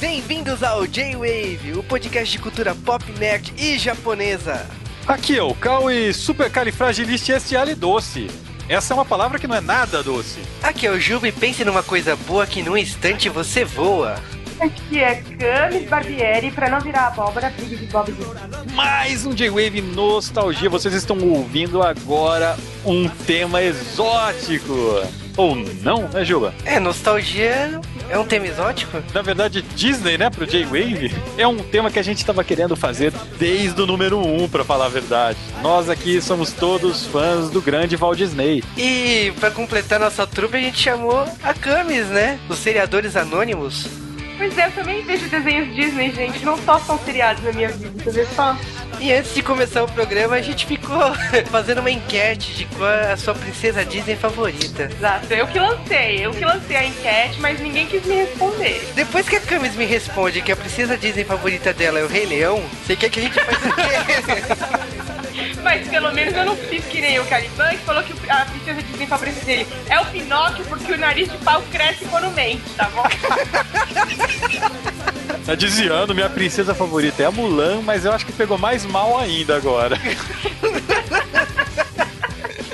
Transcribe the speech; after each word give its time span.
Bem-vindos 0.00 0.62
ao 0.62 0.86
J-Wave, 0.86 1.72
o 1.76 1.82
podcast 1.82 2.30
de 2.30 2.38
cultura 2.38 2.74
pop, 2.74 3.04
nerd 3.18 3.52
e 3.58 3.78
japonesa. 3.78 4.66
Aqui 5.06 5.36
é 5.36 5.42
o 5.42 5.54
Kaui 5.54 6.12
Supercalifragilisticexpialidocious. 6.12 8.32
Essa 8.68 8.92
é 8.92 8.94
uma 8.94 9.04
palavra 9.04 9.38
que 9.38 9.46
não 9.46 9.56
é 9.56 9.60
nada 9.60 10.02
doce. 10.02 10.40
Aqui 10.62 10.86
é 10.86 10.90
o 10.90 11.00
Juba 11.00 11.26
e 11.26 11.32
pense 11.32 11.64
numa 11.64 11.82
coisa 11.82 12.14
boa 12.14 12.46
que 12.46 12.62
num 12.62 12.76
instante 12.76 13.30
você 13.30 13.64
voa. 13.64 14.16
Aqui 14.60 14.98
é 14.98 15.22
Camis 15.38 15.88
Barbieri, 15.88 16.50
pra 16.50 16.68
não 16.68 16.80
virar 16.80 17.06
abóbora, 17.06 17.52
briga 17.56 17.76
de 17.76 17.86
Bob 17.86 18.12
Mais 18.74 19.24
um 19.24 19.32
J-Wave 19.32 19.80
Nostalgia. 19.80 20.68
Vocês 20.68 20.94
estão 20.94 21.16
ouvindo 21.20 21.80
agora 21.80 22.56
um 22.84 23.08
tema 23.08 23.62
exótico. 23.62 24.74
Ou 25.36 25.54
não, 25.54 26.08
né, 26.08 26.24
Juba? 26.24 26.52
É, 26.64 26.80
nostalgia 26.80 27.80
é 28.10 28.18
um 28.18 28.24
tema 28.26 28.48
exótico? 28.48 29.00
Na 29.14 29.22
verdade, 29.22 29.62
Disney, 29.62 30.18
né, 30.18 30.28
pro 30.28 30.44
J-Wave, 30.44 31.14
é 31.36 31.46
um 31.46 31.58
tema 31.58 31.88
que 31.88 31.98
a 32.00 32.02
gente 32.02 32.18
estava 32.18 32.42
querendo 32.42 32.74
fazer 32.74 33.12
desde 33.38 33.80
o 33.80 33.86
número 33.86 34.18
1, 34.18 34.42
um, 34.42 34.48
para 34.48 34.64
falar 34.64 34.86
a 34.86 34.88
verdade. 34.88 35.38
Nós 35.62 35.88
aqui 35.88 36.20
somos 36.20 36.52
todos 36.52 37.06
fãs 37.06 37.48
do 37.48 37.62
grande 37.62 37.94
Walt 37.94 38.18
Disney. 38.18 38.64
E 38.76 39.32
para 39.38 39.52
completar 39.52 40.00
nossa 40.00 40.26
trupe, 40.26 40.56
a 40.56 40.60
gente 40.60 40.80
chamou 40.80 41.24
a 41.44 41.54
Camis, 41.54 42.08
né? 42.08 42.40
Os 42.48 42.58
seriadores 42.58 43.14
anônimos. 43.14 44.07
Pois 44.38 44.56
é, 44.56 44.66
eu 44.66 44.72
também 44.72 45.02
vejo 45.02 45.28
desenhos 45.28 45.74
Disney, 45.74 46.12
gente. 46.12 46.44
Não 46.44 46.56
só 46.58 46.78
são 46.78 46.96
seriados 47.00 47.42
na 47.42 47.52
minha 47.52 47.68
vida, 47.68 48.04
você 48.04 48.10
vê 48.12 48.26
só. 48.34 48.56
E 49.00 49.12
antes 49.12 49.34
de 49.34 49.42
começar 49.42 49.82
o 49.82 49.88
programa, 49.88 50.36
a 50.36 50.40
gente 50.40 50.64
ficou 50.64 51.12
fazendo 51.50 51.80
uma 51.80 51.90
enquete 51.90 52.54
de 52.54 52.64
qual 52.66 52.88
é 52.88 53.12
a 53.12 53.16
sua 53.16 53.34
princesa 53.34 53.84
Disney 53.84 54.14
favorita. 54.14 54.84
Exato, 54.84 55.34
eu 55.34 55.46
que 55.48 55.58
lancei, 55.58 56.24
eu 56.24 56.30
que 56.30 56.44
lancei 56.44 56.76
a 56.76 56.86
enquete, 56.86 57.40
mas 57.40 57.60
ninguém 57.60 57.86
quis 57.86 58.04
me 58.06 58.14
responder. 58.14 58.88
Depois 58.94 59.28
que 59.28 59.36
a 59.36 59.40
Camis 59.40 59.74
me 59.74 59.84
responde 59.84 60.40
que 60.40 60.52
a 60.52 60.56
princesa 60.56 60.96
Disney 60.96 61.24
favorita 61.24 61.72
dela 61.72 61.98
é 61.98 62.04
o 62.04 62.08
Rei 62.08 62.26
Leão, 62.26 62.62
você 62.84 62.94
quer 62.94 63.10
que 63.10 63.18
a 63.18 63.22
gente 63.24 63.40
faça 63.40 63.68
o 63.68 63.74
quê? 63.74 65.04
Mas 65.68 65.86
pelo 65.86 66.10
menos 66.14 66.34
eu 66.34 66.46
não 66.46 66.56
fiz 66.56 66.82
que 66.86 66.98
nem 66.98 67.20
o 67.20 67.26
Caliban, 67.26 67.68
que 67.68 67.84
falou 67.84 68.02
que 68.02 68.14
a 68.30 68.46
princesa 68.46 68.82
Disney 68.82 69.06
favorita 69.06 69.44
dele 69.44 69.66
é 69.90 70.00
o 70.00 70.06
Pinóquio, 70.06 70.64
porque 70.64 70.94
o 70.94 70.96
nariz 70.96 71.30
de 71.30 71.36
pau 71.36 71.62
cresce 71.70 72.06
quando 72.06 72.34
mente, 72.34 72.62
tá 72.74 72.88
bom? 72.88 73.04
Tá 75.44 75.54
desviando, 75.54 76.14
minha 76.14 76.28
princesa 76.28 76.74
favorita 76.74 77.22
é 77.22 77.26
a 77.26 77.30
Mulan, 77.30 77.80
mas 77.82 78.04
eu 78.04 78.12
acho 78.12 78.24
que 78.24 78.32
pegou 78.32 78.58
mais 78.58 78.84
mal 78.84 79.18
ainda 79.18 79.56
agora. 79.56 79.98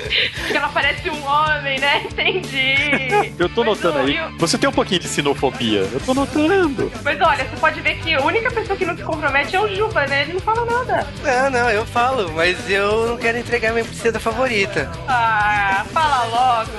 Porque 0.35 0.57
ela 0.57 0.69
parece 0.69 1.09
um 1.09 1.23
homem, 1.25 1.79
né? 1.79 2.03
Entendi. 2.05 3.33
Eu 3.39 3.49
tô 3.49 3.63
Mas, 3.63 3.81
notando 3.81 3.99
aí. 3.99 4.17
eu- 4.17 4.29
Você 4.37 4.57
tem 4.57 4.69
um 4.69 4.73
pouquinho 4.73 4.99
de 5.01 5.07
sinofobia. 5.07 5.87
Eu 5.91 5.99
tô 5.99 6.13
notando. 6.13 6.91
Mas 7.03 7.19
olha, 7.21 7.43
você 7.45 7.55
pode 7.57 7.81
ver 7.81 7.97
que 7.99 8.13
a 8.13 8.21
única 8.21 8.51
pessoa 8.51 8.77
que 8.77 8.85
não 8.85 8.95
se 8.95 9.03
compromete 9.03 9.55
é 9.55 9.59
o 9.59 9.73
Juba, 9.75 10.05
né? 10.07 10.23
Ele 10.23 10.33
não 10.33 10.39
fala 10.39 10.65
nada. 10.65 11.07
Não, 11.23 11.49
não, 11.49 11.69
eu 11.69 11.85
falo, 11.85 12.31
mas 12.33 12.69
eu 12.69 13.07
não 13.07 13.17
quero 13.17 13.37
entregar 13.37 13.71
minha 13.73 13.85
princesa 13.85 14.19
favorita. 14.19 14.89
Ah, 15.07 15.85
fala 15.91 16.23
logo. 16.25 16.71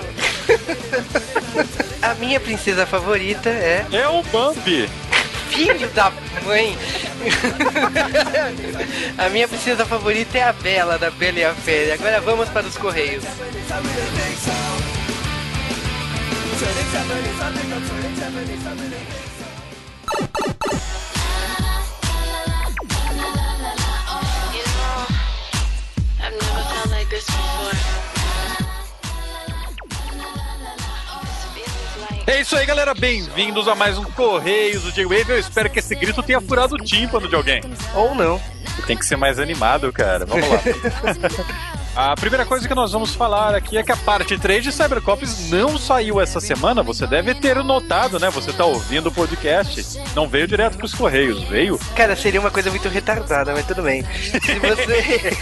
A 2.02 2.14
minha 2.14 2.38
princesa 2.38 2.86
favorita 2.86 3.48
é 3.48 3.84
É 3.90 4.06
o 4.08 4.22
Bambi. 4.24 4.88
Filho 5.56 5.88
da 5.90 6.12
mãe. 6.44 6.76
a 9.16 9.28
minha 9.30 9.48
princesa 9.48 9.86
favorita 9.86 10.36
é 10.36 10.42
a 10.42 10.52
Bela, 10.52 10.98
da 10.98 11.10
Bela 11.10 11.38
e 11.38 11.44
a 11.44 11.54
Fera. 11.54 11.94
Agora 11.94 12.20
vamos 12.20 12.48
para 12.50 12.66
os 12.66 12.76
Correios. 12.76 13.24
This 27.08 27.24
before. 27.24 28.05
É 32.26 32.40
isso 32.40 32.56
aí, 32.56 32.66
galera. 32.66 32.92
Bem-vindos 32.92 33.68
a 33.68 33.74
mais 33.76 33.96
um 33.96 34.04
Correios 34.04 34.82
do 34.82 34.90
J-Wave. 34.90 35.30
Eu 35.30 35.38
espero 35.38 35.70
que 35.70 35.78
esse 35.78 35.94
grito 35.94 36.22
tenha 36.24 36.40
furado 36.40 36.74
o 36.74 36.78
tímpano 36.78 37.28
de 37.28 37.36
alguém. 37.36 37.60
Ou 37.94 38.16
não. 38.16 38.40
Tem 38.84 38.96
que 38.96 39.06
ser 39.06 39.16
mais 39.16 39.38
animado, 39.38 39.92
cara. 39.92 40.26
Vamos 40.26 40.48
lá. 40.48 40.60
A 41.96 42.14
primeira 42.14 42.44
coisa 42.44 42.68
que 42.68 42.74
nós 42.74 42.92
vamos 42.92 43.14
falar 43.14 43.54
aqui 43.54 43.78
é 43.78 43.82
que 43.82 43.90
a 43.90 43.96
parte 43.96 44.36
3 44.36 44.64
de 44.64 44.70
Cybercops 44.70 45.48
não 45.48 45.78
saiu 45.78 46.20
essa 46.20 46.40
semana. 46.40 46.82
Você 46.82 47.06
deve 47.06 47.34
ter 47.34 47.56
notado, 47.64 48.20
né? 48.20 48.28
Você 48.28 48.52
tá 48.52 48.66
ouvindo 48.66 49.06
o 49.06 49.12
podcast. 49.12 49.98
Não 50.14 50.28
veio 50.28 50.46
direto 50.46 50.76
pros 50.76 50.94
Correios, 50.94 51.42
veio? 51.44 51.80
Cara, 51.96 52.14
seria 52.14 52.38
uma 52.38 52.50
coisa 52.50 52.68
muito 52.68 52.86
retardada, 52.90 53.54
mas 53.54 53.66
tudo 53.66 53.82
bem. 53.82 54.04
Se 54.04 54.58
você. 54.58 55.32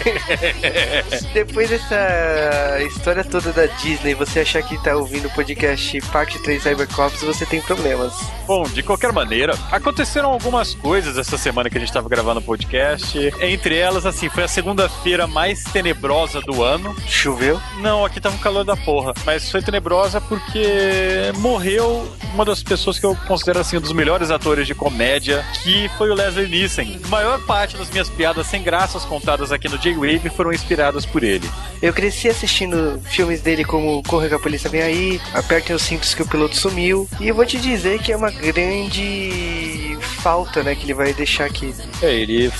Depois 1.35 1.71
dessa 1.71 2.79
história 2.87 3.25
toda 3.25 3.53
da 3.53 3.67
Disney, 3.67 4.15
você 4.15 4.41
achar 4.41 4.63
que 4.63 4.81
tá 4.81 4.95
ouvindo 4.95 5.27
o 5.27 5.31
podcast 5.31 6.01
Parte 6.13 6.41
3 6.41 6.63
Cybercops, 6.63 7.21
você 7.21 7.45
tem 7.45 7.61
problemas. 7.63 8.15
Bom, 8.47 8.63
de 8.63 8.85
qualquer 8.85 9.13
maneira, 9.13 9.59
aconteceram 9.73 10.31
algumas 10.31 10.73
coisas 10.73 11.19
essa 11.19 11.37
semana 11.37 11.69
que 11.69 11.77
a 11.77 11.81
gente 11.81 11.93
tava 11.93 12.09
gravando 12.09 12.39
o 12.39 12.45
podcast. 12.45 13.19
Entre 13.41 13.77
elas, 13.77 14.07
assim, 14.07 14.29
foi 14.29 14.45
a 14.45 14.49
segunda-feira 14.49 15.27
mais 15.27 15.65
tenebrosa 15.65 16.44
do 16.45 16.63
ano. 16.63 16.95
Choveu? 17.07 17.61
Não, 17.81 18.05
aqui 18.05 18.21
tava 18.21 18.35
um 18.35 18.39
calor 18.39 18.65
da 18.65 18.77
porra. 18.77 19.13
Mas 19.25 19.51
foi 19.51 19.63
tenebrosa 19.63 20.21
porque 20.21 21.33
morreu 21.39 22.09
uma 22.33 22.45
das 22.45 22.63
pessoas 22.63 22.99
que 22.99 23.07
eu 23.07 23.17
considero 23.27 23.61
assim 23.61 23.77
um 23.77 23.81
dos 23.81 23.93
melhores 23.93 24.31
atores 24.31 24.67
de 24.67 24.75
comédia, 24.75 25.45
que 25.63 25.89
foi 25.97 26.11
o 26.11 26.15
Leslie 26.15 26.49
Nielsen. 26.49 27.01
A 27.05 27.09
maior 27.09 27.41
parte 27.45 27.77
das 27.77 27.91
minhas 27.91 28.09
piadas 28.09 28.47
sem 28.47 28.63
graças 28.63 29.05
contadas 29.05 29.53
aqui 29.53 29.69
no 29.69 29.79
J-Wave 29.79 30.31
foram 30.31 30.53
inspiradas 30.53 31.07
por 31.07 31.23
ele. 31.23 31.49
Eu 31.81 31.93
cresci 31.93 32.29
assistindo 32.29 33.01
filmes 33.05 33.41
dele 33.41 33.65
como 33.65 34.03
Corra 34.03 34.29
que 34.29 34.35
a 34.35 34.39
Polícia 34.39 34.69
Vem 34.71 34.83
Aí, 34.83 35.21
Apertem 35.33 35.75
os 35.77 35.83
Cintos 35.83 36.15
que 36.15 36.23
o 36.23 36.27
Piloto 36.27 36.57
Sumiu, 36.57 37.09
e 37.21 37.29
eu 37.29 37.35
vou 37.35 37.47
te 37.47 37.59
dizer 37.59 38.01
que 38.01 38.13
é 38.13 38.17
uma 38.17 38.31
grande 38.31 39.97
falta, 40.23 40.63
né, 40.63 40.75
que 40.75 40.85
ele 40.85 40.95
vai 40.95 41.13
deixar 41.13 41.45
aqui. 41.45 41.75
É, 42.03 42.13
ele 42.13 42.51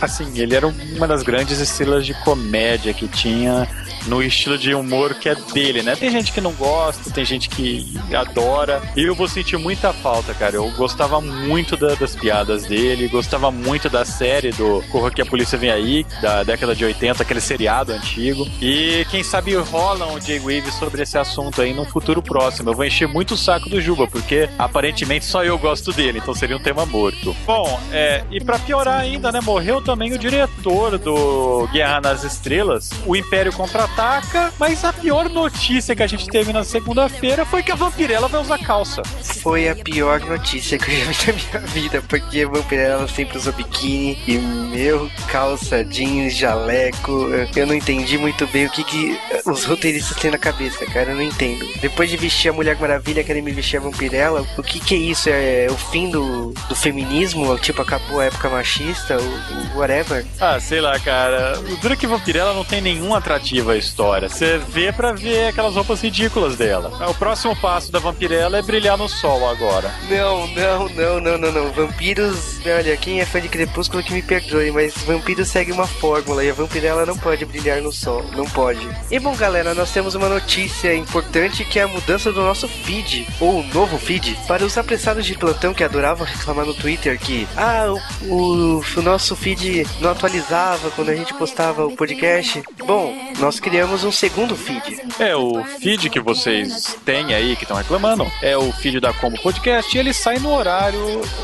assim, 0.00 0.38
ele 0.38 0.54
era 0.54 0.66
uma 0.66 1.06
das 1.06 1.22
grandes 1.22 1.60
estrelas 1.60 2.06
de 2.06 2.14
comédia 2.22 2.92
que 2.94 3.08
tinha 3.08 3.68
no 4.06 4.22
estilo 4.22 4.56
de 4.58 4.74
humor 4.74 5.14
que 5.14 5.28
é 5.28 5.34
dele, 5.34 5.82
né? 5.82 5.96
Tem 5.96 6.10
gente 6.10 6.32
que 6.32 6.40
não 6.40 6.52
gosta, 6.52 7.10
tem 7.10 7.24
gente 7.24 7.48
que 7.48 7.94
adora. 8.14 8.80
Eu 8.96 9.14
vou 9.14 9.28
sentir 9.28 9.56
muita 9.56 9.92
falta, 9.92 10.32
cara. 10.34 10.56
Eu 10.56 10.70
gostava 10.72 11.20
muito 11.20 11.76
da- 11.76 11.94
das 11.94 12.14
piadas 12.14 12.64
dele, 12.64 13.08
gostava 13.08 13.50
muito 13.50 13.88
da 13.88 14.04
série 14.04 14.50
do 14.52 14.82
Corra 14.90 15.10
que 15.10 15.20
a 15.22 15.26
Polícia 15.26 15.58
Vem 15.58 15.70
Aí, 15.70 16.06
da 16.22 16.42
década 16.42 16.74
de 16.74 16.84
80, 16.84 17.22
aquele 17.22 17.40
seriado 17.40 17.92
antigo. 17.92 18.46
E 18.60 19.06
quem 19.10 19.22
sabe 19.22 19.54
rola 19.56 20.06
um 20.12 20.18
J-Wave 20.18 20.70
sobre 20.72 21.02
esse 21.02 21.18
assunto 21.18 21.60
aí 21.62 21.74
num 21.74 21.84
futuro 21.84 22.22
próximo. 22.22 22.70
Eu 22.70 22.74
vou 22.74 22.84
encher 22.84 23.08
muito 23.08 23.34
o 23.34 23.36
saco 23.36 23.68
do 23.68 23.80
Juba, 23.80 24.06
porque 24.06 24.48
aparentemente 24.58 25.24
só 25.24 25.44
eu 25.44 25.58
gosto 25.58 25.92
dele, 25.92 26.18
então 26.18 26.34
seria 26.34 26.56
um 26.56 26.60
tema 26.62 26.84
morto. 26.86 27.34
Bom, 27.46 27.80
é, 27.92 28.24
e 28.30 28.42
pra 28.42 28.58
piorar 28.58 29.00
ainda, 29.00 29.30
né, 29.32 29.40
morreu 29.42 29.80
também 29.80 30.12
o 30.12 30.18
diretor 30.18 30.98
do 30.98 31.68
Guerra 31.72 32.00
nas 32.00 32.24
Estrelas, 32.24 32.90
o 33.06 33.16
Império 33.16 33.52
Contra-Ataca, 33.96 34.52
mas 34.58 34.84
a 34.84 34.92
pior 34.92 35.28
notícia 35.30 35.96
que 35.96 36.02
a 36.02 36.06
gente 36.06 36.28
teve 36.28 36.52
na 36.52 36.62
segunda-feira 36.62 37.46
foi 37.46 37.62
que 37.62 37.72
a 37.72 37.74
Vampirella 37.74 38.28
vai 38.28 38.40
usar 38.40 38.58
calça. 38.58 39.02
Foi 39.42 39.68
a 39.68 39.74
pior 39.74 40.20
notícia 40.20 40.78
que 40.78 40.92
eu 40.92 41.12
já 41.12 41.32
vi 41.32 41.42
na 41.52 41.60
minha 41.60 41.72
vida, 41.72 42.02
porque 42.06 42.42
a 42.42 42.48
Vampirella 42.48 43.08
sempre 43.08 43.38
usou 43.38 43.52
biquíni 43.54 44.18
e 44.28 44.36
meu 44.36 45.10
calça 45.28 45.82
jeans, 45.82 46.36
jaleco. 46.36 47.28
Eu 47.56 47.66
não 47.66 47.74
entendi 47.74 48.18
muito 48.18 48.46
bem 48.48 48.66
o 48.66 48.70
que, 48.70 48.84
que 48.84 49.18
os 49.46 49.64
roteiristas 49.64 50.18
têm 50.18 50.30
na 50.30 50.38
cabeça, 50.38 50.84
cara. 50.86 51.12
Eu 51.12 51.16
não 51.16 51.22
entendo. 51.22 51.66
Depois 51.80 52.10
de 52.10 52.16
vestir 52.16 52.50
a 52.50 52.52
Mulher 52.52 52.78
Maravilha, 52.78 53.24
querem 53.24 53.42
me 53.42 53.52
vestir 53.52 53.78
a 53.78 53.80
Vampirella. 53.80 54.46
O 54.58 54.62
que, 54.62 54.78
que 54.78 54.94
é 54.94 54.98
isso? 54.98 55.30
É 55.30 55.66
o 55.70 55.76
fim 55.76 56.10
do, 56.10 56.52
do 56.68 56.76
feminismo? 56.76 57.58
Tipo, 57.58 57.80
acabou 57.82 58.20
a 58.20 58.26
época 58.26 58.50
machista? 58.50 59.16
O, 59.16 59.74
o 59.74 59.78
whatever? 59.78 60.26
Ah, 60.38 60.60
sei 60.60 60.82
lá, 60.82 60.98
cara. 61.00 61.58
O 61.60 61.76
duro 61.76 61.94
é 61.94 61.96
que 61.96 62.06
Vampirella 62.06 62.52
não 62.52 62.64
tem 62.64 62.80
nenhum 62.80 63.14
atrativo 63.14 63.70
à 63.70 63.85
história. 63.86 64.28
Você 64.28 64.58
vê 64.58 64.92
pra 64.92 65.12
ver 65.12 65.48
aquelas 65.48 65.74
roupas 65.74 66.02
ridículas 66.02 66.56
dela. 66.56 67.08
O 67.08 67.14
próximo 67.14 67.56
passo 67.56 67.90
da 67.90 67.98
Vampirella 67.98 68.58
é 68.58 68.62
brilhar 68.62 68.98
no 68.98 69.08
sol. 69.08 69.48
agora. 69.48 69.92
Não, 70.08 70.46
não, 70.48 70.88
não, 70.88 71.20
não, 71.20 71.38
não, 71.38 71.52
não. 71.52 71.72
Vampiros, 71.72 72.60
olha, 72.66 72.96
quem 72.96 73.20
é 73.20 73.26
fã 73.26 73.40
de 73.40 73.48
Crepúsculo 73.48 74.02
que 74.02 74.12
me 74.12 74.22
perdoe, 74.22 74.70
mas 74.70 74.94
vampiros 75.04 75.48
segue 75.48 75.72
uma 75.72 75.86
fórmula 75.86 76.44
e 76.44 76.50
a 76.50 76.54
vampirela 76.54 77.06
não 77.06 77.16
pode 77.16 77.44
brilhar 77.44 77.80
no 77.80 77.92
sol, 77.92 78.24
não 78.34 78.44
pode. 78.46 78.88
E 79.10 79.18
bom, 79.18 79.34
galera, 79.36 79.74
nós 79.74 79.90
temos 79.92 80.14
uma 80.14 80.28
notícia 80.28 80.94
importante 80.94 81.64
que 81.64 81.78
é 81.78 81.82
a 81.82 81.88
mudança 81.88 82.32
do 82.32 82.40
nosso 82.40 82.68
feed, 82.68 83.26
ou 83.40 83.62
novo 83.74 83.98
feed, 83.98 84.36
para 84.46 84.64
os 84.64 84.76
apressados 84.76 85.24
de 85.26 85.34
plantão 85.34 85.74
que 85.74 85.84
adoravam 85.84 86.26
reclamar 86.26 86.66
no 86.66 86.74
Twitter 86.74 87.18
que, 87.18 87.46
ah, 87.56 87.86
o, 88.22 88.34
o, 88.34 88.84
o 88.96 89.02
nosso 89.02 89.36
feed 89.36 89.86
não 90.00 90.10
atualizava 90.10 90.90
quando 90.90 91.10
a 91.10 91.16
gente 91.16 91.34
postava 91.34 91.86
o 91.86 91.96
podcast. 91.96 92.62
Bom, 92.86 93.14
nós 93.38 93.60
criamos 93.66 94.04
um 94.04 94.12
segundo 94.12 94.54
feed. 94.54 95.02
É, 95.18 95.34
o 95.34 95.64
feed 95.64 96.08
que 96.08 96.20
vocês 96.20 96.96
têm 97.04 97.34
aí, 97.34 97.56
que 97.56 97.64
estão 97.64 97.76
reclamando, 97.76 98.24
é 98.40 98.56
o 98.56 98.70
feed 98.70 99.00
da 99.00 99.12
Como 99.12 99.36
Podcast 99.42 99.92
e 99.92 99.98
ele 99.98 100.12
sai 100.12 100.38
no 100.38 100.54
horário 100.54 101.00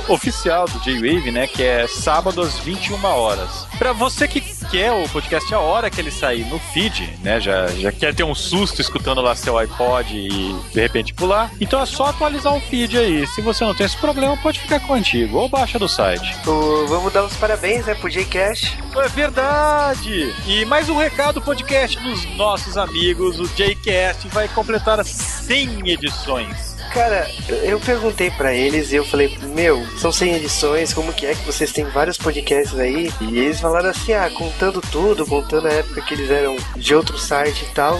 oficial 0.07 0.67
do 0.69 0.79
J-Wave, 0.79 1.33
né? 1.33 1.49
Que 1.49 1.65
é 1.65 1.89
sábado 1.89 2.41
às 2.41 2.61
21 2.61 3.05
horas. 3.05 3.67
Pra 3.83 3.93
você 3.93 4.29
que 4.29 4.41
quer 4.71 4.93
o 4.93 5.09
podcast 5.09 5.53
a 5.53 5.59
hora 5.59 5.91
que 5.91 6.01
ele 6.01 6.13
sair 6.13 6.45
no 6.45 6.61
feed, 6.61 7.19
né? 7.21 7.41
Já, 7.41 7.67
já 7.67 7.91
quer 7.91 8.15
ter 8.15 8.23
um 8.23 8.33
susto 8.33 8.81
escutando 8.81 9.21
lá 9.21 9.35
seu 9.35 9.59
iPod 9.59 10.17
e 10.17 10.55
de 10.73 10.81
repente 10.81 11.13
pular. 11.13 11.51
Então 11.61 11.83
é 11.83 11.85
só 11.85 12.05
atualizar 12.07 12.55
o 12.55 12.61
feed 12.61 12.97
aí. 12.97 13.27
Se 13.27 13.41
você 13.41 13.65
não 13.65 13.75
tem 13.75 13.85
esse 13.85 13.97
problema, 13.97 14.37
pode 14.37 14.61
ficar 14.61 14.79
contigo 14.79 15.37
ou 15.37 15.49
baixa 15.49 15.81
do 15.81 15.89
site. 15.89 16.33
O- 16.49 16.87
vamos 16.87 17.13
dar 17.13 17.25
os 17.25 17.37
parabéns, 17.37 17.85
né, 17.85 17.97
pro 17.97 18.09
Jcast. 18.09 18.79
É 18.95 19.09
verdade! 19.09 20.33
E 20.47 20.65
mais 20.65 20.89
um 20.89 20.97
recado 20.97 21.43
podcast 21.43 21.99
dos 21.99 22.25
nossos 22.37 22.77
amigos. 22.77 23.41
O 23.41 23.49
Jcast 23.49 24.29
vai 24.29 24.47
completar 24.47 25.05
100 25.05 25.91
edições. 25.91 26.72
Cara, 26.93 27.27
eu- 27.65 27.81
perguntei 27.81 28.31
pra 28.31 28.53
eles 28.53 28.93
e 28.93 28.97
eu 28.97 29.05
falei, 29.05 29.37
meu, 29.55 29.85
são 29.99 30.13
100 30.13 30.35
edições, 30.35 30.93
como 30.93 31.13
que 31.13 31.25
é 31.25 31.35
que 31.35 31.45
vocês 31.47 31.73
têm 31.73 31.85
vários 31.87 32.19
podcasts 32.19 32.79
aí? 32.79 33.11
E 33.21 33.39
eles 33.39 33.61
falaram 33.61 33.89
assim, 33.91 34.13
ah, 34.13 34.31
contando 34.31 34.81
tudo, 34.81 35.27
contando 35.27 35.69
a 35.69 35.73
época 35.73 36.03
que 36.03 36.13
eles 36.15 36.31
eram 36.31 36.55
de 36.77 36.95
outro 36.95 37.17
site 37.17 37.65
e 37.65 37.75
tal, 37.75 37.99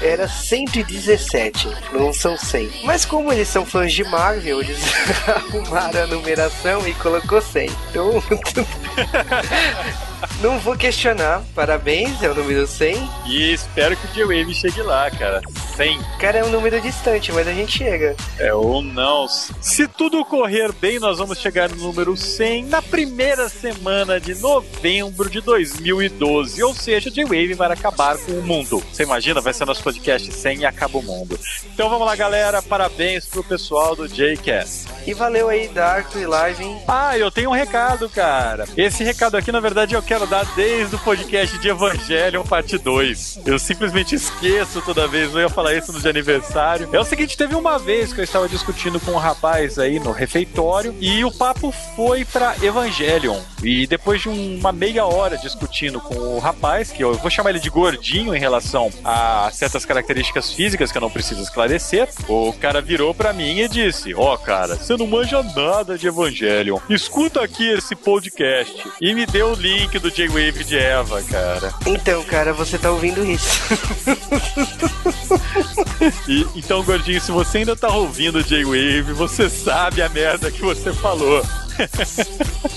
era 0.00 0.28
117, 0.28 1.68
não 1.92 2.12
são 2.12 2.36
100. 2.38 2.70
Mas 2.84 3.04
como 3.04 3.32
eles 3.32 3.48
são 3.48 3.66
fãs 3.66 3.92
de 3.92 4.04
Marvel, 4.04 4.60
eles 4.60 4.78
arrumaram 5.26 6.04
a 6.04 6.06
numeração 6.06 6.86
e 6.86 6.94
colocou 6.94 7.42
100. 7.42 7.68
Então, 7.90 8.22
não 10.40 10.58
vou 10.58 10.76
questionar, 10.76 11.42
parabéns, 11.54 12.22
é 12.22 12.30
o 12.30 12.34
número 12.34 12.66
100. 12.66 12.96
E 13.26 13.52
espero 13.52 13.96
que 13.96 14.06
o 14.06 14.10
J-Wave 14.14 14.54
chegue 14.54 14.82
lá, 14.82 15.10
cara. 15.10 15.40
100. 15.76 16.00
Cara, 16.18 16.38
é 16.38 16.44
um 16.44 16.50
número 16.50 16.80
distante, 16.80 17.32
mas 17.32 17.46
a 17.46 17.52
gente 17.52 17.78
chega. 17.78 18.16
É 18.38 18.52
ou 18.52 18.82
não. 18.82 19.26
Se 19.28 19.86
tudo 19.86 20.24
correr 20.24 20.72
bem, 20.72 20.98
nós 20.98 21.18
vamos 21.18 21.38
chegar 21.38 21.68
no 21.68 21.76
número 21.76 22.16
100 22.16 22.64
na 22.66 22.82
primeira 22.82 23.48
semana 23.48 24.20
de 24.20 24.34
novembro 24.36 25.30
de 25.30 25.40
2012. 25.40 26.62
Ou 26.62 26.74
seja, 26.74 27.10
J-Wave 27.10 27.54
vai 27.54 27.70
acabar 27.70 28.16
com 28.18 28.32
o 28.32 28.42
mundo. 28.42 28.82
Você 28.92 29.02
imagina? 29.02 29.40
Vai 29.40 29.52
ser 29.52 29.64
nosso 29.64 29.82
podcast 29.82 30.32
100 30.32 30.58
e 30.58 30.66
acaba 30.66 30.98
o 30.98 31.02
mundo. 31.02 31.38
Então 31.72 31.88
vamos 31.88 32.06
lá, 32.06 32.16
galera. 32.16 32.62
Parabéns 32.62 33.26
pro 33.26 33.44
pessoal 33.44 33.94
do 33.94 34.08
J-Cast. 34.08 34.87
E 35.06 35.14
valeu 35.14 35.48
aí, 35.48 35.68
Darko 35.68 36.18
e 36.18 36.26
Live, 36.26 36.62
hein? 36.62 36.82
Ah, 36.86 37.16
eu 37.16 37.30
tenho 37.30 37.50
um 37.50 37.54
recado, 37.54 38.08
cara. 38.08 38.66
Esse 38.76 39.02
recado 39.02 39.36
aqui, 39.36 39.50
na 39.50 39.60
verdade, 39.60 39.94
eu 39.94 40.02
quero 40.02 40.26
dar 40.26 40.44
desde 40.54 40.94
o 40.96 40.98
podcast 40.98 41.58
de 41.58 41.68
Evangelion 41.68 42.44
parte 42.44 42.76
2. 42.76 43.40
Eu 43.46 43.58
simplesmente 43.58 44.14
esqueço 44.14 44.82
toda 44.82 45.08
vez, 45.08 45.32
eu 45.32 45.40
ia 45.40 45.48
falar 45.48 45.74
isso 45.74 45.92
no 45.92 46.00
de 46.00 46.08
aniversário. 46.08 46.88
É 46.92 47.00
o 47.00 47.04
seguinte, 47.04 47.36
teve 47.36 47.54
uma 47.54 47.78
vez 47.78 48.12
que 48.12 48.20
eu 48.20 48.24
estava 48.24 48.48
discutindo 48.48 49.00
com 49.00 49.12
um 49.12 49.18
rapaz 49.18 49.78
aí 49.78 49.98
no 49.98 50.12
refeitório 50.12 50.94
e 51.00 51.24
o 51.24 51.32
papo 51.32 51.72
foi 51.96 52.24
pra 52.24 52.54
Evangelion. 52.62 53.38
E 53.62 53.86
depois 53.86 54.20
de 54.20 54.28
uma 54.28 54.72
meia 54.72 55.04
hora 55.04 55.36
discutindo 55.38 56.00
com 56.00 56.14
o 56.14 56.38
rapaz, 56.38 56.90
que 56.90 57.02
eu 57.02 57.14
vou 57.14 57.30
chamar 57.30 57.50
ele 57.50 57.60
de 57.60 57.70
gordinho 57.70 58.34
em 58.34 58.38
relação 58.38 58.90
a 59.04 59.50
certas 59.52 59.84
características 59.84 60.52
físicas 60.52 60.92
que 60.92 60.98
eu 60.98 61.02
não 61.02 61.10
preciso 61.10 61.42
esclarecer, 61.42 62.08
o 62.28 62.52
cara 62.52 62.80
virou 62.80 63.14
pra 63.14 63.32
mim 63.32 63.58
e 63.60 63.68
disse: 63.68 64.14
Ó, 64.14 64.36
cara, 64.36 64.76
você 64.88 64.96
não 64.96 65.06
manja 65.06 65.42
nada 65.42 65.98
de 65.98 66.06
Evangelion. 66.06 66.78
Escuta 66.88 67.42
aqui 67.42 67.68
esse 67.68 67.94
podcast. 67.94 68.90
E 69.02 69.12
me 69.12 69.26
deu 69.26 69.52
o 69.52 69.54
link 69.54 69.98
do 69.98 70.10
J-Wave 70.10 70.64
de 70.64 70.78
Eva, 70.78 71.22
cara. 71.24 71.74
Então, 71.86 72.24
cara, 72.24 72.54
você 72.54 72.78
tá 72.78 72.90
ouvindo 72.90 73.22
isso. 73.22 73.60
E, 76.26 76.46
então, 76.54 76.82
gordinho, 76.82 77.20
se 77.20 77.30
você 77.30 77.58
ainda 77.58 77.76
tá 77.76 77.88
ouvindo 77.88 78.38
o 78.38 78.42
J-Wave, 78.42 79.12
você 79.12 79.50
sabe 79.50 80.00
a 80.00 80.08
merda 80.08 80.50
que 80.50 80.62
você 80.62 80.92
falou. 80.92 81.42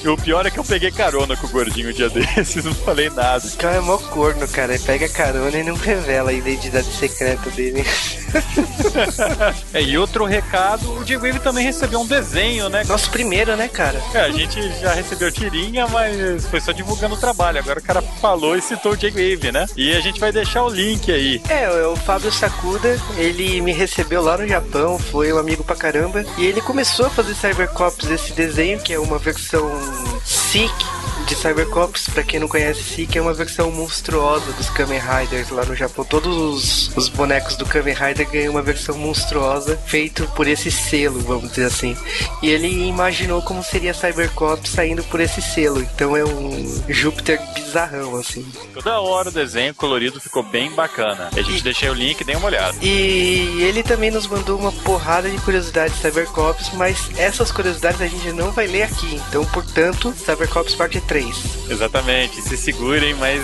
E 0.03 0.07
o 0.07 0.17
pior 0.17 0.45
é 0.45 0.51
que 0.51 0.59
eu 0.59 0.63
peguei 0.63 0.91
carona 0.91 1.35
com 1.35 1.47
o 1.47 1.49
gordinho 1.49 1.89
um 1.89 1.93
dia 1.93 2.09
desses, 2.09 2.63
não 2.63 2.73
falei 2.73 3.09
nada. 3.09 3.45
O 3.45 3.57
cara 3.57 3.75
é 3.77 3.79
mó 3.79 3.97
corno, 3.97 4.47
cara. 4.47 4.73
Ele 4.73 4.83
pega 4.83 5.09
carona 5.09 5.57
e 5.57 5.63
não 5.63 5.75
revela 5.75 6.31
a 6.31 6.33
identidade 6.33 6.91
secreta 6.91 7.49
dele. 7.51 7.83
É, 9.73 9.81
e 9.81 9.97
outro 9.97 10.25
recado, 10.25 10.99
o 10.99 11.03
J-Wave 11.03 11.39
também 11.39 11.65
recebeu 11.65 11.99
um 11.99 12.05
desenho, 12.05 12.69
né? 12.69 12.83
Nosso 12.85 13.09
primeiro, 13.09 13.55
né, 13.55 13.67
cara? 13.67 14.01
É, 14.13 14.21
a 14.21 14.31
gente 14.31 14.61
já 14.79 14.93
recebeu 14.93 15.31
tirinha, 15.31 15.87
mas 15.87 16.45
foi 16.47 16.59
só 16.61 16.71
divulgando 16.71 17.15
o 17.15 17.19
trabalho. 17.19 17.59
Agora 17.59 17.79
o 17.79 17.83
cara 17.83 18.01
falou 18.01 18.55
e 18.55 18.61
citou 18.61 18.93
o 18.93 18.97
J-Wave, 18.97 19.51
né? 19.51 19.65
E 19.75 19.93
a 19.93 19.99
gente 19.99 20.19
vai 20.19 20.31
deixar 20.31 20.63
o 20.63 20.69
link 20.69 21.11
aí. 21.11 21.41
É, 21.49 21.69
o 21.87 21.95
Fábio 21.95 22.31
Sakuda, 22.31 22.99
ele 23.17 23.61
me 23.61 23.73
recebeu 23.73 24.21
lá 24.21 24.37
no 24.37 24.47
Japão, 24.47 24.97
foi 24.97 25.31
um 25.31 25.37
amigo 25.37 25.63
pra 25.63 25.75
caramba. 25.75 26.23
E 26.37 26.45
ele 26.45 26.61
começou 26.61 27.07
a 27.07 27.09
fazer 27.09 27.35
Cybercops 27.35 28.09
esse 28.09 28.33
desenho, 28.33 28.79
que 28.79 28.90
é 28.93 28.99
uma 28.99 29.17
versão 29.17 29.69
Sick 30.25 30.73
de 31.31 31.37
Cybercops. 31.37 32.09
Pra 32.09 32.23
quem 32.23 32.39
não 32.39 32.47
conhece 32.47 32.83
Sick, 32.83 33.17
é 33.17 33.21
uma 33.21 33.33
versão 33.33 33.71
monstruosa 33.71 34.51
dos 34.53 34.69
Kamen 34.69 34.99
Riders 34.99 35.49
lá 35.49 35.63
no 35.65 35.75
Japão. 35.75 36.03
Todos 36.03 36.35
os, 36.35 36.97
os 36.97 37.09
bonecos 37.09 37.55
do 37.55 37.65
Kamen 37.65 37.95
Rider 37.95 38.29
ganham 38.29 38.51
uma 38.51 38.61
versão 38.61 38.97
monstruosa, 38.97 39.77
feito 39.85 40.27
por 40.35 40.47
esse 40.47 40.69
selo, 40.69 41.19
vamos 41.21 41.49
dizer 41.49 41.65
assim. 41.65 41.95
E 42.41 42.49
ele 42.49 42.87
imaginou 42.87 43.41
como 43.41 43.63
seria 43.63 43.93
Cybercops 43.93 44.71
saindo 44.71 45.03
por 45.05 45.19
esse 45.19 45.41
selo. 45.41 45.81
Então 45.81 46.15
é 46.15 46.23
um 46.25 46.83
Júpiter 46.89 47.39
bizarrão, 47.53 48.15
assim. 48.17 48.45
Toda 48.73 48.99
hora 48.99 49.29
o 49.29 49.31
desenho 49.31 49.73
colorido 49.73 50.19
ficou 50.19 50.43
bem 50.43 50.69
bacana. 50.71 51.29
E 51.35 51.39
a 51.39 51.43
gente 51.43 51.63
deixei 51.63 51.89
o 51.89 51.93
link, 51.93 52.23
dê 52.23 52.35
uma 52.35 52.47
olhada. 52.47 52.77
E 52.81 53.63
ele 53.63 53.83
também 53.83 54.11
nos 54.11 54.27
mandou 54.27 54.59
uma 54.59 54.71
porrada 54.71 55.29
de 55.29 55.37
curiosidades 55.37 55.95
de 55.95 56.01
Cybercops, 56.01 56.71
mas 56.73 57.09
essas 57.17 57.51
curiosidades 57.51 58.01
a 58.01 58.07
gente 58.07 58.33
não 58.33 58.51
vai 58.51 58.67
ler 58.67 58.83
aqui. 58.83 59.21
Então, 59.29 59.45
portanto, 59.45 60.13
Cybercops 60.17 60.75
parte 60.75 60.99
3. 60.99 61.20
Exatamente, 61.69 62.41
se 62.41 62.57
segurem, 62.57 63.13
mas 63.15 63.41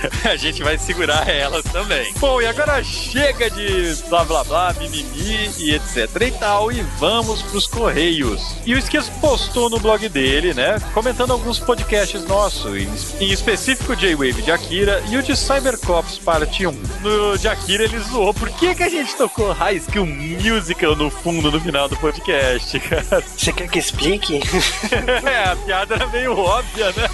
a 0.24 0.36
gente 0.36 0.62
vai 0.62 0.78
segurar 0.78 1.28
elas 1.28 1.64
também. 1.64 2.12
Bom, 2.18 2.40
e 2.40 2.46
agora 2.46 2.82
chega 2.82 3.50
de 3.50 3.94
blá 4.08 4.24
blá 4.24 4.44
blá, 4.44 4.74
mimimi 4.74 5.50
e 5.58 5.74
etc 5.74 6.08
e 6.20 6.30
tal, 6.32 6.72
e 6.72 6.82
vamos 6.98 7.42
pros 7.42 7.66
correios. 7.66 8.56
E 8.64 8.74
o 8.74 8.78
Esquias 8.78 9.08
postou 9.08 9.70
no 9.70 9.78
blog 9.78 10.08
dele, 10.08 10.54
né, 10.54 10.78
comentando 10.92 11.32
alguns 11.32 11.58
podcasts 11.58 12.24
nossos, 12.24 12.74
em, 13.20 13.32
específico 13.32 13.92
o 13.92 13.96
J-Wave 13.96 14.42
de 14.42 14.50
Akira 14.50 15.02
e 15.08 15.16
o 15.16 15.22
de 15.22 15.36
Cybercops 15.36 16.18
parte 16.18 16.66
1. 16.66 16.72
No 17.02 17.38
de 17.38 17.48
Akira 17.48 17.84
ele 17.84 17.98
zoou, 17.98 18.32
por 18.32 18.50
que 18.50 18.74
que 18.74 18.82
a 18.82 18.88
gente 18.88 19.14
tocou 19.16 19.52
High 19.52 19.80
School 19.80 20.06
Musical 20.06 20.96
no 20.96 21.10
fundo, 21.10 21.50
no 21.50 21.60
final 21.60 21.88
do 21.88 21.96
podcast, 21.96 22.78
cara? 22.80 23.22
Você 23.36 23.52
quer 23.52 23.68
que 23.68 23.78
explique? 23.78 24.40
é, 25.24 25.50
a 25.50 25.56
piada 25.56 25.94
era 25.94 26.06
meio 26.08 26.36
óbvia, 26.36 26.92
né? 26.92 27.08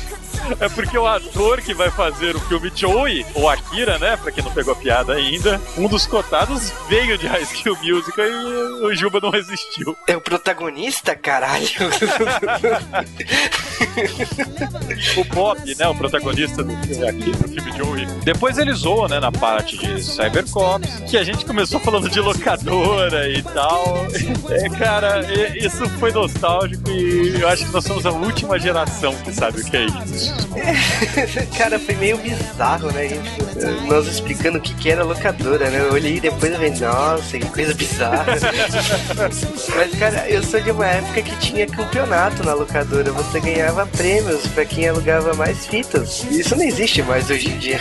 É 0.61 0.69
porque 0.69 0.97
o 0.97 1.07
ator 1.07 1.61
que 1.61 1.75
vai 1.75 1.91
fazer 1.91 2.37
o 2.37 2.41
filme 2.41 2.71
Joey, 2.75 3.25
ou 3.35 3.49
Akira, 3.49 3.99
né? 3.99 4.17
Pra 4.17 4.31
quem 4.31 4.45
não 4.45 4.53
pegou 4.53 4.73
a 4.73 4.77
piada 4.77 5.15
ainda, 5.15 5.61
um 5.77 5.89
dos 5.89 6.07
cotados 6.07 6.73
veio 6.89 7.17
de 7.19 7.27
High 7.27 7.45
School 7.47 7.77
Musical 7.83 8.25
e 8.25 8.87
o 8.87 8.95
Juba 8.95 9.21
não 9.21 9.31
resistiu. 9.31 9.97
É 10.07 10.17
o 10.17 10.21
protagonista, 10.21 11.15
caralho. 11.15 11.67
O 15.17 15.25
Bob, 15.35 15.75
né? 15.75 15.89
O 15.89 15.95
protagonista 15.95 16.63
do 16.63 16.77
filme 16.87 17.09
aqui, 17.09 17.31
do 17.31 17.49
filme 17.49 17.73
Joey. 17.77 18.07
Depois 18.25 18.59
ele 18.59 18.73
zoa, 18.73 19.09
né? 19.09 19.21
Na 19.21 19.33
parte 19.33 19.77
de 19.77 20.03
Cybercops, 20.03 21.01
que 21.09 21.17
a 21.17 21.25
gente 21.25 21.45
começou 21.45 21.81
falando 21.81 22.09
de 22.09 22.21
locadora 22.21 23.29
e 23.29 23.43
tal. 23.43 24.07
É, 24.51 24.69
cara, 24.71 25.21
isso 25.57 25.89
foi 25.99 26.13
nostálgico 26.13 26.91
e 26.91 27.41
eu 27.41 27.49
acho 27.49 27.67
que 27.67 27.73
nós 27.73 27.85
somos 27.85 28.07
a 28.07 28.11
última 28.11 28.59
geração 28.59 29.15
que 29.17 29.33
sabe 29.33 29.61
o 29.61 29.65
que 29.65 29.77
é 29.77 29.85
isso. 29.85 30.32
Cara, 31.57 31.79
foi 31.79 31.95
meio 31.97 32.19
bizarro, 32.19 32.91
né? 32.93 33.09
Nós 33.89 34.07
explicando 34.07 34.59
o 34.59 34.61
que, 34.61 34.75
que 34.75 34.91
era 34.91 35.03
locadora, 35.03 35.71
né? 35.71 35.81
Eu 35.81 35.93
olhei 35.93 36.21
depois 36.21 36.53
e 36.53 36.55
falei, 36.55 36.71
nossa, 36.71 37.39
que 37.39 37.49
coisa 37.49 37.75
bizarra. 37.75 38.25
Mas, 39.77 39.99
cara, 39.99 40.29
eu 40.29 40.43
sou 40.43 40.61
de 40.61 40.71
uma 40.71 40.87
época 40.87 41.23
que 41.23 41.37
tinha 41.37 41.67
campeonato 41.67 42.45
na 42.45 42.55
locadora. 42.55 43.11
Você 43.13 43.41
ganhava 43.41 43.87
prêmios 43.87 44.47
pra 44.49 44.65
quem 44.65 44.89
alugava 44.89 45.35
mais 45.35 45.67
fitas. 45.67 46.25
Isso 46.31 46.55
não 46.57 46.65
existe 46.65 47.03
mais 47.03 47.31
hoje 47.31 47.49
em 47.49 47.59
dia. 47.59 47.81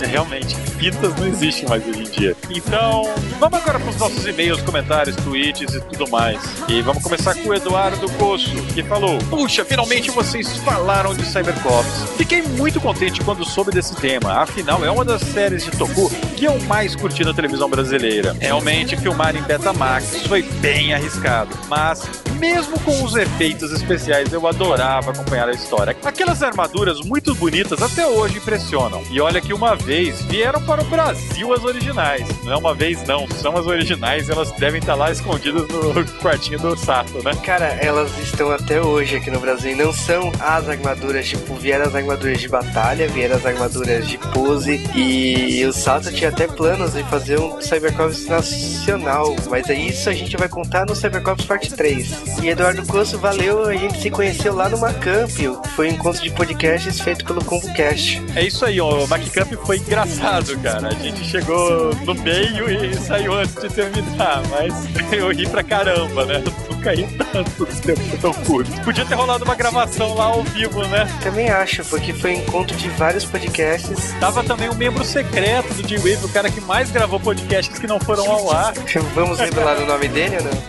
realmente, 0.00 0.56
fitas 0.78 1.14
não 1.16 1.26
existem 1.26 1.68
mais 1.68 1.86
hoje 1.86 2.00
em 2.00 2.10
dia. 2.10 2.36
Então, 2.50 3.02
vamos 3.38 3.58
agora 3.58 3.78
para 3.78 3.90
os 3.90 3.96
nossos 3.96 4.26
e-mails, 4.26 4.60
comentários, 4.62 5.16
tweets 5.16 5.74
e 5.74 5.80
tudo 5.80 6.10
mais. 6.10 6.40
E 6.68 6.82
vamos 6.82 7.02
começar 7.02 7.34
com 7.34 7.48
o 7.48 7.54
Eduardo 7.54 8.10
Coço, 8.12 8.50
que 8.74 8.82
falou: 8.82 9.18
Puxa, 9.30 9.64
finalmente 9.64 10.10
vocês 10.10 10.56
falaram 10.58 11.14
de 11.14 11.24
Cybercops. 11.24 11.91
Fiquei 12.16 12.42
muito 12.42 12.80
contente 12.80 13.20
quando 13.22 13.44
soube 13.44 13.70
desse 13.70 13.94
tema. 13.96 14.34
Afinal, 14.34 14.84
é 14.84 14.90
uma 14.90 15.04
das 15.04 15.22
séries 15.22 15.64
de 15.64 15.70
Toku 15.72 16.10
que 16.36 16.44
eu 16.44 16.58
mais 16.62 16.94
curti 16.94 17.24
na 17.24 17.34
televisão 17.34 17.68
brasileira. 17.68 18.36
Realmente, 18.40 18.96
filmar 18.96 19.34
em 19.36 19.42
Betamax 19.42 20.26
foi 20.26 20.42
bem 20.60 20.94
arriscado, 20.94 21.56
mas 21.68 22.08
mesmo 22.42 22.76
com 22.80 23.04
os 23.04 23.14
efeitos 23.14 23.70
especiais, 23.70 24.32
eu 24.32 24.48
adorava 24.48 25.12
acompanhar 25.12 25.48
a 25.48 25.52
história. 25.52 25.96
Aquelas 26.04 26.42
armaduras 26.42 27.00
muito 27.00 27.36
bonitas 27.36 27.80
até 27.80 28.04
hoje 28.04 28.38
impressionam. 28.38 29.00
E 29.12 29.20
olha 29.20 29.40
que 29.40 29.54
uma 29.54 29.76
vez 29.76 30.20
vieram 30.22 30.60
para 30.60 30.82
o 30.82 30.84
Brasil 30.86 31.52
as 31.52 31.62
originais. 31.62 32.26
Não 32.42 32.52
é 32.52 32.56
uma 32.56 32.74
vez, 32.74 33.00
não. 33.06 33.28
São 33.28 33.56
as 33.56 33.64
originais 33.66 34.28
elas 34.28 34.50
devem 34.52 34.80
estar 34.80 34.96
lá 34.96 35.12
escondidas 35.12 35.68
no 35.68 36.04
quartinho 36.20 36.58
do 36.58 36.76
Sato, 36.76 37.22
né? 37.22 37.32
Cara, 37.44 37.66
elas 37.80 38.10
estão 38.18 38.50
até 38.50 38.82
hoje 38.82 39.18
aqui 39.18 39.30
no 39.30 39.38
Brasil 39.38 39.70
e 39.70 39.76
não 39.76 39.92
são 39.92 40.32
as 40.40 40.68
armaduras, 40.68 41.28
tipo, 41.28 41.54
vieram 41.54 41.84
as 41.84 41.94
armaduras 41.94 42.40
de 42.40 42.48
batalha, 42.48 43.06
vieram 43.06 43.36
as 43.36 43.46
armaduras 43.46 44.08
de 44.08 44.18
pose 44.18 44.82
e 44.96 45.64
o 45.64 45.72
Sato 45.72 46.12
tinha 46.12 46.30
até 46.30 46.48
planos 46.48 46.94
de 46.94 47.04
fazer 47.04 47.38
um 47.38 47.60
Cybercops 47.60 48.26
nacional, 48.26 49.36
mas 49.48 49.70
é 49.70 49.74
isso 49.74 50.10
a 50.10 50.12
gente 50.12 50.36
vai 50.36 50.48
contar 50.48 50.86
no 50.86 50.96
Cybercops 50.96 51.44
Parte 51.44 51.72
3. 51.72 52.31
E 52.40 52.48
Eduardo 52.48 52.84
Coço, 52.86 53.18
valeu, 53.18 53.64
a 53.66 53.74
gente 53.74 54.00
se 54.00 54.10
conheceu 54.10 54.54
lá 54.54 54.68
no 54.68 54.78
Macamp, 54.78 55.30
foi 55.76 55.88
um 55.88 55.92
encontro 55.92 56.22
de 56.22 56.30
podcasts 56.30 57.00
feito 57.00 57.24
pelo 57.24 57.44
ComboCast. 57.44 58.22
É 58.34 58.44
isso 58.44 58.64
aí, 58.64 58.80
o 58.80 59.06
Macamp 59.06 59.52
foi 59.64 59.78
engraçado, 59.78 60.58
cara. 60.58 60.88
A 60.88 60.94
gente 60.94 61.24
chegou 61.24 61.94
no 62.04 62.14
meio 62.14 62.68
e 62.70 62.94
saiu 62.94 63.34
antes 63.34 63.54
de 63.54 63.68
terminar, 63.68 64.42
mas 64.48 64.74
eu 65.12 65.30
ri 65.30 65.48
pra 65.48 65.62
caramba, 65.62 66.24
né? 66.24 66.42
Ri 66.90 67.06
tanto 67.32 67.66
tempos 67.66 68.20
tão 68.20 68.32
curtos. 68.32 68.78
Podia 68.80 69.04
ter 69.04 69.14
rolado 69.14 69.44
uma 69.44 69.54
gravação 69.54 70.14
lá 70.14 70.26
ao 70.26 70.42
vivo, 70.42 70.86
né? 70.88 71.08
Também 71.22 71.48
acho, 71.48 71.84
porque 71.84 72.12
foi 72.12 72.34
encontro 72.34 72.76
de 72.76 72.88
vários 72.90 73.24
podcasts. 73.24 74.14
Tava 74.20 74.42
também 74.44 74.68
um 74.68 74.74
membro 74.74 75.04
secreto 75.04 75.72
do 75.74 75.88
G-Wave, 75.88 76.24
o 76.24 76.28
cara 76.28 76.50
que 76.50 76.60
mais 76.60 76.90
gravou 76.90 77.18
podcasts 77.20 77.78
que 77.78 77.86
não 77.86 77.98
foram 78.00 78.30
ao 78.30 78.52
ar. 78.52 78.72
Vamos 79.14 79.38
revelar 79.38 79.78
o 79.78 79.86
nome 79.86 80.08
dele 80.08 80.36
ou 80.38 80.44
não? 80.44 80.62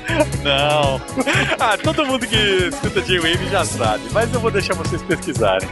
Não. 0.43 1.01
Ah, 1.59 1.77
todo 1.77 2.05
mundo 2.05 2.27
que 2.27 2.35
escuta 2.35 3.01
J-Wave 3.01 3.49
já 3.49 3.63
sabe, 3.63 4.03
mas 4.11 4.33
eu 4.33 4.39
vou 4.39 4.51
deixar 4.51 4.73
vocês 4.75 5.01
pesquisarem. 5.01 5.67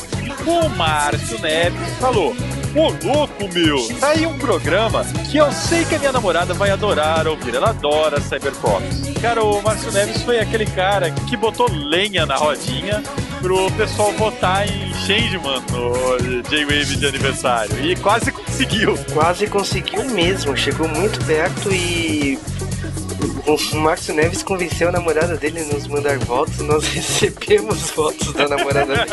O 0.46 0.70
Márcio 0.70 1.40
Neves 1.42 1.90
falou: 2.00 2.36
Ô 2.74 2.90
louco, 3.06 3.54
meu! 3.54 4.00
Tá 4.00 4.10
aí 4.10 4.26
um 4.26 4.38
programa 4.38 5.04
que 5.30 5.38
eu 5.38 5.52
sei 5.52 5.84
que 5.84 5.96
a 5.96 6.00
minha 6.00 6.12
namorada 6.14 6.54
vai 6.54 6.70
adorar 6.70 7.28
ouvir. 7.28 7.54
Ela 7.54 7.72
adora 7.72 8.22
Cybercops. 8.22 9.12
Cara, 9.22 9.44
o 9.44 9.62
Márcio 9.62 9.92
Neves 9.92 10.24
foi 10.24 10.40
aquele 10.40 10.66
cara 10.66 11.12
que 11.12 11.36
botou 11.36 11.70
lenha 11.70 12.26
na 12.26 12.36
rodinha 12.36 13.04
pro 13.42 13.70
pessoal 13.72 14.14
votar 14.14 14.66
em 14.68 14.94
Changeman 14.94 15.62
no 15.72 16.44
J-Wave 16.50 16.96
de 16.96 17.06
aniversário. 17.08 17.86
E 17.86 17.96
quase 17.98 18.32
conseguiu. 18.32 18.98
Quase 19.14 19.48
conseguiu 19.48 20.06
mesmo. 20.06 20.56
Chegou 20.56 20.88
muito 20.88 21.24
perto 21.26 21.74
e 21.74 22.40
o 23.56 23.76
Márcio 23.76 24.14
Neves 24.14 24.44
convenceu 24.44 24.90
a 24.90 24.92
namorada 24.92 25.36
dele 25.36 25.62
a 25.62 25.74
nos 25.74 25.88
mandar 25.88 26.18
votos, 26.20 26.60
nós 26.60 26.88
recebemos 26.94 27.92
votos 27.92 28.34
da 28.34 28.48
namorada 28.48 28.96
dele. 28.96 29.12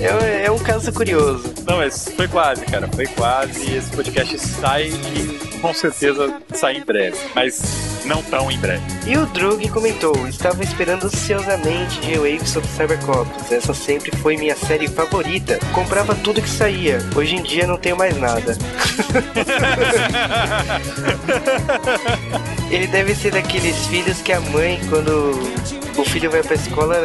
É, 0.00 0.46
é, 0.46 0.50
um 0.50 0.58
caso 0.58 0.92
curioso. 0.92 1.52
Não, 1.66 1.78
mas 1.78 2.08
foi 2.16 2.28
quase, 2.28 2.64
cara, 2.64 2.88
foi 2.88 3.06
quase. 3.06 3.74
Esse 3.74 3.90
podcast 3.90 4.38
sai 4.38 4.88
e 4.88 5.58
com 5.58 5.72
certeza 5.74 6.40
sai 6.52 6.76
em 6.78 6.84
breve, 6.84 7.16
mas 7.34 7.91
não 8.04 8.22
tão 8.22 8.50
em 8.50 8.58
breve. 8.58 8.82
E 9.06 9.16
o 9.16 9.26
Drug 9.26 9.68
comentou: 9.68 10.26
estava 10.28 10.62
esperando 10.62 11.06
ansiosamente 11.06 12.00
J-Wave 12.00 12.46
sobre 12.46 12.68
Cybercops. 12.68 13.52
Essa 13.52 13.74
sempre 13.74 14.16
foi 14.18 14.36
minha 14.36 14.56
série 14.56 14.88
favorita. 14.88 15.58
Comprava 15.72 16.14
tudo 16.14 16.42
que 16.42 16.48
saía. 16.48 16.98
Hoje 17.14 17.36
em 17.36 17.42
dia 17.42 17.66
não 17.66 17.76
tenho 17.76 17.96
mais 17.96 18.16
nada. 18.16 18.56
Ele 22.70 22.86
deve 22.86 23.14
ser 23.14 23.32
daqueles 23.32 23.76
filhos 23.86 24.22
que 24.22 24.32
a 24.32 24.40
mãe, 24.40 24.80
quando 24.88 25.32
o 25.96 26.04
filho 26.04 26.30
vai 26.30 26.42
pra 26.42 26.54
escola, 26.54 26.96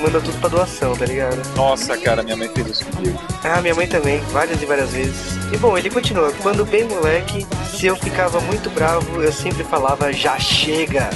manda 0.00 0.20
tudo 0.20 0.38
pra 0.40 0.48
doação, 0.48 0.96
tá 0.96 1.06
ligado? 1.06 1.40
Nossa, 1.56 1.96
cara, 1.96 2.22
minha 2.22 2.36
mãe 2.36 2.48
fez 2.48 2.66
isso 2.68 2.84
comigo. 2.86 3.18
Ah, 3.44 3.60
minha 3.60 3.74
mãe 3.74 3.86
também, 3.86 4.18
várias 4.32 4.60
e 4.62 4.66
várias 4.66 4.90
vezes. 4.90 5.36
E 5.52 5.56
bom, 5.56 5.76
ele 5.76 5.90
continua. 5.90 6.32
Quando 6.42 6.64
bem 6.64 6.84
moleque, 6.84 7.46
se 7.74 7.86
eu 7.86 7.96
ficava 7.96 8.40
muito 8.40 8.70
bravo, 8.70 9.22
eu 9.22 9.32
sempre 9.32 9.64
falava, 9.64 10.12
já 10.12 10.38
chega. 10.38 11.10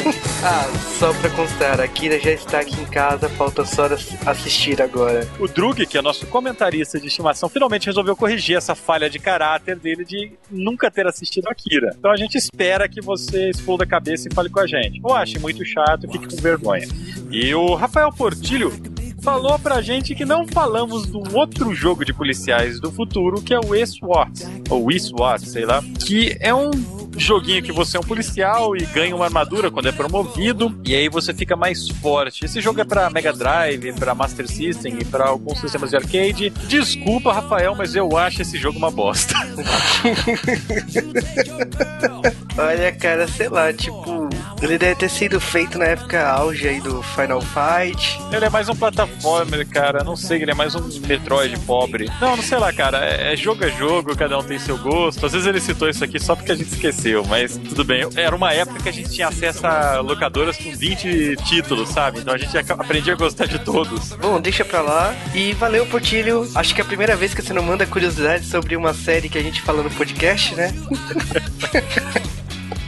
ah, 0.44 0.66
só 0.98 1.12
pra 1.14 1.30
constar, 1.30 1.80
a 1.80 1.88
Kira 1.88 2.18
já 2.18 2.30
está 2.30 2.60
aqui 2.60 2.80
em 2.80 2.86
casa, 2.86 3.28
falta 3.28 3.64
só 3.64 3.86
assistir 4.26 4.80
agora. 4.80 5.26
O 5.38 5.46
Drug, 5.46 5.86
que 5.86 5.98
é 5.98 6.02
nosso 6.02 6.26
comentarista 6.26 6.98
de 6.98 7.08
estimação, 7.08 7.48
finalmente 7.48 7.86
resolveu 7.86 8.16
corrigir 8.16 8.56
essa 8.56 8.74
falha 8.74 9.10
de 9.10 9.18
caráter 9.18 9.76
dele 9.76 10.04
de 10.04 10.32
nunca 10.50 10.90
ter 10.90 11.06
assistido 11.06 11.48
a 11.48 11.54
Kira. 11.54 11.94
Então 11.98 12.10
a 12.10 12.16
gente 12.16 12.36
espera 12.36 12.88
que 12.88 13.00
você 13.00 13.50
exploda 13.50 13.84
a 13.84 13.86
cabeça 13.86 14.28
e 14.28 14.34
fale 14.34 14.48
com 14.48 14.60
a 14.60 14.66
gente. 14.66 15.00
Ou 15.02 15.14
ache 15.14 15.38
muito 15.38 15.64
chato 15.64 16.06
e 16.06 16.12
fique 16.12 16.28
com 16.28 16.42
vergonha. 16.42 16.88
E 17.30 17.54
o 17.54 17.74
Rafael 17.74 18.10
Portilho 18.12 18.72
falou 19.20 19.58
pra 19.58 19.82
gente 19.82 20.14
que 20.14 20.24
não 20.24 20.46
falamos 20.46 21.06
do 21.06 21.36
outro 21.36 21.74
jogo 21.74 22.04
de 22.04 22.12
policiais 22.12 22.80
do 22.80 22.90
futuro, 22.90 23.42
que 23.42 23.52
é 23.52 23.58
o 23.58 23.86
SWAT, 23.86 24.30
ou 24.68 24.90
SWAT, 24.98 25.42
sei 25.42 25.66
lá, 25.66 25.82
que 26.06 26.36
é 26.40 26.54
um 26.54 26.99
joguinho 27.16 27.62
que 27.62 27.72
você 27.72 27.96
é 27.96 28.00
um 28.00 28.04
policial 28.04 28.76
e 28.76 28.84
ganha 28.86 29.14
uma 29.14 29.24
armadura 29.24 29.70
quando 29.70 29.88
é 29.88 29.92
promovido, 29.92 30.78
e 30.84 30.94
aí 30.94 31.08
você 31.08 31.34
fica 31.34 31.56
mais 31.56 31.88
forte. 31.88 32.44
Esse 32.44 32.60
jogo 32.60 32.80
é 32.80 32.84
para 32.84 33.10
Mega 33.10 33.32
Drive, 33.32 33.92
para 33.94 34.14
Master 34.14 34.48
System 34.48 34.98
e 35.00 35.04
para 35.04 35.28
alguns 35.28 35.60
sistemas 35.60 35.90
de 35.90 35.96
arcade. 35.96 36.50
Desculpa, 36.66 37.32
Rafael, 37.32 37.74
mas 37.74 37.94
eu 37.94 38.16
acho 38.16 38.42
esse 38.42 38.58
jogo 38.58 38.78
uma 38.78 38.90
bosta. 38.90 39.34
Olha, 42.58 42.92
cara, 42.92 43.26
sei 43.28 43.48
lá, 43.48 43.72
tipo, 43.72 44.28
ele 44.62 44.76
deve 44.76 44.94
ter 44.94 45.08
sido 45.08 45.40
feito 45.40 45.78
na 45.78 45.86
época 45.86 46.28
auge 46.28 46.68
aí 46.68 46.80
do 46.80 47.02
Final 47.02 47.40
Fight. 47.40 48.20
Ele 48.32 48.44
é 48.44 48.50
mais 48.50 48.68
um 48.68 48.74
plataformer, 48.74 49.66
cara. 49.66 50.04
Não 50.04 50.16
sei, 50.16 50.42
ele 50.42 50.50
é 50.50 50.54
mais 50.54 50.74
um 50.74 50.86
Metroid 51.06 51.58
pobre. 51.60 52.10
Não, 52.20 52.36
não 52.36 52.42
sei 52.42 52.58
lá, 52.58 52.72
cara. 52.72 53.04
É, 53.04 53.32
é 53.32 53.36
jogo 53.36 53.64
é 53.64 53.70
jogo, 53.70 54.14
cada 54.16 54.38
um 54.38 54.42
tem 54.42 54.58
seu 54.58 54.76
gosto. 54.76 55.24
Às 55.24 55.32
vezes 55.32 55.46
ele 55.46 55.60
citou 55.60 55.88
isso 55.88 56.04
aqui 56.04 56.18
só 56.18 56.36
porque 56.36 56.52
a 56.52 56.54
gente 56.54 56.72
esqueceu, 56.72 57.24
mas 57.24 57.56
tudo 57.56 57.84
bem. 57.84 58.08
Era 58.14 58.36
uma 58.36 58.52
época 58.52 58.82
que 58.82 58.88
a 58.88 58.92
gente 58.92 59.10
tinha 59.10 59.28
acesso 59.28 59.66
a 59.66 60.00
locadoras 60.00 60.56
com 60.56 60.70
20 60.70 61.36
títulos, 61.44 61.88
sabe? 61.88 62.20
Então 62.20 62.34
a 62.34 62.38
gente 62.38 62.56
aprendia 62.56 63.14
a 63.14 63.16
gostar 63.16 63.46
de 63.46 63.58
todos. 63.58 64.10
Bom, 64.14 64.40
deixa 64.40 64.64
pra 64.64 64.82
lá. 64.82 65.14
E 65.34 65.52
valeu, 65.54 65.86
Portilho. 65.86 66.48
Acho 66.54 66.74
que 66.74 66.80
é 66.80 66.84
a 66.84 66.86
primeira 66.86 67.16
vez 67.16 67.32
que 67.34 67.42
você 67.42 67.52
não 67.52 67.62
manda 67.62 67.86
curiosidade 67.86 68.44
sobre 68.46 68.76
uma 68.76 68.92
série 68.92 69.28
que 69.28 69.38
a 69.38 69.42
gente 69.42 69.62
fala 69.62 69.82
no 69.82 69.90
podcast, 69.90 70.54
né? 70.54 70.72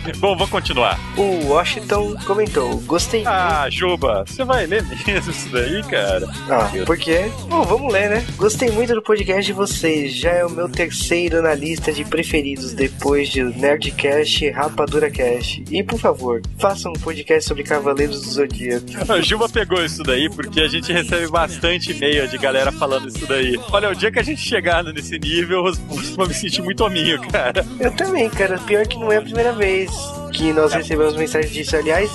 Bom, 0.19 0.37
vou 0.37 0.49
continuar. 0.49 0.99
O 1.17 1.47
Washington 1.49 2.17
comentou: 2.27 2.79
Gostei. 2.81 3.23
Ah, 3.27 3.69
Juba, 3.71 4.25
você 4.27 4.45
vai 4.45 4.67
ler 4.67 4.85
mesmo 5.07 5.31
isso 5.31 5.49
daí, 5.51 5.83
cara? 5.85 6.29
Ah, 6.51 6.71
por 6.85 6.97
quê? 6.97 7.31
Bom, 7.49 7.63
vamos 7.63 7.93
ler, 7.93 8.11
né? 8.11 8.27
Gostei 8.37 8.71
muito 8.71 8.95
do 8.95 9.03
podcast 9.03 9.45
de 9.45 9.53
vocês. 9.53 10.15
Já 10.15 10.31
é 10.31 10.45
o 10.45 10.51
meu 10.51 10.69
terceiro 10.69 11.43
na 11.43 11.55
lista 11.55 11.93
de 11.93 12.05
preferidos 12.05 12.73
depois 12.73 13.29
de 13.29 13.43
Nerdcast 13.43 14.45
e 14.45 14.51
Rapadura 14.51 15.11
Cast. 15.11 15.65
E 15.71 15.83
por 15.83 15.99
favor, 15.99 16.43
façam 16.59 16.93
um 16.93 17.01
podcast 17.01 17.49
sobre 17.49 17.63
Cavaleiros 17.63 18.23
do 18.23 18.31
Zodíaco. 18.31 18.87
A 19.13 19.21
Juba 19.21 19.49
pegou 19.49 19.85
isso 19.85 20.03
daí 20.03 20.29
porque 20.31 20.61
a 20.61 20.69
gente 20.69 20.93
recebe 20.93 21.29
bastante 21.29 21.93
e-mail 21.93 22.27
de 22.29 22.39
galera 22.39 22.73
falando 22.73 23.09
isso 23.09 23.27
daí. 23.27 23.59
Olha, 23.71 23.91
o 23.91 23.95
dia 23.95 24.11
que 24.11 24.19
a 24.19 24.23
gente 24.23 24.41
chegar 24.41 24.83
nesse 24.85 25.19
nível, 25.19 25.67
eu 25.67 25.75
vou 26.17 26.27
me 26.27 26.35
sentir 26.35 26.63
muito 26.63 26.83
hominho, 26.85 27.21
cara. 27.29 27.65
Eu 27.79 27.93
também, 27.93 28.29
cara. 28.29 28.59
Pior 28.59 28.87
que 28.87 28.99
não 28.99 29.13
é 29.13 29.19
a 29.19 29.23
primeira 29.23 29.53
vez 29.53 29.92
que 30.33 30.53
nós 30.53 30.73
recebemos 30.73 31.15
mensagens 31.15 31.53
disso. 31.53 31.77
Aliás, 31.77 32.11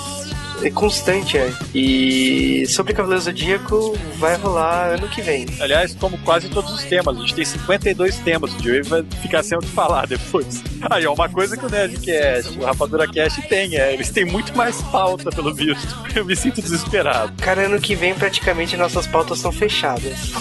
é 0.63 0.71
constante, 0.71 1.37
é. 1.37 1.51
E 1.73 2.65
sobre 2.67 2.93
Cavaleiro 2.93 3.23
Zodíaco 3.23 3.95
vai 4.17 4.35
rolar 4.37 4.95
ano 4.95 5.07
que 5.07 5.21
vem. 5.21 5.45
Aliás, 5.59 5.93
como 5.95 6.17
quase 6.19 6.49
todos 6.49 6.71
os 6.71 6.83
temas, 6.83 7.15
a 7.15 7.19
gente 7.19 7.35
tem 7.35 7.45
52 7.45 8.17
temas, 8.19 8.53
o 8.53 8.63
Joey 8.63 8.81
vai 8.81 9.03
ficar 9.21 9.43
sem 9.43 9.57
o 9.57 9.61
que 9.61 9.67
falar 9.67 10.07
depois. 10.07 10.63
Aí, 10.89 11.05
ó, 11.05 11.13
uma 11.13 11.29
coisa 11.29 11.55
que 11.55 11.65
o 11.65 11.69
Nerdcast, 11.69 12.57
o 12.57 12.65
Rapadura 12.65 13.07
Cast 13.07 13.41
tem, 13.43 13.75
é, 13.77 13.93
eles 13.93 14.09
têm 14.09 14.25
muito 14.25 14.55
mais 14.57 14.81
pauta, 14.83 15.29
pelo 15.29 15.53
visto. 15.53 15.95
Eu 16.15 16.25
me 16.25 16.35
sinto 16.35 16.61
desesperado. 16.61 17.33
Cara, 17.41 17.65
ano 17.65 17.79
que 17.79 17.95
vem 17.95 18.13
praticamente 18.15 18.75
nossas 18.75 19.05
pautas 19.05 19.39
são 19.39 19.51
fechadas. 19.51 20.33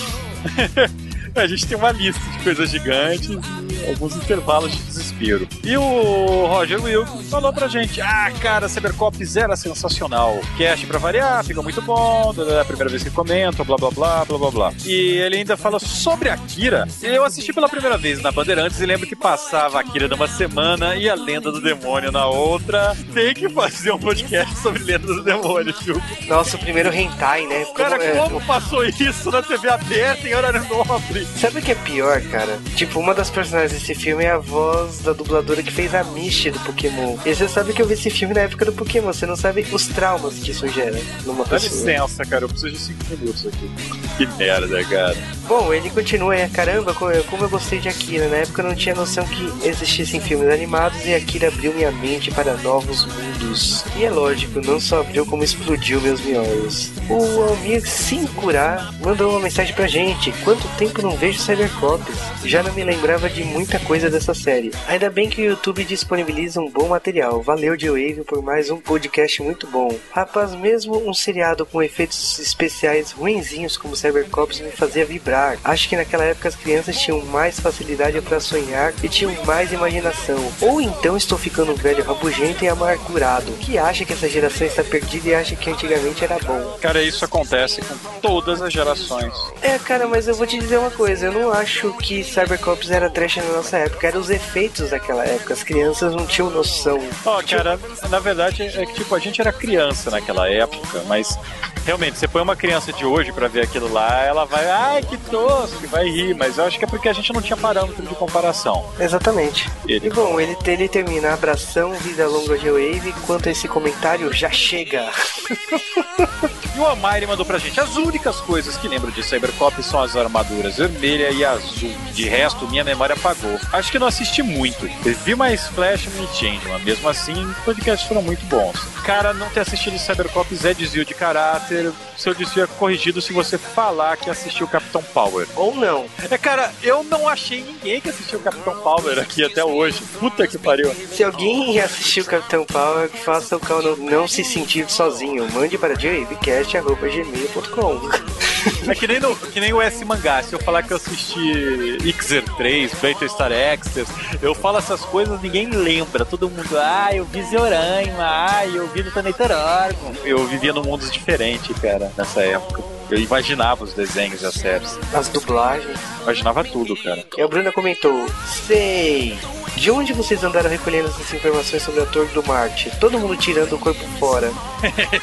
a 1.40 1.47
gente 1.47 1.66
tem 1.66 1.76
uma 1.76 1.93
lista 1.93 2.21
de 2.31 2.38
coisas 2.45 2.71
gigantes 2.71 3.28
e 3.31 3.88
alguns 3.88 4.16
intervalos 4.16 4.73
de 4.73 4.83
desespero. 4.83 5.49
E 5.62 5.76
o 5.76 6.47
Roger 6.47 6.83
Wilson 6.83 7.23
falou 7.25 7.52
pra 7.52 7.69
gente: 7.69 8.00
Ah, 8.00 8.33
cara, 8.40 8.69
Cybercops 8.69 9.37
era 9.37 9.57
sensacional. 9.57 10.40
Cast 10.57 10.87
pra 10.87 10.99
variar, 10.99 11.45
ficou 11.45 11.62
muito 11.62 11.81
bom. 11.83 12.35
É 12.49 12.61
a 12.61 12.64
primeira 12.64 12.90
vez 12.90 13.02
que 13.02 13.11
comento, 13.11 13.64
blá 13.64 13.76
blá 13.76 13.90
blá, 13.90 14.25
blá 14.25 14.38
blá 14.38 14.50
blá. 14.50 14.73
E 14.85 15.19
ele 15.19 15.37
ainda 15.37 15.57
falou 15.57 15.81
sobre 15.81 16.28
Akira. 16.28 16.87
Eu 17.02 17.25
assisti 17.25 17.52
pela 17.52 17.69
primeira 17.69 17.97
vez 17.97 18.21
na 18.23 18.31
Bandeirantes 18.31 18.81
e 18.81 18.87
lembro 18.87 19.07
que 19.07 19.16
passava 19.16 19.81
Akira 19.81 20.09
numa 20.09 20.28
semana 20.28 20.97
e 20.97 21.09
a 21.09 21.14
Lenda 21.14 21.50
do 21.52 21.61
Demônio 21.61 22.11
na 22.12 22.26
outra. 22.26 22.97
Tem 23.12 23.35
que 23.35 23.49
fazer 23.49 23.93
um 23.93 23.99
podcast 23.99 24.57
sobre 24.59 24.83
Lenda 24.83 25.07
do 25.07 25.23
Demônio, 25.23 25.73
tio. 25.73 26.00
Nossa, 26.26 26.57
o 26.57 26.61
primeiro 26.61 26.93
hentai, 26.93 27.47
né? 27.47 27.64
Cara, 27.75 28.02
é, 28.02 28.16
como 28.16 28.40
passou 28.43 28.85
isso 28.85 29.31
na 29.31 29.43
TV 29.43 29.69
aberta 29.69 30.28
em 30.28 30.35
horário 30.35 30.64
nobre? 30.69 31.25
Sabe 31.38 31.59
o 31.59 31.62
que 31.62 31.73
é 31.73 31.75
pior, 31.75 32.21
cara? 32.23 32.59
Tipo, 32.76 32.99
uma 32.99 33.14
das 33.14 33.28
personagens 33.30 33.73
desse 33.73 33.95
filme 33.95 34.25
é 34.25 34.30
a 34.30 34.38
voz 34.38 35.00
da 35.00 35.12
dubladora 35.12 35.62
que 35.62 35.71
fez 35.73 35.95
a 35.95 36.02
Misty 36.04 36.50
do 36.50 36.59
Pokémon. 36.61 37.16
E 37.26 37.35
você 37.35 37.47
sabe 37.49 37.73
que 37.73 37.83
eu 37.83 37.87
vi 37.87 37.95
esse 37.95 38.09
filme 38.11 38.35
na 38.35 38.42
época 38.42 38.64
do 38.64 38.73
Pokémon, 38.73 39.12
você 39.12 39.26
não 39.26 39.37
sabe 39.37 39.66
os 39.71 39.87
traumas 39.87 40.35
que 40.35 40.50
isso 40.50 40.66
gera 40.68 40.99
numa 41.25 41.45
Dá 41.45 41.50
pessoa. 41.50 41.73
licença, 41.90 42.25
cara, 42.25 42.45
eu 42.45 42.49
preciso 42.49 42.73
de 42.73 42.78
5 42.78 43.04
minutos 43.11 43.47
aqui. 43.47 43.71
Que 44.16 44.26
merda, 44.38 44.83
cara. 44.85 45.16
Bom, 45.47 45.73
ele 45.75 45.90
continua 45.90 46.33
aí, 46.35 46.49
caramba, 46.49 46.95
co- 46.95 47.06
como 47.28 47.45
eu 47.45 47.49
gostei 47.50 47.78
de 47.80 47.88
Akira. 47.88 48.28
Na 48.28 48.37
época 48.38 48.62
eu 48.62 48.68
não 48.68 48.75
tinha 48.75 48.95
noção 48.95 49.25
que 49.26 49.52
existissem 49.68 50.21
filmes 50.21 50.49
animados 50.49 51.04
e 51.04 51.14
Akira 51.14 51.49
abriu 51.49 51.73
minha 51.75 51.92
mente 51.92 52.30
para 52.30 52.54
novos 52.59 53.04
mundos. 53.04 53.85
E 53.97 54.04
é 54.04 54.11
lógico, 54.11 54.61
não 54.64 54.80
só 54.80 55.00
abriu 55.00 55.26
como 55.26 55.45
explodiu 55.45 56.00
meus 56.00 56.21
miolos. 56.23 56.90
O 57.11 57.42
Almir 57.42 57.87
Sincurá 57.87 58.90
mandou 59.00 59.30
uma 59.33 59.40
mensagem 59.40 59.75
pra 59.75 59.87
gente. 59.87 60.33
Quanto 60.45 60.66
tempo 60.78 61.02
não 61.02 61.15
vejo 61.16 61.40
Cybercops? 61.40 62.14
Já 62.44 62.62
não 62.62 62.73
me 62.75 62.85
lembrava 62.85 63.28
de 63.28 63.42
muita 63.42 63.78
coisa 63.80 64.11
dessa 64.11 64.35
série. 64.35 64.70
Ainda 64.87 65.11
bem 65.11 65.28
que 65.28 65.40
o 65.40 65.44
YouTube 65.44 65.85
disponibiliza 65.85 66.61
um 66.61 66.70
bom 66.70 66.88
material. 66.88 67.42
Valeu, 67.42 67.76
J-Wave, 67.76 68.25
por 68.25 68.42
mais 68.42 68.70
um 68.70 68.78
podcast 68.78 69.42
muito 69.42 69.66
bom. 69.66 69.88
Rapaz, 70.11 70.54
mesmo 70.54 71.08
um 71.08 71.14
seriado 71.14 71.64
com 71.64 71.82
efeitos 71.82 72.38
especiais 72.38 73.12
ruinzinhos 73.12 73.76
como 73.76 73.96
Cybercops 73.96 74.61
me 74.61 74.70
fazia 74.70 75.04
vibrar. 75.04 75.58
Acho 75.64 75.88
que 75.88 75.96
naquela 75.96 76.25
época 76.25 76.49
as 76.49 76.56
crianças 76.56 76.99
tinham 76.99 77.25
mais 77.26 77.58
facilidade 77.58 78.20
para 78.20 78.38
sonhar 78.38 78.92
e 79.02 79.08
tinham 79.08 79.32
mais 79.44 79.73
imaginação. 79.73 80.52
Ou 80.61 80.80
então 80.80 81.16
estou 81.16 81.38
ficando 81.38 81.73
um 81.73 81.76
velho 81.76 82.04
rabugento 82.04 82.64
e 82.64 82.68
amargurado, 82.68 83.52
que 83.52 83.78
acha 83.78 84.04
que 84.04 84.12
essa 84.12 84.28
geração 84.28 84.66
está 84.66 84.85
perdida 84.85 85.28
e 85.28 85.35
acha 85.35 85.56
que 85.56 85.70
antigamente 85.70 86.25
era 86.25 86.38
bom. 86.38 86.76
Cara, 86.80 87.02
isso 87.02 87.25
acontece 87.25 87.80
com 87.80 88.20
todas 88.20 88.61
as 88.61 88.73
gerações. 88.73 89.32
É, 89.62 89.78
cara, 89.78 90.06
mas 90.06 90.28
eu 90.28 90.35
vou 90.35 90.46
te 90.46 90.58
dizer 90.58 90.78
uma 90.78 90.90
coisa, 90.96 91.26
eu 91.26 91.32
não 91.32 91.52
acho 91.52 91.92
que 91.98 92.24
Cybercops 92.24 92.90
era 92.90 93.10
trash 93.10 93.36
na 93.36 93.52
nossa 93.52 93.76
época, 93.76 94.06
eram 94.06 94.20
os 94.20 94.30
efeitos 94.30 94.90
daquela 94.90 95.24
época, 95.24 95.52
as 95.52 95.62
crianças 95.62 96.14
não 96.14 96.26
tinham 96.26 96.50
noção. 96.50 96.98
Ó, 97.24 97.42
cara, 97.42 97.78
na 98.08 98.18
verdade 98.18 98.62
é 98.62 98.86
que 98.86 98.94
tipo, 98.94 99.14
a 99.14 99.18
gente 99.18 99.40
era 99.40 99.52
criança 99.52 100.10
naquela 100.10 100.48
época, 100.48 101.02
mas 101.06 101.38
realmente, 101.87 102.19
você 102.19 102.26
põe 102.26 102.43
uma 102.43 102.57
criança 102.57 102.93
de 102.93 103.07
hoje 103.07 103.33
pra 103.33 103.47
ver 103.47 103.62
aquilo 103.62 103.90
lá, 103.90 104.23
ela 104.25 104.45
vai, 104.45 104.69
ai, 104.69 105.02
que 105.02 105.16
tosco, 105.16 105.85
e 105.85 105.87
vai 105.87 106.05
rir, 106.09 106.35
mas 106.35 106.59
eu 106.59 106.64
acho 106.64 106.78
que 106.78 106.85
é 106.85 106.88
porque 106.88 107.09
a 107.09 107.12
gente 107.12 107.33
não 107.33 107.40
tinha 107.40 107.57
parâmetro 107.57 108.05
de 108.05 108.14
comparação. 108.16 108.90
Exatamente. 108.99 109.71
Ele 109.87 110.09
E 110.09 110.11
bom, 110.11 110.40
ele, 110.40 110.57
ele 110.66 110.88
termina 110.88 111.33
abração, 111.33 111.93
vida 111.93 112.26
longa 112.26 112.59
G-Wave, 112.59 113.14
quanto 113.26 113.49
a 113.49 113.52
esse 113.52 113.69
comentário, 113.69 114.33
já 114.33 114.50
chega. 114.50 115.09
E 116.76 116.78
o 116.78 116.87
Amari 116.87 117.26
mandou 117.26 117.47
pra 117.47 117.59
gente: 117.59 117.81
as 117.81 117.97
únicas 117.97 118.38
coisas 118.40 118.76
que 118.76 118.87
lembro 118.87 119.11
de 119.11 119.23
Cybercop 119.23 119.83
são 119.83 120.02
as 120.02 120.14
armaduras 120.14 120.76
vermelha 120.76 121.31
e 121.31 121.43
azul. 121.43 121.90
De 122.12 122.28
resto, 122.28 122.69
minha 122.69 122.85
memória 122.85 123.14
apagou. 123.14 123.59
Acho 123.73 123.90
que 123.90 123.99
não 123.99 124.07
assisti 124.07 124.43
muito. 124.43 124.87
Vi 125.25 125.35
mais 125.35 125.66
Flash 125.69 126.07
e 126.07 126.37
Changeman. 126.37 126.83
Mesmo 126.85 127.09
assim, 127.09 127.33
os 127.33 127.57
podcasts 127.59 128.07
foram 128.07 128.21
muito 128.21 128.45
bons. 128.47 128.78
Cara, 129.05 129.33
não 129.33 129.49
ter 129.49 129.61
assistido 129.61 129.99
Cybercops 129.99 130.66
é 130.66 130.75
desvio 130.75 131.05
de 131.05 131.14
caráter. 131.14 131.75
Seu 132.16 132.35
desvio 132.35 132.64
é 132.64 132.66
corrigido 132.66 133.21
se 133.21 133.33
você 133.33 133.56
falar 133.59 134.16
que 134.16 134.30
assistiu 134.30 134.66
Capitão 134.66 135.02
Power. 135.02 135.47
Ou 135.56 135.75
não. 135.75 136.06
É, 136.30 136.38
cara, 136.38 136.73
eu 136.83 137.04
não 137.04 137.28
achei 137.28 137.62
ninguém 137.62 138.00
que 138.00 138.09
assistiu 138.09 138.40
Capitão 138.40 138.80
Power 138.80 139.18
aqui 139.18 139.45
até 139.45 139.62
hoje. 139.64 140.02
Puta 140.18 140.47
que 140.47 140.56
pariu. 140.59 140.95
Se 141.12 141.25
alguém 141.25 141.78
assistiu 141.80 142.25
Capitão 142.25 142.64
Power, 142.64 143.09
faça 143.09 143.56
o 143.56 143.61
Cal 143.61 143.76
não, 143.99 144.26
se 144.26 144.42
sentir 144.42 144.90
sozinho. 144.90 145.49
Mande 145.52 145.78
para 145.78 145.95
jwavecast.gmail.com 145.95 148.55
É 148.88 148.94
que 148.94 149.06
nem, 149.06 149.20
no, 149.20 149.35
que 149.37 149.61
nem 149.61 149.73
o 149.73 149.80
S 149.80 150.04
Mangá. 150.04 150.42
Se 150.42 150.52
eu 150.52 150.58
falar 150.58 150.82
que 150.82 150.92
eu 150.92 150.96
assisti 150.96 151.99
Xer 152.20 152.44
3, 152.56 152.92
Battlestar 152.94 153.52
Extras, 153.52 154.08
eu 154.42 154.54
falo 154.54 154.78
essas 154.78 155.00
coisas, 155.02 155.40
ninguém 155.40 155.70
lembra. 155.70 156.25
Todo 156.25 156.50
mundo, 156.50 156.76
ah, 156.78 157.11
eu 157.12 157.25
vi 157.25 157.42
Zeoranho, 157.42 158.14
ah, 158.18 158.66
eu 158.66 158.87
vi 158.88 159.02
no 159.02 159.11
Orgon. 159.11 160.12
Eu 160.25 160.46
vivia 160.46 160.73
num 160.73 160.82
mundo 160.82 161.08
diferente, 161.11 161.73
cara, 161.75 162.12
nessa 162.16 162.42
época. 162.42 162.95
Eu 163.10 163.18
imaginava 163.18 163.84
os 163.84 163.94
desenhos 163.94 164.42
e 164.42 164.46
as 164.46 164.54
séries. 164.54 164.98
As 165.14 165.28
dublagens. 165.28 165.98
Imaginava 166.22 166.64
tudo, 166.64 166.96
cara. 166.96 167.25
E 167.36 167.42
a 167.42 167.48
Bruna 167.48 167.72
comentou: 167.72 168.26
Sei! 168.66 169.38
De 169.76 169.90
onde 169.90 170.14
vocês 170.14 170.42
andaram 170.42 170.70
recolhendo 170.70 171.08
essas 171.08 171.32
informações 171.34 171.82
sobre 171.82 172.00
o 172.00 172.02
ator 172.04 172.26
do 172.28 172.42
Marte? 172.42 172.90
Todo 172.98 173.18
mundo 173.18 173.36
tirando 173.36 173.75
o 173.75 173.78
corpo 173.78 174.02
fora. 174.18 174.50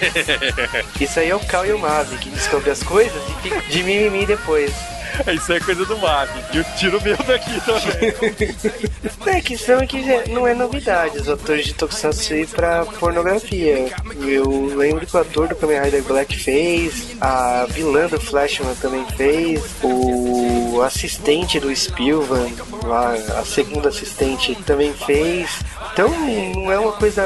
Isso 1.01 1.19
aí 1.19 1.29
é 1.29 1.36
o 1.36 1.39
Cal 1.39 1.65
e 1.65 1.73
o 1.73 1.79
Mavi 1.79 2.17
que 2.17 2.29
descobre 2.29 2.69
as 2.69 2.84
coisas 2.84 3.21
e 3.29 3.41
fica 3.41 3.62
de 3.62 3.84
mimimi 3.84 4.25
depois. 4.25 4.71
Isso 5.34 5.54
é 5.54 5.60
coisa 5.60 5.86
do 5.86 5.97
Mavi. 5.97 6.39
E 6.54 6.58
eu 6.58 6.63
tiro 6.78 6.97
o 6.97 7.04
meu 7.04 7.17
daqui 7.17 7.62
também. 7.62 8.93
É, 9.26 9.41
que 9.41 9.58
são 9.58 9.80
é 9.80 9.88
que 9.88 10.02
não 10.30 10.47
é 10.47 10.54
novidade 10.54 11.17
os 11.17 11.28
atores 11.28 11.65
de 11.65 11.73
Tokusatsu 11.73 12.36
ir 12.36 12.47
pra 12.47 12.86
pornografia. 12.86 13.91
Eu 14.21 14.76
lembro 14.76 15.06
que 15.06 15.15
o 15.15 15.19
ator 15.19 15.47
do 15.47 15.56
Kamen 15.56 15.82
Rider 15.82 16.04
Black 16.04 16.38
fez, 16.38 17.15
a 17.19 17.65
vilã 17.69 18.08
do 18.08 18.19
Flashman 18.19 18.76
também 18.76 19.06
fez, 19.17 19.62
o 19.82 20.82
assistente 20.82 21.60
do 21.60 21.73
Spilvan, 21.76 22.49
lá, 22.84 23.13
a 23.13 23.45
segunda 23.45 23.89
assistente 23.89 24.56
também 24.65 24.93
fez. 24.93 25.49
Então 25.91 26.10
não 26.10 26.71
é 26.71 26.80
uma 26.80 26.91
coisa. 26.93 27.23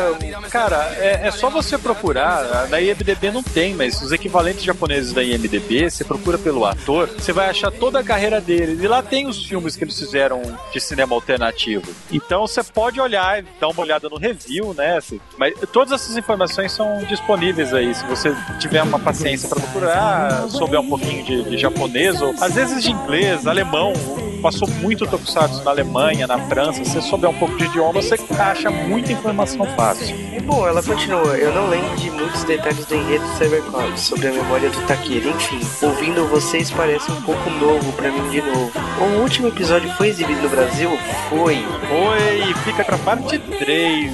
Cara, 0.50 0.96
é, 0.98 1.28
é 1.28 1.32
só 1.32 1.50
você 1.50 1.78
procurar. 1.78 2.68
Na 2.70 2.80
IMDB 2.82 3.32
não 3.32 3.44
tem, 3.44 3.74
mas 3.74 4.02
os 4.02 4.12
equivalentes 4.12 4.64
japoneses 4.64 5.14
da 5.14 5.24
IMDB, 5.24 5.90
você 5.90 6.04
procura 6.04 6.38
pelo 6.38 6.66
ator, 6.66 7.08
você 7.08 7.32
vai 7.32 7.50
achar 7.50 7.72
toda 7.80 8.00
a 8.00 8.04
carreira 8.04 8.40
dele. 8.42 8.78
E 8.84 8.88
lá 8.88 9.02
tem 9.02 9.28
os 9.28 9.46
filmes 9.46 9.76
que 9.76 9.84
eles 9.84 9.98
fizeram 9.98 10.42
de 10.72 10.80
cinema 10.80 11.16
alternativo. 11.16 11.92
Então 12.12 12.46
você 12.48 12.64
pode 12.64 13.00
olhar, 13.00 13.44
dar 13.60 13.68
uma 13.70 13.82
olhada 13.82 14.10
no 14.10 14.18
review, 14.18 14.74
né? 14.74 15.00
Se- 15.02 15.22
Mas 15.38 15.54
todas 15.72 15.94
essas 15.94 16.18
informações 16.18 16.72
são 16.72 17.04
disponíveis 17.06 17.74
aí. 17.74 17.94
Se 17.94 18.06
você 18.06 18.36
tiver 18.60 18.84
uma 18.84 19.00
paciência 19.00 19.48
para 19.50 19.60
procurar, 19.62 20.48
souber 20.50 20.80
um 20.80 20.90
pouquinho 20.90 21.24
de, 21.24 21.44
de 21.50 21.58
japonês, 21.58 22.22
ou 22.22 22.34
às 22.42 22.54
vezes 22.54 22.84
de 22.84 22.92
inglês, 22.92 23.46
alemão. 23.48 23.94
Passou 24.40 24.68
muito 24.70 25.08
tokusatsu 25.08 25.64
na 25.64 25.72
Alemanha, 25.72 26.28
na 26.28 26.38
França. 26.48 26.86
Se 26.86 26.92
você 26.92 27.02
souber 27.02 27.28
um 27.28 27.34
pouco 27.40 27.58
de 27.58 27.66
idioma, 27.66 27.94
você 28.00 28.16
acha 28.40 28.70
muita 28.70 29.12
informação 29.12 29.66
fácil. 29.76 30.16
E 30.16 30.40
bom, 30.40 30.66
ela 30.68 30.82
continua. 30.84 31.36
Eu 31.36 31.52
não 31.56 31.68
lembro 31.68 31.96
de 31.98 32.12
muitos 32.12 32.44
detalhes 32.44 32.86
do 32.86 32.94
enredo 32.96 33.26
de 33.26 33.32
Cybercops, 33.38 34.00
sobre 34.02 34.28
a 34.28 34.32
memória 34.32 34.70
do 34.70 34.80
Takeda. 34.86 35.28
Enfim, 35.30 35.60
ouvindo 35.82 36.28
vocês 36.28 36.70
parece 36.70 37.12
um 37.12 37.20
pouco 37.24 37.50
novo 37.50 37.67
pra 37.96 38.12
mim 38.12 38.30
de 38.30 38.42
novo. 38.42 38.72
O 39.00 39.22
último 39.22 39.48
episódio 39.50 39.90
foi 39.94 40.08
exibido 40.08 40.42
no 40.42 40.50
Brasil? 40.50 40.90
Foi. 41.30 41.56
Oi, 41.56 42.54
fica 42.64 42.84
pra 42.84 42.98
parte 42.98 43.38
3, 43.40 44.12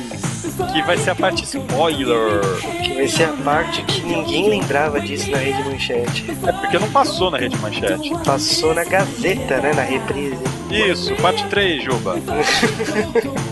que 0.72 0.82
vai 0.84 0.98
ser 0.98 1.12
a 1.12 1.16
parte 1.16 1.44
spoiler. 1.44 2.42
Que 2.84 2.94
vai 2.94 3.08
ser 3.08 3.24
a 3.24 3.34
parte 3.44 3.82
que 3.84 4.02
ninguém 4.02 4.50
lembrava 4.50 5.00
disso 5.00 5.30
na 5.32 5.38
Rede 5.38 5.64
Manchete. 5.64 6.26
É 6.46 6.52
porque 6.52 6.80
não 6.80 6.90
passou 6.92 7.32
na 7.32 7.38
Rede 7.38 7.58
Manchete. 7.58 8.12
Passou 8.26 8.74
na 8.74 8.84
Gazeta, 8.84 9.58
né? 9.60 9.74
Na 9.74 9.84
reprise. 9.84 10.38
Isso, 10.74 11.16
parte 11.18 11.46
3, 11.48 11.84
Juba. 11.84 12.16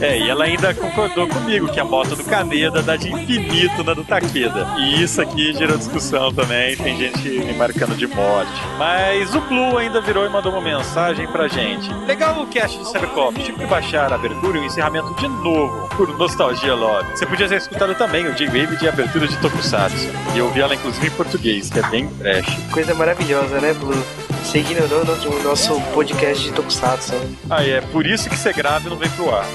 É, 0.02 0.18
e 0.18 0.28
ela 0.28 0.46
ainda 0.46 0.74
concordou 0.74 1.28
comigo 1.28 1.72
que 1.72 1.80
a 1.80 1.86
moto 1.86 2.16
do 2.16 2.24
Caneda 2.24 2.82
dá 2.82 2.96
de 2.96 3.08
infinito 3.14 3.84
na 3.84 3.94
do 3.94 4.04
Takeda. 4.04 4.68
E 4.80 5.04
isso 5.04 5.22
aqui 5.22 5.54
gerou 5.54 5.78
discussão 5.78 6.34
também, 6.34 6.76
tem 6.76 6.98
gente 6.98 7.30
me 7.30 7.54
marcando 7.54 7.96
de 7.96 8.08
morte. 8.08 8.52
Mas 8.80 9.36
o 9.36 9.42
Blue 9.42 9.78
ainda 9.78 10.02
virou 10.02 10.26
e 10.26 10.30
mandou 10.30 10.52
uma 10.52 10.62
mensagem 10.62 11.28
pra 11.28 11.48
gente. 11.48 11.94
Legal 12.08 12.42
o 12.42 12.48
cast 12.48 12.80
do 12.80 12.86
Cybercop, 12.86 13.44
tive 13.44 13.60
que 13.60 13.66
baixar 13.68 14.12
a 14.12 14.16
abertura 14.16 14.58
e 14.58 14.62
o 14.62 14.66
encerramento 14.66 15.14
de 15.14 15.28
novo, 15.28 15.88
por 15.96 16.18
nostalgia 16.18 16.74
love. 16.82 17.10
Você 17.12 17.26
podia 17.26 17.48
ter 17.48 17.56
escutado 17.58 17.94
também 17.96 18.28
o 18.28 18.34
J-Wave 18.34 18.76
de 18.78 18.88
abertura 18.90 19.28
de 19.28 19.38
Tokusatsu. 19.38 20.10
E 20.34 20.40
eu 20.40 20.46
ouvi 20.46 20.60
ela 20.62 20.74
inclusive 20.76 21.08
em 21.08 21.12
português, 21.12 21.70
que 21.70 21.80
é 21.80 21.84
bem 21.90 22.08
trash. 22.08 22.58
Coisa 22.72 22.94
maravilhosa, 22.96 23.60
né, 23.62 23.74
Blue? 23.74 23.96
Você 24.44 24.60
ignorou 24.60 25.06
no- 25.06 25.14
o 25.40 25.44
nosso 25.44 25.80
podcast 25.94 26.44
de 26.44 26.52
Tokusatsu. 26.52 27.14
Ah, 27.50 27.64
é 27.64 27.80
por 27.80 28.06
isso 28.08 28.28
que 28.30 28.36
ser 28.38 28.54
grave 28.54 28.90
não 28.90 28.98
vem 28.98 29.10
pro 29.12 29.34
ar. 29.34 29.46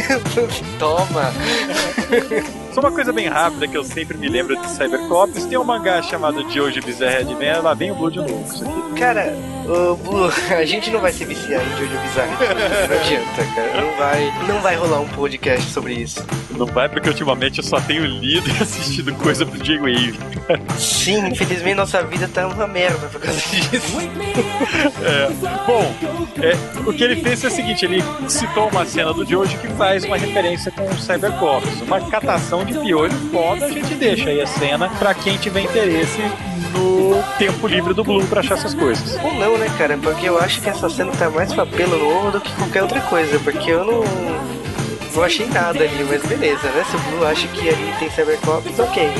Toma! 0.80 1.32
Só 2.76 2.80
uma 2.80 2.92
coisa 2.92 3.10
bem 3.10 3.26
rápida 3.26 3.66
que 3.66 3.74
eu 3.74 3.82
sempre 3.82 4.18
me 4.18 4.28
lembro 4.28 4.54
de 4.54 4.68
Cybercops, 4.68 5.46
tem 5.46 5.56
um 5.56 5.64
mangá 5.64 6.02
chamado 6.02 6.46
Jojo 6.52 6.82
Bizarre 6.82 7.24
Man, 7.24 7.62
lá 7.62 7.72
vem 7.72 7.90
o 7.90 7.94
Blue 7.94 8.10
de 8.10 8.18
novo. 8.18 8.44
Isso 8.46 8.62
aqui. 8.66 9.00
Cara, 9.00 9.34
o 9.66 9.96
Blue, 9.96 10.30
a 10.54 10.64
gente 10.66 10.90
não 10.90 11.00
vai 11.00 11.10
se 11.10 11.24
viciar 11.24 11.62
em 11.62 11.70
Jojo 11.70 11.98
Bizarre. 12.02 12.32
Não 12.86 13.00
adianta, 13.00 13.54
cara. 13.54 13.80
Não 13.80 13.96
vai, 13.96 14.46
não 14.46 14.60
vai 14.60 14.76
rolar 14.76 15.00
um 15.00 15.08
podcast 15.08 15.70
sobre 15.70 15.94
isso. 15.94 16.22
Não 16.50 16.66
vai 16.66 16.86
porque 16.86 17.08
ultimamente 17.08 17.58
eu 17.60 17.64
só 17.64 17.80
tenho 17.80 18.04
lido 18.04 18.46
e 18.52 18.62
assistido 18.62 19.14
coisa 19.14 19.46
pro 19.46 19.58
J-Wave. 19.58 20.18
Sim, 20.78 21.28
infelizmente 21.28 21.76
nossa 21.76 22.02
vida 22.02 22.28
tá 22.28 22.46
uma 22.46 22.66
merda 22.66 23.06
por 23.08 23.22
causa 23.22 23.40
disso. 23.40 23.96
É. 25.02 25.30
Bom, 25.66 25.94
é, 26.42 26.88
o 26.88 26.92
que 26.92 27.02
ele 27.02 27.16
fez 27.22 27.42
é 27.42 27.48
o 27.48 27.50
seguinte: 27.50 27.84
ele 27.84 28.02
citou 28.28 28.68
uma 28.68 28.84
cena 28.84 29.12
do 29.12 29.24
Jojo 29.24 29.56
que 29.58 29.68
faz 29.68 30.04
uma 30.04 30.16
referência 30.16 30.70
com 30.70 30.84
o 30.84 30.98
Cybercops. 30.98 31.80
Uma 31.82 32.00
catação 32.10 32.64
de 32.66 32.78
piolho 32.78 33.12
foda, 33.32 33.66
a 33.66 33.70
gente 33.70 33.94
deixa 33.94 34.28
aí 34.28 34.40
a 34.40 34.46
cena 34.46 34.88
pra 34.98 35.14
quem 35.14 35.36
tiver 35.36 35.60
interesse 35.60 36.20
no 36.72 37.22
tempo 37.38 37.66
livre 37.66 37.94
do 37.94 38.04
Blue 38.04 38.24
pra 38.26 38.40
achar 38.40 38.54
essas 38.58 38.74
coisas. 38.74 39.18
Ou 39.22 39.32
não, 39.34 39.56
né, 39.56 39.70
cara? 39.78 39.96
Porque 39.96 40.28
eu 40.28 40.38
acho 40.38 40.60
que 40.60 40.68
essa 40.68 40.88
cena 40.90 41.12
tá 41.12 41.30
mais 41.30 41.52
pra 41.52 41.64
pelo 41.64 41.96
no 41.98 42.08
ovo 42.18 42.30
do 42.32 42.40
que 42.40 42.52
qualquer 42.52 42.82
outra 42.82 43.00
coisa. 43.02 43.38
Porque 43.38 43.70
eu 43.70 43.84
não. 43.84 44.04
Não 45.14 45.22
achei 45.22 45.46
nada 45.46 45.82
ali, 45.82 46.04
mas 46.04 46.22
beleza, 46.26 46.68
né? 46.68 46.84
Se 46.90 46.96
o 46.96 46.98
Blue 46.98 47.26
acha 47.26 47.48
que 47.48 47.68
ali 47.68 47.94
tem 47.98 48.10
Cybercops, 48.10 48.78
ok. 48.78 49.10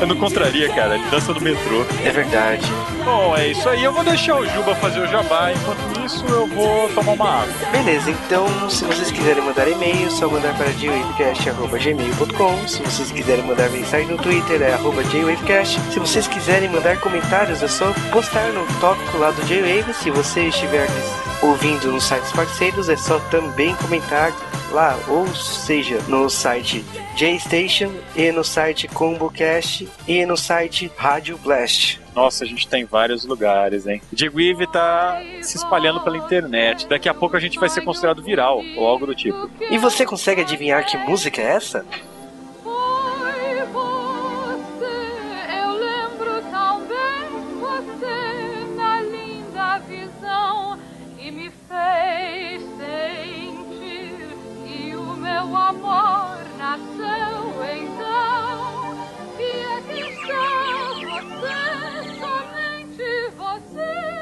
Eu 0.00 0.06
não 0.06 0.16
contraria, 0.16 0.68
cara. 0.74 0.96
Ele 0.96 1.04
dança 1.08 1.32
no 1.32 1.40
metrô. 1.40 1.84
É 2.04 2.10
verdade. 2.10 2.66
Bom, 3.08 3.34
é 3.34 3.48
isso 3.48 3.66
aí. 3.66 3.82
Eu 3.82 3.90
vou 3.90 4.04
deixar 4.04 4.36
o 4.36 4.44
Juba 4.44 4.74
fazer 4.74 5.00
o 5.00 5.06
jabá. 5.06 5.50
Enquanto 5.50 6.04
isso, 6.04 6.22
eu 6.26 6.46
vou 6.46 6.90
tomar 6.90 7.12
uma 7.12 7.40
água. 7.40 7.54
Beleza, 7.72 8.10
então 8.10 8.68
se 8.68 8.84
vocês 8.84 9.10
quiserem 9.10 9.42
mandar 9.42 9.66
e-mail, 9.66 10.08
é 10.08 10.10
só 10.10 10.28
mandar 10.28 10.54
para 10.58 10.70
jwavecast.gmail.com. 10.72 12.68
Se 12.68 12.82
vocês 12.82 13.10
quiserem 13.10 13.46
mandar 13.46 13.70
mensagem 13.70 14.08
no 14.08 14.18
Twitter, 14.18 14.60
é 14.60 14.74
arroba 14.74 15.02
jwavecast. 15.04 15.80
Se 15.90 15.98
vocês 15.98 16.28
quiserem 16.28 16.68
mandar 16.68 17.00
comentários, 17.00 17.62
é 17.62 17.68
só 17.68 17.94
postar 18.12 18.52
no 18.52 18.66
tópico 18.78 19.16
lá 19.16 19.30
do 19.30 19.40
Jwave. 19.46 19.94
Se 19.94 20.10
você 20.10 20.48
estiver 20.48 20.86
ouvindo 21.40 21.90
nos 21.90 22.04
sites 22.04 22.30
parceiros, 22.32 22.90
é 22.90 22.96
só 22.96 23.18
também 23.30 23.74
comentar 23.76 24.34
lá, 24.70 24.98
ou 25.08 25.26
seja, 25.34 25.98
no 26.08 26.28
site 26.28 26.84
JStation 27.16 27.90
e 28.14 28.30
no 28.32 28.44
site 28.44 28.86
ComboCast 28.86 29.88
e 30.06 30.26
no 30.26 30.36
site 30.36 30.92
Rádio 30.94 31.38
Blast. 31.38 32.00
Nossa, 32.18 32.42
a 32.42 32.46
gente 32.48 32.66
tá 32.66 32.76
em 32.76 32.84
vários 32.84 33.24
lugares, 33.24 33.86
hein? 33.86 34.02
J-Wave 34.12 34.66
tá 34.72 35.22
se 35.40 35.56
espalhando 35.56 36.00
pela 36.00 36.16
internet. 36.16 36.88
Daqui 36.88 37.08
a 37.08 37.14
pouco 37.14 37.36
a 37.36 37.40
gente 37.40 37.60
vai 37.60 37.68
ser 37.68 37.82
considerado 37.82 38.20
viral, 38.20 38.60
ou 38.76 38.88
algo 38.88 39.06
do 39.06 39.14
tipo. 39.14 39.48
E 39.70 39.78
você 39.78 40.04
consegue 40.04 40.40
adivinhar 40.40 40.84
que 40.84 40.96
música 40.96 41.40
é 41.40 41.44
essa? 41.44 41.86
Foi 42.64 43.64
você, 43.72 44.98
eu 45.62 45.70
lembro 45.78 46.42
tão 46.50 46.80
bem 46.88 47.30
você 47.60 48.66
na 48.74 49.00
linda 49.00 49.78
visão 49.86 50.76
e 51.20 51.30
me 51.30 51.52
fez 51.68 52.62
sentir 52.78 54.26
que 54.66 54.96
o 54.96 55.14
meu 55.14 55.56
amor 55.56 56.38
nasceu 56.58 57.62
então. 57.80 58.98
E 59.38 59.42
aqui 59.78 60.00
está 60.10 60.58
você, 61.04 61.97
somente 63.66 64.17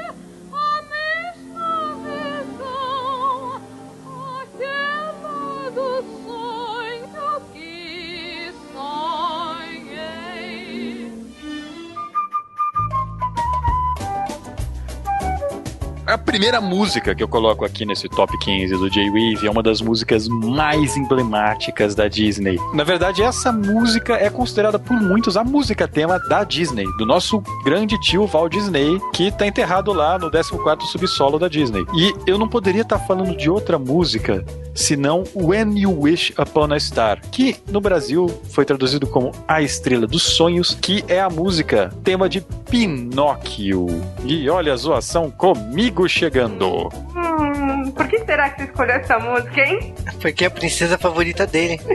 A 16.07 16.17
primeira 16.17 16.61
música 16.61 17.13
que 17.13 17.21
eu 17.21 17.27
coloco 17.27 17.65
aqui 17.65 17.85
nesse 17.85 18.07
top 18.07 18.31
15 18.39 18.73
do 18.77 18.89
J-Wave 18.89 19.45
é 19.45 19.51
uma 19.51 19.61
das 19.61 19.81
músicas 19.81 20.25
mais 20.29 20.95
emblemáticas 20.95 21.95
da 21.95 22.07
Disney. 22.07 22.57
Na 22.73 22.85
verdade, 22.85 23.21
essa 23.21 23.51
música 23.51 24.13
é 24.13 24.29
considerada 24.29 24.79
por 24.79 24.95
muitos 25.01 25.35
a 25.35 25.43
música 25.43 25.85
tema 25.85 26.17
da 26.29 26.45
Disney, 26.45 26.85
do 26.97 27.05
nosso 27.05 27.43
grande 27.65 27.99
tio 27.99 28.25
Walt 28.25 28.53
Disney, 28.53 29.01
que 29.13 29.29
tá 29.33 29.45
enterrado 29.45 29.91
lá 29.91 30.17
no 30.17 30.31
14º 30.31 30.83
subsolo 30.83 31.37
da 31.37 31.49
Disney. 31.49 31.85
E 31.93 32.13
eu 32.25 32.37
não 32.37 32.47
poderia 32.47 32.83
estar 32.83 32.99
falando 32.99 33.35
de 33.35 33.49
outra 33.49 33.77
música 33.77 34.45
senão 34.73 35.23
When 35.35 35.77
You 35.77 36.03
Wish 36.03 36.33
Upon 36.39 36.71
a 36.71 36.79
Star, 36.79 37.19
que 37.31 37.57
no 37.69 37.81
Brasil 37.81 38.27
foi 38.51 38.63
traduzido 38.63 39.07
como 39.07 39.31
A 39.47 39.61
Estrela 39.61 40.07
dos 40.07 40.23
Sonhos, 40.23 40.77
que 40.79 41.03
é 41.07 41.19
a 41.19 41.29
música 41.29 41.91
tema 42.03 42.29
de 42.29 42.41
Pinóquio. 42.69 43.87
E 44.23 44.47
olha 44.49 44.71
a 44.71 44.77
zoação 44.77 45.31
comigo 45.31 45.96
chegando. 46.05 46.89
Hum, 47.15 47.91
por 47.91 48.07
que 48.07 48.19
será 48.19 48.49
que 48.49 48.63
você 48.63 48.69
escolheu 48.69 48.95
essa 48.95 49.17
música, 49.17 49.61
hein? 49.61 49.95
Porque 50.19 50.43
é 50.43 50.47
a 50.47 50.51
princesa 50.51 50.97
favorita 50.97 51.47
dele. 51.47 51.79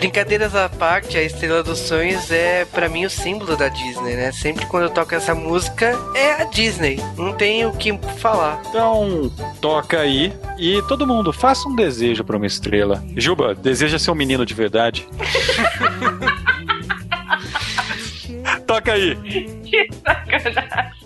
Brincadeiras 0.00 0.54
à 0.54 0.66
parte, 0.66 1.18
a 1.18 1.22
Estrela 1.22 1.62
dos 1.62 1.78
Sonhos 1.78 2.30
é 2.30 2.64
pra 2.64 2.88
mim 2.88 3.04
o 3.04 3.10
símbolo 3.10 3.54
da 3.54 3.68
Disney, 3.68 4.14
né? 4.14 4.32
Sempre 4.32 4.64
quando 4.64 4.84
eu 4.84 4.90
toco 4.90 5.14
essa 5.14 5.34
música 5.34 5.94
é 6.14 6.40
a 6.40 6.44
Disney. 6.44 6.98
Não 7.18 7.34
tem 7.34 7.66
o 7.66 7.72
que 7.72 7.92
falar. 8.16 8.62
Então, 8.70 9.30
toca 9.60 10.00
aí 10.00 10.32
e 10.58 10.80
todo 10.88 11.06
mundo 11.06 11.34
faça 11.34 11.68
um 11.68 11.76
desejo 11.76 12.24
pra 12.24 12.38
uma 12.38 12.46
estrela. 12.46 13.04
Juba, 13.14 13.54
deseja 13.54 13.98
ser 13.98 14.10
um 14.10 14.14
menino 14.14 14.46
de 14.46 14.54
verdade. 14.54 15.06
toca 18.66 18.92
aí. 18.92 19.16
Que 19.64 19.86
sacanagem. 20.02 20.99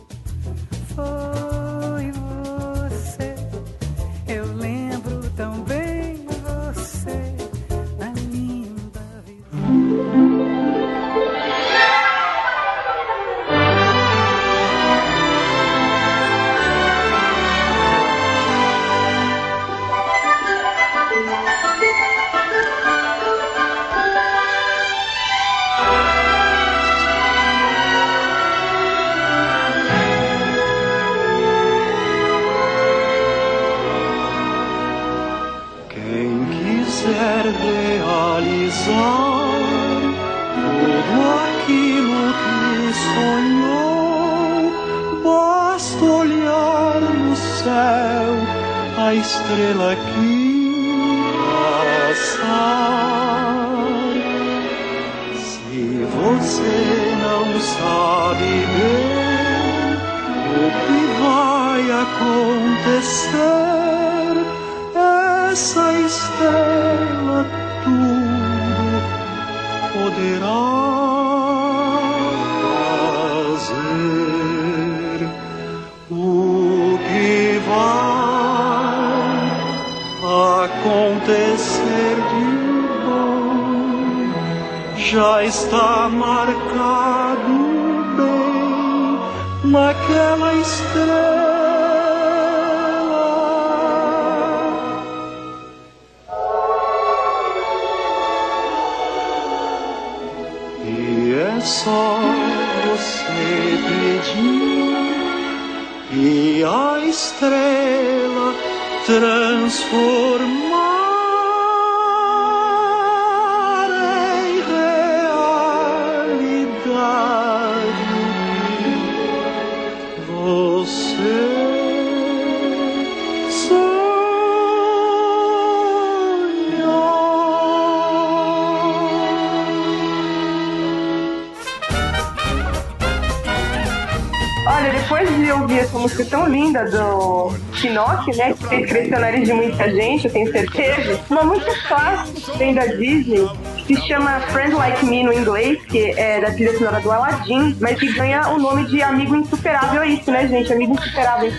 Linda 136.74 136.84
do 136.90 137.52
Pinóquio, 137.80 138.36
né? 138.36 138.52
Que 138.54 138.66
fez 138.66 138.88
crescer 138.90 139.14
o 139.16 139.20
nariz 139.20 139.46
de 139.46 139.52
muita 139.52 139.90
gente, 139.90 140.26
eu 140.26 140.32
tenho 140.32 140.50
certeza. 140.50 141.20
Uma 141.30 141.44
música 141.44 141.72
clássica 141.86 142.52
que 142.52 142.58
vem 142.58 142.74
da 142.74 142.86
Disney, 142.86 143.48
que 143.86 143.94
se 143.96 144.08
chama 144.08 144.40
Friend 144.48 144.74
Like 144.74 145.06
Me 145.06 145.22
no 145.22 145.32
inglês, 145.32 145.78
que 145.86 146.10
é 146.18 146.40
da 146.40 146.50
trilha 146.50 146.76
sonora 146.76 147.00
do 147.00 147.10
Aladdin, 147.12 147.76
mas 147.80 147.98
que 147.98 148.12
ganha 148.12 148.48
o 148.48 148.58
nome 148.58 148.86
de 148.86 149.02
Amigo 149.02 149.36
Insuperável, 149.36 150.02
é 150.02 150.08
isso, 150.08 150.30
né, 150.30 150.48
gente? 150.48 150.72
Amigo 150.72 150.94
Insuperável. 150.94 151.52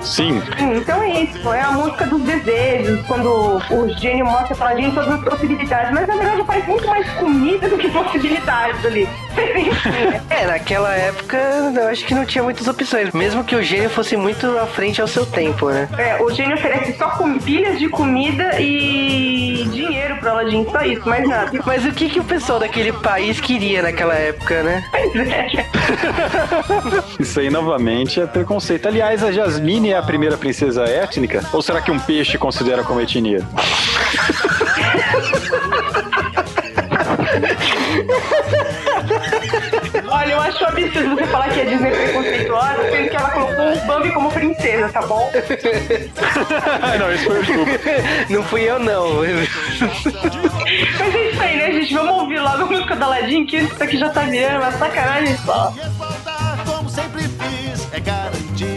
Sim, 0.00 0.42
Hum, 0.60 0.76
Então 0.76 1.02
é 1.02 1.22
isso, 1.24 1.52
é 1.52 1.60
a 1.60 1.72
música 1.72 2.06
dos 2.06 2.22
desejos, 2.22 3.06
quando 3.06 3.60
o 3.70 3.88
gênio 3.98 4.24
mostra 4.24 4.56
pra 4.56 4.74
gente 4.74 4.94
todas 4.94 5.12
as 5.12 5.22
possibilidades, 5.24 5.92
mas 5.92 6.08
na 6.08 6.16
verdade 6.16 6.42
parece 6.46 6.68
muito 6.70 6.86
mais 6.88 7.06
comida 7.12 7.68
do 7.68 7.76
que 7.76 7.88
possibilidades 7.90 8.84
ali. 8.86 9.06
É, 10.30 10.46
naquela 10.46 10.94
época 10.94 11.36
eu 11.36 11.88
acho 11.88 12.04
que 12.04 12.14
não 12.14 12.24
tinha 12.24 12.42
muitas 12.42 12.66
opções, 12.66 13.12
mesmo 13.12 13.44
que 13.44 13.54
o 13.54 13.62
gênio 13.62 13.90
fosse 13.90 14.16
muito 14.16 14.46
à 14.58 14.66
frente 14.66 15.00
ao 15.00 15.06
seu 15.06 15.26
tempo, 15.26 15.70
né? 15.70 15.88
É, 15.98 16.22
o 16.22 16.30
gênio 16.30 16.54
oferece 16.54 16.96
só 16.96 17.10
com 17.10 17.38
pilhas 17.38 17.78
de 17.78 17.88
comida 17.88 18.60
e 18.60 19.66
dinheiro 19.70 20.16
pro 20.16 20.30
Aladdin, 20.30 20.66
só 20.70 20.82
isso, 20.82 21.08
mais 21.08 21.28
nada. 21.28 21.50
Mas 21.64 21.84
o 21.84 21.92
que, 21.92 22.08
que 22.08 22.20
o 22.20 22.24
pessoal 22.24 22.58
daquele 22.58 22.92
país 22.92 23.40
queria 23.40 23.82
naquela 23.82 24.14
época, 24.14 24.62
né? 24.62 24.84
isso 27.18 27.40
aí 27.40 27.50
novamente 27.50 28.20
é 28.20 28.26
preconceito. 28.26 28.86
Aliás, 28.86 29.22
a 29.22 29.32
Jasmine 29.32 29.90
é 29.90 29.96
a 29.96 30.02
primeira 30.02 30.36
princesa 30.36 30.84
étnica? 30.84 31.42
Ou 31.52 31.62
será 31.62 31.80
que 31.80 31.90
um 31.90 31.98
peixe 31.98 32.38
considera 32.38 32.82
como 32.82 33.00
etnia? 33.00 33.46
Acho 40.52 40.64
absurdo 40.66 41.16
você 41.16 41.26
falar 41.26 41.48
que 41.48 41.60
a 41.60 41.64
Disney 41.64 41.88
é 41.88 41.90
preconceituosa, 41.90 42.90
sendo 42.90 43.08
que 43.08 43.16
ela 43.16 43.30
colocou 43.30 43.72
o 43.72 43.86
Bambi 43.86 44.10
como 44.12 44.30
princesa, 44.30 44.88
tá 44.90 45.02
bom? 45.02 45.30
não, 46.98 47.12
isso 47.12 47.24
foi 47.24 47.40
o. 47.40 48.32
Não 48.32 48.42
fui 48.44 48.62
eu, 48.62 48.78
não. 48.78 49.22
Mas 50.98 51.14
é 51.14 51.30
isso 51.30 51.42
aí, 51.42 51.56
né, 51.56 51.72
gente? 51.72 51.94
Vamos 51.94 52.22
ouvir 52.22 52.40
logo 52.40 52.62
a 52.62 52.66
música 52.66 52.96
da 52.96 53.06
Aladdin, 53.06 53.46
que 53.46 53.56
isso 53.56 53.82
aqui 53.82 53.96
já 53.96 54.10
tá 54.10 54.22
virando 54.22 54.62
uma 54.62 54.72
sacanagem 54.72 55.36
só. 55.38 55.72
E 55.76 56.70
como 56.70 56.88
sempre 56.88 57.22
fiz 57.22 57.88
é 57.92 58.00
garantido 58.00 58.71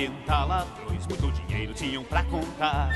40 0.00 0.44
ladrões 0.44 1.06
muito 1.06 1.30
dinheiro 1.32 1.74
tinham 1.74 2.02
pra 2.04 2.22
contar. 2.24 2.88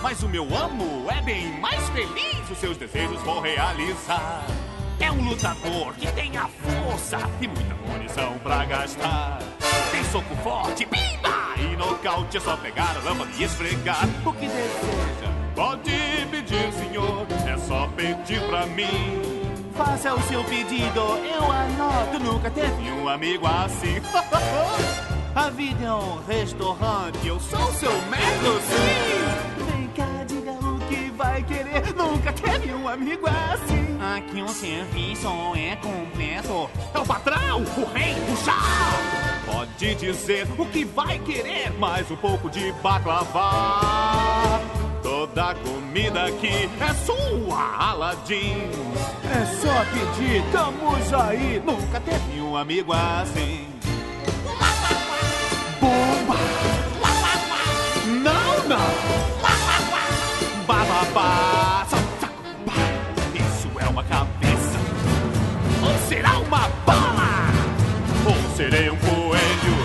Mas 0.00 0.22
o 0.22 0.28
meu 0.28 0.44
amo 0.54 1.10
é 1.10 1.20
bem 1.22 1.48
mais 1.58 1.88
feliz, 1.88 2.48
os 2.48 2.58
seus 2.58 2.76
desejos 2.76 3.20
vou 3.22 3.40
realizar. 3.40 4.46
É 5.00 5.10
um 5.10 5.28
lutador 5.28 5.94
que 5.94 6.06
tem 6.12 6.36
a 6.36 6.46
força 6.46 7.18
e 7.40 7.48
muita 7.48 7.74
munição 7.74 8.38
pra 8.38 8.64
gastar. 8.66 9.38
Tem 9.90 10.04
soco 10.04 10.36
forte, 10.36 10.86
bimba! 10.86 11.54
E 11.56 11.76
nocaute 11.76 12.36
é 12.36 12.40
só 12.40 12.56
pegar 12.56 12.96
a 12.96 13.00
lâmpada 13.00 13.30
e 13.36 13.42
esfregar. 13.42 14.04
O 14.24 14.32
que 14.32 14.46
deseja? 14.46 15.32
Pode 15.56 15.90
pedir, 16.30 16.72
senhor, 16.72 17.26
é 17.48 17.58
só 17.58 17.88
pedir 17.88 18.40
pra 18.48 18.66
mim. 18.66 19.42
Faça 19.74 20.14
o 20.14 20.22
seu 20.22 20.44
pedido, 20.44 21.00
eu 21.00 21.50
anoto. 21.50 22.20
Nunca 22.20 22.48
teve 22.48 22.92
um 22.92 23.08
amigo 23.08 23.44
assim. 23.44 24.00
A 25.34 25.50
vida 25.50 25.84
é 25.84 25.92
um 25.92 26.24
restaurante, 26.28 27.26
eu 27.26 27.40
sou 27.40 27.72
seu 27.72 27.90
metro, 28.02 28.60
sim. 28.68 29.64
Vem 29.64 29.88
cá, 29.88 30.24
diga 30.24 30.52
o 30.52 30.78
que 30.86 31.10
vai 31.10 31.42
querer. 31.42 31.92
Nunca 31.92 32.32
teve 32.32 32.72
um 32.72 32.88
amigo 32.88 33.26
assim. 33.26 33.98
Aqui 34.16 34.40
um 34.40 34.48
serviço 34.48 35.26
é 35.56 35.74
completo. 35.74 36.70
É 36.94 36.98
o 37.00 37.04
patrão, 37.04 37.62
o 37.62 37.84
rei, 37.92 38.14
o 38.32 38.36
chá. 38.44 38.60
Pode 39.44 39.96
dizer 39.96 40.46
o 40.56 40.66
que 40.66 40.84
vai 40.84 41.18
querer, 41.18 41.72
mais 41.80 42.08
um 42.12 42.16
pouco 42.16 42.48
de 42.48 42.70
baklava. 42.74 44.60
Toda 45.02 45.50
a 45.50 45.54
comida 45.56 46.26
aqui 46.26 46.70
é 46.80 46.94
sua, 47.04 47.76
Aladim. 47.76 48.70
É 49.24 49.44
só 49.46 49.84
pedir, 49.86 50.44
estamos 50.44 51.12
aí. 51.12 51.60
Nunca 51.66 51.98
teve 51.98 52.40
um 52.40 52.56
amigo 52.56 52.92
assim. 52.92 53.73
Bomba! 55.84 56.36
Não, 58.06 58.68
não! 58.70 58.90
Bababá! 60.66 61.84
Saco. 61.90 62.02
Isso 63.34 63.68
é 63.78 63.86
uma 63.90 64.02
cabeça. 64.04 64.78
Ou 65.82 66.08
será 66.08 66.38
uma 66.38 66.70
bala? 66.86 67.50
Ou 68.26 68.56
serei 68.56 68.88
um 68.88 68.96
coelho 68.96 69.76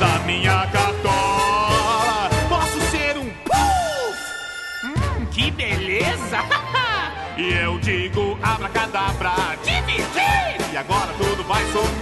da 0.00 0.18
minha 0.24 0.66
cartola? 0.68 2.30
Posso 2.48 2.80
ser 2.90 3.18
um 3.18 3.28
puff? 3.44 4.18
Hum, 4.82 5.26
que 5.30 5.50
beleza! 5.50 6.38
e 7.36 7.52
eu 7.52 7.78
digo 7.80 8.38
abracadabra, 8.42 9.34
dividir! 9.62 10.72
E 10.72 10.76
agora 10.78 11.12
tudo 11.18 11.44
vai 11.44 11.62
sumir! 11.66 12.01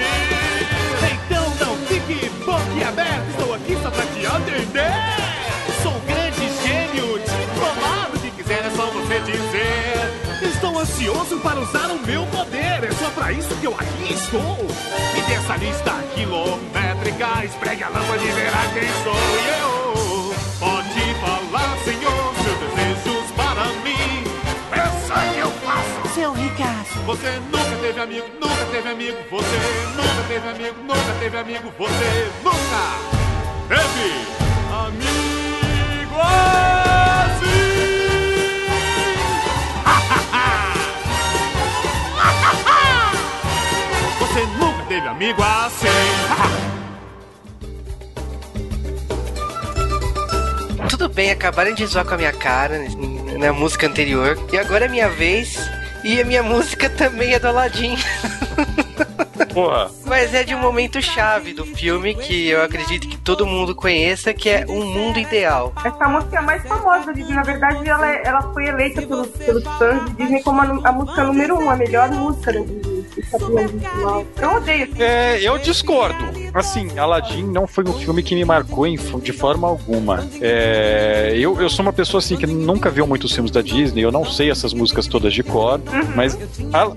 Te 4.44 4.50
atender! 4.50 4.92
Sou 5.82 5.92
um 5.92 6.00
grande 6.00 6.48
gênio, 6.62 7.18
diplomado, 7.18 8.16
o 8.16 8.20
que 8.20 8.30
quiser 8.30 8.64
é 8.66 8.70
só 8.70 8.86
você 8.86 9.20
dizer! 9.20 10.20
Estou 10.42 10.78
ansioso 10.78 11.38
para 11.40 11.60
usar 11.60 11.90
o 11.90 11.98
meu 12.06 12.26
poder, 12.26 12.84
é 12.84 12.92
só 12.92 13.10
pra 13.10 13.32
isso 13.32 13.54
que 13.56 13.66
eu 13.66 13.74
aqui 13.74 14.12
estou! 14.12 14.56
Me 15.14 15.20
dê 15.22 15.34
essa 15.34 15.56
lista 15.56 15.92
quilométrica, 16.14 17.44
espregue 17.44 17.84
a 17.84 17.88
lâmpada 17.88 18.22
e 18.22 18.30
verá 18.32 18.62
quem 18.72 18.88
sou 19.02 19.14
eu! 19.58 20.34
Pode 20.58 21.14
falar, 21.20 21.76
senhor, 21.84 22.34
seus 22.42 22.58
desejos 22.58 23.30
para 23.32 23.64
mim! 23.82 24.24
Pensa 24.70 25.14
que 25.32 25.38
eu 25.38 25.50
faço! 25.50 26.14
Seu 26.14 26.32
ricaço! 26.32 26.98
Você 27.06 27.40
nunca 27.50 27.76
teve 27.80 28.00
amigo, 28.00 28.26
nunca 28.40 28.64
teve 28.70 28.88
amigo, 28.88 29.18
você 29.30 29.58
nunca 29.96 30.22
teve 30.28 30.48
amigo, 30.48 30.82
nunca 30.82 31.14
teve 31.18 31.38
amigo, 31.38 31.72
você 31.78 32.30
nunca 32.42 33.29
teve 33.70 34.26
amigo 34.72 36.18
assim! 36.20 37.46
Você 44.26 44.42
nunca 44.58 44.82
teve 44.88 45.06
amigo 45.06 45.40
assim! 45.42 45.86
Tudo 50.90 51.08
bem, 51.08 51.30
acabaram 51.30 51.72
de 51.72 51.86
zoar 51.86 52.04
com 52.04 52.14
a 52.14 52.16
minha 52.16 52.32
cara 52.32 52.80
na 53.38 53.52
música 53.52 53.86
anterior. 53.86 54.36
E 54.52 54.58
agora 54.58 54.86
é 54.86 54.88
minha 54.88 55.08
vez. 55.08 55.70
E 56.02 56.20
a 56.20 56.24
minha 56.24 56.42
música 56.42 56.90
também 56.90 57.34
é 57.34 57.38
do 57.38 57.46
Aladdin. 57.46 57.96
Porra. 59.60 59.90
Mas 60.06 60.32
é 60.34 60.42
de 60.42 60.54
um 60.54 60.58
momento 60.58 61.02
chave 61.02 61.52
do 61.52 61.66
filme 61.66 62.14
que 62.14 62.48
eu 62.48 62.62
acredito 62.62 63.06
que 63.06 63.18
todo 63.18 63.44
mundo 63.46 63.74
conheça, 63.74 64.32
que 64.32 64.48
é 64.48 64.64
Um 64.66 64.84
Mundo 64.86 65.18
Ideal. 65.18 65.72
Essa 65.84 66.08
música 66.08 66.36
é 66.36 66.38
a 66.38 66.42
mais 66.42 66.62
famosa 66.66 67.12
Disney. 67.12 67.34
Na 67.34 67.42
verdade, 67.42 67.86
ela, 67.88 68.10
é- 68.10 68.22
ela 68.24 68.40
foi 68.54 68.66
eleita 68.66 69.02
pelos, 69.02 69.28
pelos 69.28 69.62
fãs 69.78 70.04
de 70.06 70.14
Disney 70.14 70.42
como 70.42 70.60
a, 70.62 70.88
a 70.88 70.92
música 70.92 71.24
número 71.24 71.58
um, 71.58 71.68
a 71.70 71.76
melhor 71.76 72.10
música 72.10 72.52
da 72.52 72.58
Disney. 73.62 74.26
Eu 74.40 74.50
odeio 74.56 74.84
esse 74.84 75.02
É, 75.02 75.38
eu 75.42 75.58
discordo. 75.58 76.39
Assim, 76.54 76.98
Aladdin 76.98 77.44
não 77.44 77.66
foi 77.66 77.84
um 77.84 77.92
filme 77.92 78.22
que 78.22 78.34
me 78.34 78.44
marcou 78.44 78.86
em- 78.86 78.96
de 79.22 79.32
forma 79.32 79.68
alguma. 79.68 80.26
É, 80.40 81.32
eu, 81.36 81.60
eu 81.60 81.68
sou 81.70 81.82
uma 81.84 81.92
pessoa 81.92 82.18
assim 82.18 82.36
que 82.36 82.46
nunca 82.46 82.90
viu 82.90 83.06
muitos 83.06 83.32
filmes 83.32 83.50
da 83.50 83.62
Disney, 83.62 84.02
eu 84.02 84.10
não 84.12 84.24
sei 84.24 84.50
essas 84.50 84.72
músicas 84.74 85.06
todas 85.06 85.32
de 85.32 85.42
cor, 85.42 85.80
mas. 86.14 86.38
Al- 86.72 86.96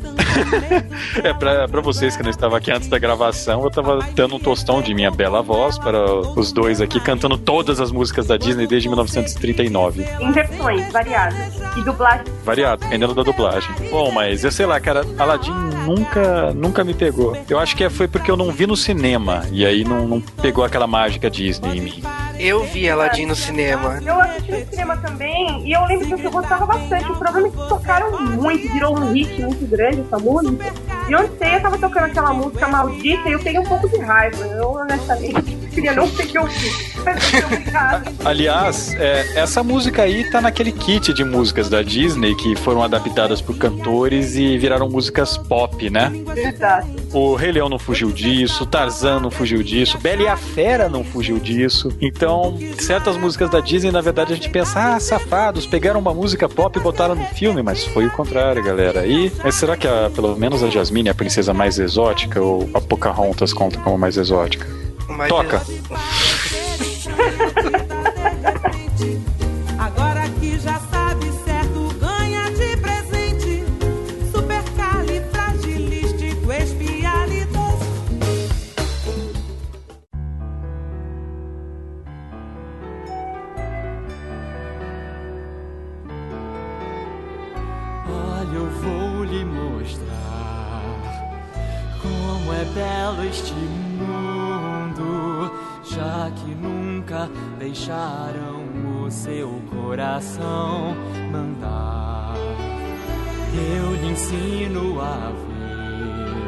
é, 1.24 1.34
pra, 1.34 1.68
pra 1.68 1.82
vocês 1.82 2.16
que 2.16 2.24
não 2.24 2.30
estavam 2.30 2.58
aqui 2.58 2.72
antes 2.72 2.88
da 2.88 2.98
gravação, 2.98 3.64
eu 3.64 3.70
tava 3.72 4.00
dando 4.16 4.36
um 4.36 4.40
tostão 4.40 4.82
de 4.82 4.94
minha 4.94 5.12
bela 5.12 5.42
voz 5.42 5.78
para 5.78 6.04
os 6.38 6.52
dois 6.52 6.82
aqui, 6.82 7.00
cantando 7.00 7.38
todas 7.38 7.80
as 7.80 7.92
músicas 7.92 8.28
da 8.28 8.38
Disney 8.38 8.68
desde 8.68 8.88
1939. 8.90 10.06
em 10.20 10.32
versões 10.32 10.92
variadas. 10.92 11.54
E 11.78 11.82
dublagem. 11.82 12.24
Variado, 12.44 12.84
dependendo 12.84 13.14
da 13.16 13.24
dublagem. 13.24 13.70
Bom, 13.90 14.12
mas 14.12 14.44
eu 14.44 14.52
sei 14.52 14.66
lá, 14.66 14.80
cara, 14.80 15.04
Aladdin 15.18 15.52
nunca, 15.86 16.54
nunca 16.54 16.84
me 16.84 16.94
pegou. 16.94 17.36
Eu 17.50 17.58
acho 17.60 17.76
que 17.76 17.90
foi 17.90 18.08
porque 18.08 18.30
eu 18.30 18.38
não 18.38 18.52
vi 18.52 18.68
no 18.68 18.76
cinema. 18.78 19.43
E 19.52 19.66
aí 19.66 19.84
não, 19.84 20.08
não 20.08 20.22
pegou 20.22 20.64
aquela 20.64 20.88
mágica 20.88 21.30
Disney 21.30 21.78
em 21.78 21.82
mim. 21.82 22.04
Eu 22.40 22.64
vi 22.64 22.90
Aladdin 22.90 23.26
no 23.26 23.36
cinema. 23.36 24.00
Eu 24.04 24.20
assisti 24.20 24.52
no 24.52 24.66
cinema 24.68 24.98
também, 24.98 25.68
e 25.68 25.72
eu 25.72 25.86
lembro 25.86 26.18
que 26.18 26.26
eu 26.26 26.32
gostava 26.32 26.66
bastante. 26.66 27.12
O 27.12 27.16
problema 27.16 27.48
é 27.48 27.52
que 27.52 27.58
tocaram 27.70 28.22
muito, 28.22 28.74
virou 28.74 28.98
um 28.98 29.14
hit 29.14 29.42
muito 29.42 29.70
grande 29.70 30.02
essa 30.02 30.18
música. 30.18 30.74
E 31.04 31.08
de 31.08 31.16
onde 31.16 31.28
você 31.38 31.46
ia, 31.46 31.60
tava 31.60 31.78
tocando 31.78 32.06
aquela 32.06 32.34
música 32.34 32.68
maldita 32.68 33.30
e 33.30 33.34
eu 33.34 33.40
peguei 33.40 33.60
um 33.60 33.66
pouco 33.66 33.88
de 33.88 33.98
raiva. 33.98 34.44
Eu, 34.46 34.72
honestamente, 34.72 35.63
queria 35.74 35.94
não 35.94 36.08
ter 36.10 36.28
que 36.28 36.38
ouvir. 36.38 36.94
Aliás, 38.24 38.94
é, 38.96 39.40
essa 39.40 39.64
música 39.64 40.04
aí 40.04 40.30
tá 40.30 40.40
naquele 40.40 40.72
kit 40.72 41.14
de 41.14 41.24
músicas 41.24 41.70
da 41.70 41.82
Disney 41.82 42.36
que 42.36 42.56
foram 42.56 42.82
adaptadas 42.84 43.42
por 43.42 43.58
cantores 43.58 44.36
e 44.36 44.58
viraram 44.58 44.90
músicas 44.90 45.38
pop, 45.38 45.90
né? 45.90 46.12
Exato. 46.36 46.88
O 47.12 47.36
Rei 47.36 47.52
Leão 47.52 47.70
não 47.70 47.80
fugiu 47.80 48.12
disso, 48.12 48.66
Tarzan 48.66 49.20
não 49.20 49.32
fugiu 49.32 49.62
disso, 49.62 49.98
Bela 49.98 50.24
e 50.24 50.28
a 50.28 50.38
Fera 50.38 50.88
não 50.88 51.04
fugiu 51.04 51.40
disso. 51.40 51.90
Então, 52.02 52.58
certas 52.80 53.18
músicas 53.18 53.50
da 53.50 53.60
Disney, 53.60 53.92
na 53.92 54.02
verdade, 54.02 54.34
a 54.34 54.36
gente 54.36 54.50
pensa, 54.50 54.96
ah, 54.96 55.00
safados, 55.00 55.66
pegaram 55.66 56.00
uma 56.00 56.14
música 56.14 56.48
pop 56.48 56.78
e 56.78 56.82
botaram 56.82 57.16
no 57.16 57.26
filme, 57.26 57.62
mas 57.62 57.84
foi 57.84 58.06
o 58.06 58.12
contrário, 58.12 58.64
galera. 58.64 59.06
E 59.06 59.32
será 59.52 59.76
que 59.76 59.88
a, 59.88 60.10
pelo 60.14 60.36
menos 60.38 60.64
a 60.64 60.70
Jasmine 60.70 61.10
é 61.10 61.12
a 61.12 61.16
princesa 61.16 61.54
mais 61.54 61.78
exótica 61.80 62.42
ou 62.42 62.70
a 62.74 62.82
Pocahontas 62.82 63.54
conta 63.54 63.80
como 63.80 63.98
mais 63.98 64.18
exótica? 64.18 64.83
Mas 65.18 65.30
Toca. 65.30 65.64
Seu 99.24 99.50
coração 99.72 100.96
mandar. 101.32 102.36
Eu 103.56 103.96
lhe 103.96 104.12
ensino 104.12 105.00
a 105.00 105.32
ver 105.32 106.44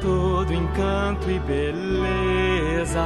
todo 0.00 0.54
encanto 0.54 1.28
e 1.28 1.40
beleza 1.40 3.02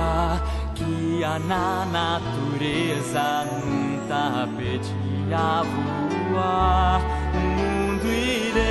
que 0.75 1.25
há 1.25 1.39
na 1.39 1.87
natureza 1.87 3.47
num 3.47 4.07
tapete 4.07 4.93
a 5.33 5.63
voar. 5.63 7.01
Um 7.35 7.41
mundo 7.57 8.07
ideal 8.07 8.69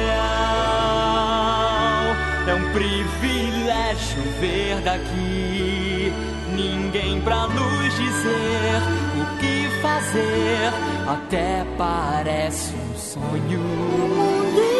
é 2.47 2.53
um 2.53 2.71
privilégio 2.71 4.21
ver 4.39 4.79
daqui. 4.81 6.13
Ninguém 6.55 7.19
pra 7.21 7.47
nos 7.47 7.95
dizer 7.95 9.07
fazer, 9.82 10.74
até 11.08 11.66
parece 11.78 12.74
um 12.74 12.96
sonho. 12.98 14.77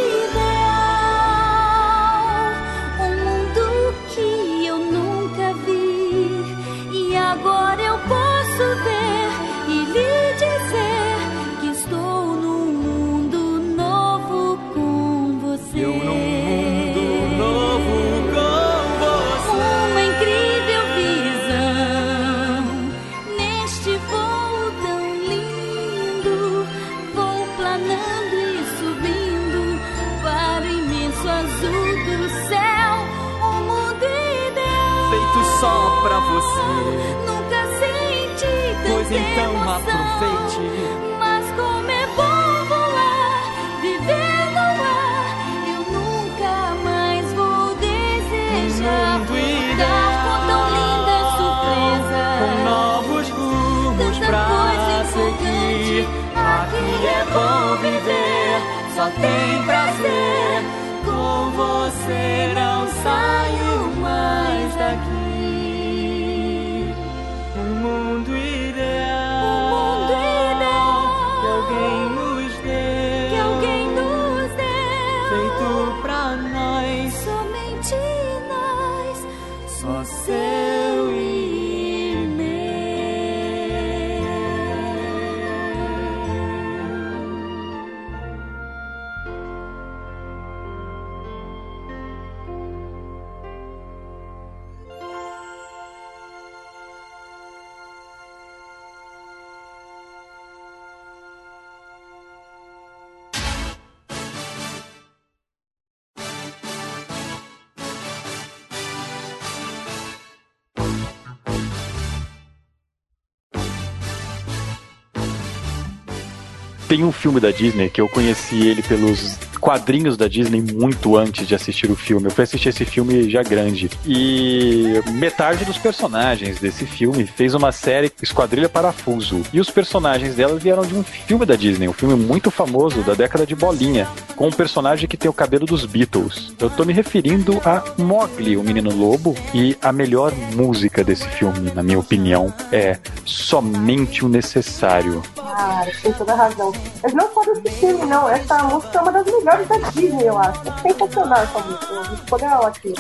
Tem 116.98 117.06
um 117.06 117.12
filme 117.12 117.40
da 117.40 117.52
Disney 117.52 117.92
que 117.92 118.02
eu 118.02 118.10
conheci 118.10 118.68
ele 118.68 118.82
pelos 118.82 119.38
quadrinhos 119.62 120.18
da 120.18 120.28
Disney 120.28 120.62
muito 120.62 121.16
antes 121.16 121.48
de 121.48 121.54
assistir 121.54 121.92
o 121.92 121.96
filme. 121.96 122.26
Eu 122.26 122.32
fui 122.32 122.44
assistir 122.44 122.70
esse 122.70 122.86
filme 122.86 123.30
já 123.30 123.44
grande. 123.44 123.88
E 124.04 125.00
metade 125.12 125.64
dos 125.64 125.78
personagens 125.78 126.60
desse 126.60 126.88
filme 126.88 127.28
fez 127.28 127.54
uma 127.54 127.72
série 127.72 128.12
Esquadrilha 128.20 128.68
Parafuso. 128.68 129.44
E 129.54 129.60
os 129.60 129.70
personagens 129.70 130.34
dela 130.34 130.58
vieram 130.58 130.84
de 130.88 130.96
um 130.96 131.04
filme 131.04 131.46
da 131.46 131.56
Disney, 131.56 131.88
um 131.88 131.94
filme 131.94 132.16
muito 132.16 132.50
famoso 132.50 133.04
da 133.04 133.14
década 133.14 133.46
de 133.46 133.56
bolinha, 133.56 134.08
com 134.36 134.48
um 134.48 134.52
personagem 134.52 135.08
que 135.08 135.18
tem 135.18 135.30
o 135.30 135.34
cabelo 135.34 135.68
dos 135.68 135.86
Beatles. 135.86 136.56
Eu 136.60 136.70
tô 136.72 136.84
me 136.84 136.94
referindo 136.94 137.62
a 137.64 137.84
Mowgli, 138.00 138.58
o 138.58 138.64
menino 138.64 138.92
lobo, 138.92 139.36
e 139.54 139.78
a 139.84 139.92
melhor 139.92 140.34
música 140.56 141.04
desse 141.04 141.28
filme, 141.30 141.72
na 141.76 141.84
minha 141.84 142.00
opinião, 142.00 142.52
é 142.72 142.98
Somente 143.24 144.26
o 144.26 144.30
Necessário. 144.30 145.22
Cara, 145.58 145.92
tem 146.04 146.14
toda 146.14 146.36
razão. 146.36 146.72
Mas 147.02 147.14
não 147.16 147.34
só 147.34 147.42
desse 147.42 147.80
filme, 147.80 148.06
não. 148.06 148.30
Essa 148.30 148.60
música 148.66 149.00
é 149.00 149.02
uma 149.02 149.12
das 149.12 149.26
melhores 149.26 149.68
da 149.68 149.78
Disney, 149.90 150.28
eu 150.28 150.38
acho. 150.38 150.62
É 150.68 150.82
sensacional 150.84 151.42
essa 151.42 151.60
música. 151.60 151.94
Uma 151.94 152.04
música 152.04 152.36
legal 152.36 152.66
aqui. 152.68 152.94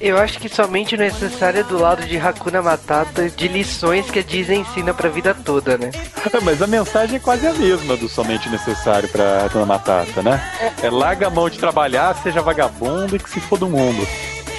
Eu 0.00 0.18
acho 0.18 0.40
que 0.40 0.48
somente 0.48 0.96
o 0.96 0.98
necessário 0.98 1.60
é 1.60 1.62
do 1.62 1.78
lado 1.78 2.02
de 2.02 2.18
Hakuna 2.18 2.60
Matata, 2.60 3.30
de 3.30 3.46
lições 3.46 4.10
que 4.10 4.18
a 4.18 4.22
Disney 4.24 4.56
ensina 4.56 4.92
pra 4.92 5.08
vida 5.08 5.32
toda, 5.32 5.78
né? 5.78 5.92
Mas 6.42 6.60
a 6.60 6.66
mensagem 6.66 7.16
é 7.16 7.20
quase 7.20 7.46
a 7.46 7.52
mesma 7.52 7.96
do 7.96 8.08
somente 8.08 8.48
necessário 8.48 9.08
pra 9.08 9.46
Dona 9.46 9.66
Matata, 9.66 10.20
né? 10.20 10.42
É 10.82 10.90
larga 10.90 11.28
a 11.28 11.30
mão 11.30 11.48
de 11.48 11.60
trabalhar, 11.60 12.16
seja 12.16 12.42
vagabundo 12.42 13.14
e 13.14 13.20
que 13.20 13.30
se 13.30 13.38
for 13.38 13.56
do 13.56 13.68
mundo. 13.68 14.04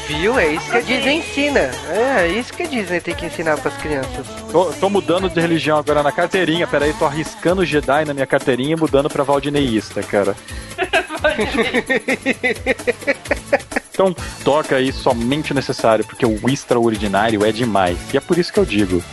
Viu? 0.08 0.38
É 0.38 0.54
isso 0.54 0.70
que 0.70 0.78
a 0.78 0.82
Disney 0.82 1.18
ensina. 1.18 1.72
É, 1.90 2.22
é 2.22 2.28
isso 2.28 2.54
que 2.54 2.64
a 2.64 2.68
Disney 2.68 3.00
tem 3.00 3.16
que 3.16 3.26
ensinar 3.26 3.58
pras 3.58 3.76
crianças. 3.78 4.28
Tô, 4.52 4.66
tô 4.74 4.90
mudando 4.90 5.30
de 5.30 5.40
religião 5.40 5.78
agora 5.78 6.04
na 6.04 6.12
carteirinha. 6.12 6.68
Peraí, 6.68 6.94
tô 6.94 7.06
arriscando 7.06 7.66
Jedi 7.66 8.06
na 8.06 8.14
minha 8.14 8.28
carteirinha 8.28 8.74
e 8.74 8.80
mudando 8.80 9.10
pra 9.10 9.24
Valdineísta, 9.24 10.04
cara. 10.04 10.36
Então 13.94 14.12
toca 14.44 14.76
aí 14.76 14.92
somente 14.92 15.52
o 15.52 15.56
necessário, 15.56 16.04
porque 16.04 16.26
o 16.26 16.50
extraordinário 16.50 17.46
é 17.46 17.52
demais. 17.52 17.98
E 18.12 18.18
é 18.18 18.20
por 18.20 18.40
isso 18.40 18.52
que 18.52 18.60
eu 18.60 18.66
digo: 18.66 19.04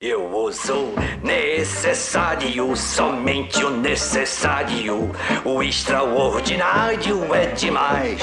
Eu 0.00 0.32
uso 0.32 0.94
necessário, 1.24 2.76
somente 2.76 3.64
o 3.64 3.70
necessário. 3.70 5.10
O 5.44 5.60
extraordinário 5.60 7.34
é 7.34 7.46
demais. 7.46 8.20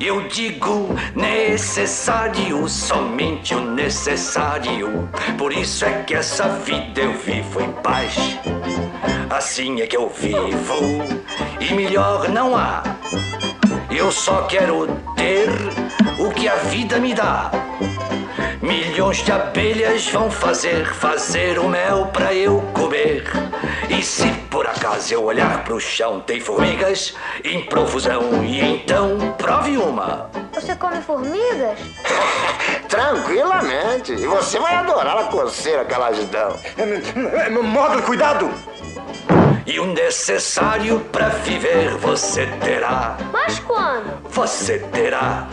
Eu 0.00 0.28
digo 0.28 0.94
necessário, 1.16 2.68
somente 2.68 3.56
o 3.56 3.72
necessário. 3.72 5.08
Por 5.36 5.52
isso 5.52 5.84
é 5.84 6.04
que 6.04 6.14
essa 6.14 6.48
vida 6.48 7.00
eu 7.00 7.14
vivo 7.14 7.60
em 7.60 7.72
paz. 7.82 8.14
Assim 9.30 9.80
é 9.80 9.86
que 9.88 9.96
eu 9.96 10.08
vivo, 10.08 10.78
e 11.60 11.74
melhor 11.74 12.28
não 12.28 12.56
há. 12.56 12.84
Eu 13.90 14.12
só 14.12 14.42
quero 14.42 14.86
ter 15.16 15.48
o 16.20 16.30
que 16.30 16.46
a 16.46 16.54
vida 16.54 17.00
me 17.00 17.12
dá. 17.12 17.50
Milhões 18.62 19.16
de 19.24 19.32
abelhas 19.32 20.06
vão 20.08 20.30
fazer, 20.30 20.86
fazer 20.94 21.58
o 21.58 21.68
mel 21.68 22.06
pra 22.12 22.32
eu 22.32 22.62
comer. 22.72 23.24
E 23.90 24.00
se 24.04 24.30
por 24.48 24.64
acaso 24.68 25.12
eu 25.12 25.24
olhar 25.24 25.64
pro 25.64 25.80
chão, 25.80 26.20
tem 26.20 26.38
formigas 26.38 27.12
em 27.44 27.64
profusão. 27.64 28.44
E 28.44 28.60
então, 28.60 29.34
prove 29.36 29.76
uma. 29.76 30.30
Você 30.54 30.76
come 30.76 31.02
formigas? 31.02 31.76
Tranquilamente. 32.88 34.12
E 34.12 34.26
você 34.28 34.60
vai 34.60 34.76
adorar 34.76 35.18
a 35.18 35.24
coceira 35.24 35.84
que 35.84 35.92
elas 35.92 36.24
dão. 36.26 36.56
Módulo, 37.64 38.02
cuidado! 38.02 38.48
E 39.66 39.80
o 39.80 39.86
necessário 39.86 41.00
pra 41.10 41.28
viver 41.28 41.96
você 41.96 42.46
terá. 42.60 43.16
Mas 43.32 43.58
quando? 43.58 44.22
Você 44.30 44.78
terá. 44.78 45.48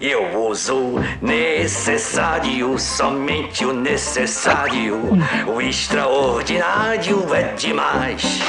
Eu 0.00 0.40
uso 0.48 0.94
necessário, 1.20 2.78
somente 2.78 3.64
o 3.64 3.72
necessário. 3.72 5.00
O 5.46 5.60
extraordinário 5.60 7.34
é 7.34 7.54
demais. 7.54 8.40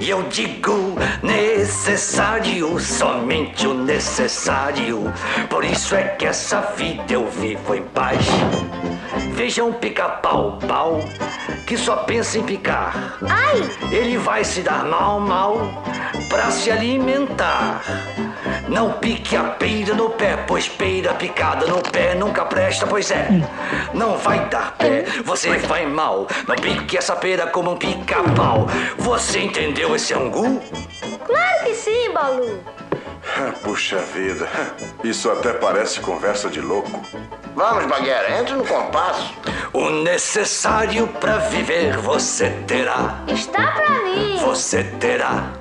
E 0.00 0.08
eu 0.08 0.22
digo 0.24 0.96
necessário, 1.22 2.78
somente 2.78 3.66
o 3.66 3.74
necessário. 3.74 5.12
Por 5.48 5.64
isso 5.64 5.94
é 5.94 6.04
que 6.04 6.26
essa 6.26 6.60
vida 6.76 7.12
eu 7.12 7.28
vivo 7.28 7.74
em 7.74 7.82
paz. 7.82 8.26
Vejam 9.34 9.72
pica-pau, 9.72 10.58
pau, 10.66 11.00
que 11.66 11.76
só 11.76 11.96
pensa 11.96 12.38
em 12.38 12.42
picar. 12.42 13.18
Ai! 13.28 13.68
Ele 13.90 14.18
vai 14.18 14.44
se 14.44 14.60
dar 14.60 14.84
mal, 14.84 15.18
mal, 15.18 15.82
pra 16.28 16.50
se 16.50 16.70
alimentar. 16.70 17.82
Não 18.68 18.92
pique 18.92 19.34
a 19.34 19.42
peira 19.42 19.94
no 19.94 20.10
pé, 20.10 20.36
pois 20.46 20.68
peira 20.68 21.12
picada 21.14 21.66
no 21.66 21.78
pé 21.82 22.14
nunca 22.14 22.44
presta, 22.44 22.86
pois 22.86 23.10
é. 23.10 23.28
Não 23.92 24.16
vai 24.16 24.48
dar 24.48 24.76
pé, 24.76 25.04
você 25.24 25.58
vai 25.58 25.86
mal. 25.86 26.28
Não 26.46 26.54
pique 26.54 26.96
essa 26.96 27.16
pera 27.16 27.48
como 27.48 27.72
um 27.72 27.76
pica-pau. 27.76 28.68
Você 28.98 29.40
entendeu 29.40 29.69
esse 29.94 30.14
angu? 30.14 30.60
Claro 31.24 31.64
que 31.64 31.74
sim, 31.74 32.10
Balu. 32.12 32.62
Puxa 33.62 33.98
vida, 33.98 34.48
isso 35.04 35.30
até 35.30 35.52
parece 35.52 36.00
conversa 36.00 36.48
de 36.48 36.60
louco. 36.60 37.02
Vamos, 37.54 37.86
Baguera, 37.86 38.38
entre 38.38 38.54
no 38.54 38.64
compasso. 38.64 39.34
O 39.72 39.90
necessário 39.90 41.06
pra 41.20 41.38
viver 41.38 41.96
você 41.98 42.50
terá. 42.66 43.22
Está 43.28 43.72
pra 43.72 44.02
mim. 44.02 44.38
Você 44.40 44.84
terá. 44.84 45.52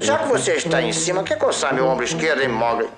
Já 0.00 0.18
que 0.18 0.28
você 0.28 0.52
está 0.54 0.82
em 0.82 0.92
cima, 0.92 1.22
quer 1.22 1.38
coçar 1.38 1.72
meu 1.74 1.86
ombro 1.86 2.04
esquerdo, 2.04 2.40
hein, 2.42 2.48
Mogli? 2.48 2.88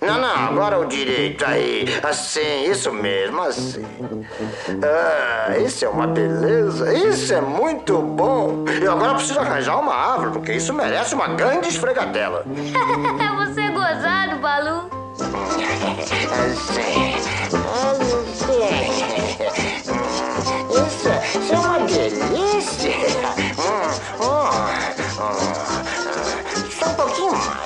Não, 0.00 0.18
não, 0.18 0.34
agora 0.48 0.78
o 0.78 0.86
direito 0.86 1.44
aí. 1.44 1.84
Assim, 2.02 2.64
isso 2.70 2.90
mesmo, 2.92 3.42
assim. 3.42 3.84
Ah, 4.82 5.56
isso 5.58 5.84
é 5.84 5.88
uma 5.88 6.06
beleza. 6.06 6.92
Isso 6.94 7.32
é 7.34 7.40
muito 7.40 7.98
bom. 8.00 8.64
E 8.82 8.86
agora 8.86 9.10
eu 9.12 9.14
preciso 9.16 9.38
arranjar 9.38 9.78
uma 9.78 9.94
árvore, 9.94 10.32
porque 10.32 10.52
isso 10.52 10.72
merece 10.72 11.14
uma 11.14 11.28
grande 11.28 11.68
esfregadela. 11.68 12.44
Você 13.46 13.60
é 13.60 13.70
gozado, 13.70 14.36
Balu. 14.40 14.90
Assim. 16.40 17.14
Isso, 20.70 21.08
é- 21.08 21.38
isso 21.38 21.52
é 21.54 21.58
uma 21.58 21.78
delícia. 21.80 22.90
Hum, 24.18 24.26
hum, 25.18 25.36
hum. 25.36 26.70
Só 26.78 26.86
um 26.90 26.94
pouquinho 26.94 27.60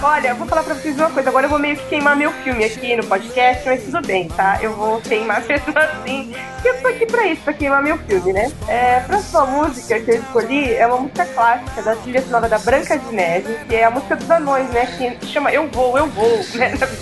Olha, 0.00 0.28
eu 0.28 0.36
vou 0.36 0.46
falar 0.46 0.62
pra 0.62 0.74
vocês 0.74 0.96
uma 0.96 1.10
coisa. 1.10 1.28
Agora 1.28 1.46
eu 1.46 1.50
vou 1.50 1.58
meio 1.58 1.76
que 1.76 1.84
queimar 1.86 2.16
meu 2.16 2.30
filme 2.30 2.64
aqui 2.64 2.94
no 2.94 3.04
podcast, 3.04 3.66
mas 3.66 3.82
tudo 3.82 4.00
bem, 4.06 4.28
tá? 4.28 4.58
Eu 4.62 4.72
vou 4.74 5.00
queimar 5.00 5.42
mesmo 5.46 5.74
assim. 5.76 6.34
Porque 6.54 6.68
eu 6.68 6.80
tô 6.80 6.88
aqui 6.88 7.06
pra 7.06 7.26
isso, 7.26 7.42
pra 7.42 7.52
queimar 7.52 7.82
meu 7.82 7.98
filme, 7.98 8.32
né? 8.32 8.52
É, 8.68 8.98
a 8.98 9.00
próxima 9.00 9.46
música 9.46 9.98
que 9.98 10.10
eu 10.12 10.20
escolhi 10.20 10.72
é 10.72 10.86
uma 10.86 10.98
música 10.98 11.26
clássica 11.26 11.82
da 11.82 11.96
trilha 11.96 12.22
sonora 12.22 12.48
da 12.48 12.58
Branca 12.58 12.96
de 12.96 13.12
Neve, 13.12 13.58
que 13.68 13.74
é 13.74 13.84
a 13.84 13.90
música 13.90 14.14
dos 14.14 14.30
anões, 14.30 14.70
né? 14.70 14.86
Que 15.20 15.26
chama 15.26 15.52
Eu 15.52 15.68
Vou, 15.68 15.98
Eu 15.98 16.06
Vou, 16.06 16.38
né? 16.54 16.68
Verdade. 16.68 16.92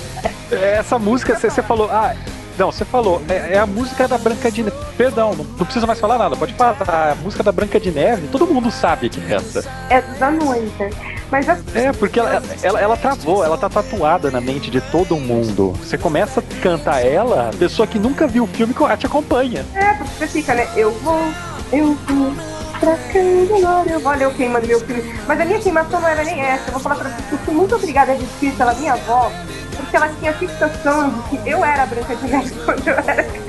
Essa 0.51 0.99
música, 0.99 1.39
você 1.39 1.63
falou. 1.63 1.91
Ah, 1.91 2.15
não, 2.59 2.73
você 2.73 2.85
falou. 2.85 3.21
É, 3.29 3.55
é 3.55 3.59
a 3.59 3.67
música 3.67 4.09
da 4.09 4.17
Branca 4.17 4.51
de 4.51 4.63
Neve. 4.63 4.77
Perdão, 4.97 5.35
não, 5.35 5.45
não 5.45 5.65
precisa 5.67 5.87
mais 5.87 6.01
falar 6.01 6.17
nada. 6.17 6.35
Pode 6.35 6.55
falar. 6.55 6.77
A 7.13 7.15
música 7.17 7.43
da 7.43 7.53
Branca 7.53 7.79
de 7.79 7.91
Neve, 7.91 8.29
todo 8.29 8.47
mundo 8.47 8.71
sabe 8.71 9.11
que 9.11 9.21
é 9.31 9.37
essa. 9.37 9.69
É 9.91 10.01
dos 10.01 10.23
anões, 10.23 10.73
né? 10.79 10.91
Mas 11.31 11.49
assim, 11.49 11.63
É, 11.75 11.93
porque 11.93 12.21
ela, 12.21 12.43
ela, 12.63 12.81
ela 12.81 12.97
travou, 12.97 13.45
ela 13.45 13.59
tá 13.59 13.69
tatuada 13.69 14.31
na 14.31 14.41
mente 14.41 14.71
de 14.71 14.81
todo 14.81 15.17
mundo. 15.17 15.73
Você 15.83 15.99
começa 15.99 16.41
a 16.41 16.63
cantar 16.63 17.05
ela, 17.05 17.51
a 17.53 17.57
pessoa 17.57 17.87
que 17.87 17.99
nunca 17.99 18.27
viu 18.27 18.45
o 18.45 18.47
filme 18.47 18.75
te 18.97 19.07
acompanha. 19.07 19.65
É, 19.75 19.95
porque 19.95 20.13
você 20.19 20.27
fica, 20.29 20.55
né? 20.55 20.69
Eu 20.77 20.93
vou, 21.01 21.21
eu 21.73 21.95
vou 22.07 22.33
pra 22.79 22.97
Candelora, 23.13 23.91
eu 23.91 24.01
vou, 24.01 24.13
olha 24.13 24.25
eu 24.25 24.35
queimando 24.35 24.67
meu 24.67 24.81
filme. 24.81 25.03
Mas 25.27 25.41
a 25.41 25.45
minha 25.45 25.59
queimação 25.59 26.01
não 26.01 26.09
era 26.09 26.23
nem 26.23 26.41
essa. 26.41 26.69
Eu 26.69 26.73
vou 26.73 26.81
falar 26.81 26.97
pra 26.97 27.11
vocês 27.11 27.27
que 27.29 27.33
eu 27.33 27.39
fui 27.39 27.55
muito 27.55 27.75
obrigada 27.75 28.13
a 28.13 28.15
desistir 28.15 28.53
pela 28.53 28.75
minha 28.75 28.93
avó, 28.93 29.33
porque 29.77 29.97
ela 29.97 30.09
tinha 30.21 30.31
a 30.31 30.35
fixação 30.35 31.11
de 31.11 31.23
que 31.39 31.49
eu 31.49 31.65
era 31.65 31.83
a 31.83 31.87
Branca 31.87 32.15
de 32.15 32.27
Neve 32.29 32.51
quando 32.65 32.87
eu 32.87 32.95
era 32.95 33.25
criança. 33.25 33.46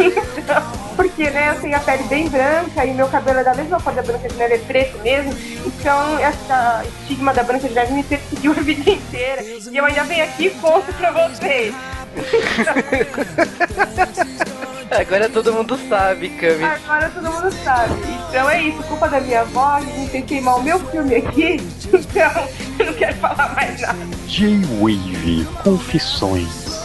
Então, 0.00 0.62
porque, 0.96 1.30
né, 1.30 1.54
eu 1.54 1.60
tenho 1.60 1.76
a 1.76 1.80
pele 1.80 2.04
bem 2.04 2.28
branca 2.28 2.84
e 2.84 2.94
meu 2.94 3.08
cabelo 3.08 3.40
é 3.40 3.44
da 3.44 3.54
mesma 3.54 3.80
cor 3.80 3.92
da 3.92 4.02
Branca 4.02 4.28
de 4.28 4.34
Neve, 4.36 4.54
é 4.54 4.58
preto 4.58 4.98
mesmo. 4.98 5.34
Então, 5.66 6.18
essa 6.18 6.84
estigma 7.00 7.34
da 7.34 7.42
Branca 7.42 7.68
de 7.68 7.74
Neve 7.74 7.92
me 7.92 8.02
perseguiu 8.02 8.52
a 8.52 8.60
vida 8.60 8.90
inteira. 8.90 9.42
E 9.42 9.76
eu 9.76 9.84
ainda 9.84 10.04
venho 10.04 10.24
aqui 10.24 10.46
e 10.46 10.50
conto 10.50 10.92
pra 10.94 11.10
vocês. 11.10 11.74
Agora 14.90 15.28
todo 15.28 15.52
mundo 15.52 15.78
sabe, 15.88 16.30
Cami. 16.30 16.64
Agora 16.64 17.10
todo 17.10 17.30
mundo 17.30 17.52
sabe. 17.62 17.94
Então 18.28 18.48
é 18.48 18.62
isso, 18.62 18.82
culpa 18.84 19.08
da 19.08 19.20
minha 19.20 19.42
avó, 19.42 19.74
a 19.74 19.80
gente 19.80 20.10
tem 20.10 20.22
que 20.22 20.28
queimar 20.28 20.56
o 20.56 20.62
meu 20.62 20.78
filme 20.90 21.16
aqui. 21.16 21.60
Então, 21.92 22.48
eu 22.78 22.86
não 22.86 22.94
quero 22.94 23.14
falar 23.16 23.54
mais 23.54 23.80
nada. 23.80 23.98
J-Wave 24.26 25.46
Confissões. 25.62 26.78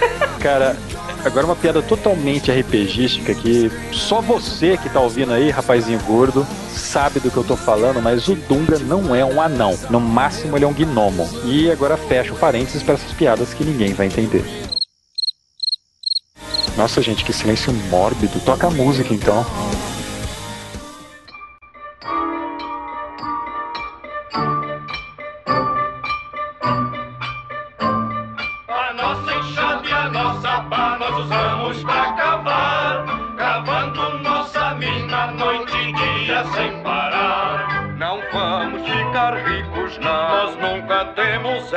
Cara, 0.40 0.76
agora 1.24 1.46
uma 1.46 1.56
piada 1.56 1.82
totalmente 1.82 2.50
RPGística 2.50 3.34
que 3.34 3.70
só 3.92 4.20
você 4.20 4.76
que 4.76 4.88
tá 4.88 5.00
ouvindo 5.00 5.32
aí, 5.32 5.50
rapazinho 5.50 6.00
gordo, 6.00 6.46
sabe 6.68 7.20
do 7.20 7.30
que 7.30 7.36
eu 7.36 7.44
tô 7.44 7.56
falando, 7.56 8.00
mas 8.00 8.28
o 8.28 8.34
Dunga 8.34 8.78
não 8.78 9.14
é 9.14 9.24
um 9.24 9.40
anão. 9.40 9.78
No 9.88 10.00
máximo 10.00 10.56
ele 10.56 10.64
é 10.64 10.68
um 10.68 10.74
gnomo. 10.74 11.28
E 11.44 11.70
agora 11.70 11.96
fecha 11.96 12.32
o 12.32 12.36
parênteses 12.36 12.82
para 12.82 12.94
essas 12.94 13.12
piadas 13.12 13.54
que 13.54 13.64
ninguém 13.64 13.92
vai 13.92 14.06
entender. 14.06 14.44
Nossa, 16.76 17.02
gente, 17.02 17.24
que 17.24 17.32
silêncio 17.32 17.72
mórbido. 17.90 18.40
Toca 18.40 18.66
a 18.66 18.70
música 18.70 19.12
então. 19.12 19.44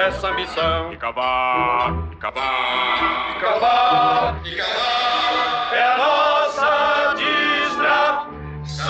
Essa 0.04 0.32
missão. 0.34 0.92
E 0.92 0.96
acabar, 0.96 1.94
acabar, 2.14 3.36
acabar, 3.38 4.36
acabar. 4.36 4.42
É 5.72 5.84
a 5.84 5.98
nossa 5.98 7.16
distração. 7.16 8.84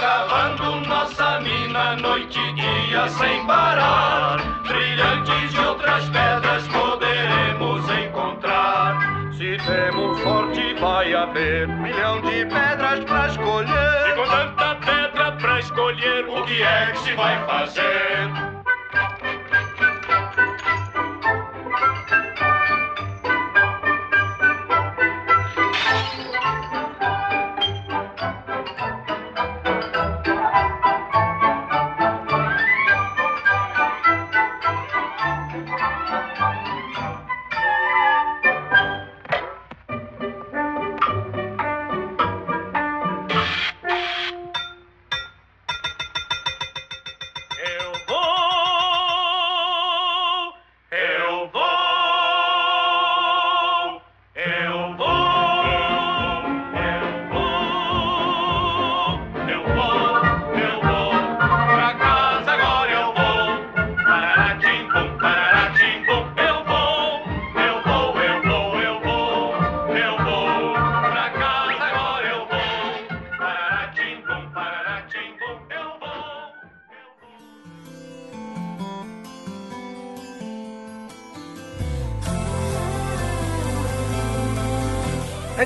Cavando 0.00 0.88
nossa 0.88 1.40
mina 1.40 1.96
noite 1.96 2.38
e 2.38 2.52
dia 2.54 3.08
sem 3.08 3.46
parar. 3.46 4.38
Brilhantes 4.66 5.52
de 5.52 5.60
outras 5.60 6.08
pedras 6.08 6.66
poderemos 6.68 7.90
encontrar. 7.90 8.98
Se 9.32 9.58
temos 9.58 10.18
sorte, 10.20 10.74
vai 10.80 11.14
haver 11.14 11.68
um 11.68 11.82
milhão 11.82 12.20
de 12.22 12.46
pedras 12.46 13.04
pra 13.04 13.26
escolher. 13.26 14.08
E 14.08 14.14
com 14.14 14.24
tanta 14.24 14.74
pedra 14.76 15.32
pra 15.32 15.58
escolher, 15.58 16.26
o 16.28 16.44
que 16.44 16.62
é 16.62 16.92
que 16.92 16.98
se 17.00 17.12
vai 17.12 17.44
fazer? 17.46 18.55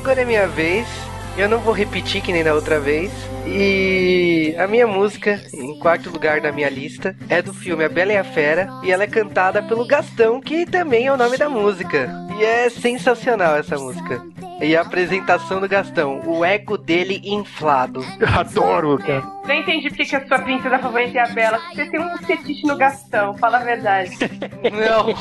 Agora 0.01 0.23
é 0.23 0.25
minha 0.25 0.49
vez. 0.49 0.89
Eu 1.37 1.47
não 1.47 1.59
vou 1.59 1.75
repetir 1.75 2.23
que 2.23 2.33
nem 2.33 2.43
da 2.43 2.55
outra 2.55 2.81
vez. 2.81 3.13
E 3.47 4.55
a 4.59 4.67
minha 4.67 4.87
música, 4.87 5.39
em 5.53 5.79
quarto 5.79 6.09
lugar 6.09 6.41
da 6.41 6.51
minha 6.51 6.71
lista, 6.71 7.15
é 7.29 7.43
do 7.43 7.53
filme 7.53 7.85
A 7.85 7.89
Bela 7.89 8.15
e 8.15 8.17
a 8.17 8.25
Fera. 8.25 8.67
E 8.83 8.91
ela 8.91 9.05
é 9.05 9.07
cantada 9.07 9.63
pelo 9.63 9.87
Gastão, 9.87 10.41
que 10.41 10.65
também 10.65 11.07
é 11.07 11.13
o 11.13 11.19
nome 11.19 11.37
da 11.37 11.51
música. 11.51 12.11
E 12.39 12.43
é 12.43 12.71
sensacional 12.71 13.57
essa 13.57 13.77
música. 13.77 14.23
E 14.61 14.77
a 14.77 14.83
apresentação 14.83 15.59
do 15.59 15.69
Gastão, 15.69 16.21
o 16.27 16.45
ego 16.45 16.77
dele 16.77 17.21
inflado. 17.25 18.05
Eu 18.19 18.29
adoro, 18.39 18.99
cara. 18.99 19.23
Não 19.47 19.55
entendi 19.55 19.89
porque 19.89 20.05
que 20.05 20.17
a 20.17 20.27
sua 20.27 20.39
princesa 20.39 20.79
favorita 20.79 21.19
é 21.19 21.23
a 21.23 21.29
Bela. 21.29 21.59
Você 21.75 21.87
tem 21.87 21.99
um 21.99 22.19
fetiche 22.19 22.67
no 22.67 22.77
Gastão, 22.77 23.37
fala 23.39 23.59
a 23.59 23.65
verdade. 23.65 24.11
Não. 24.71 25.15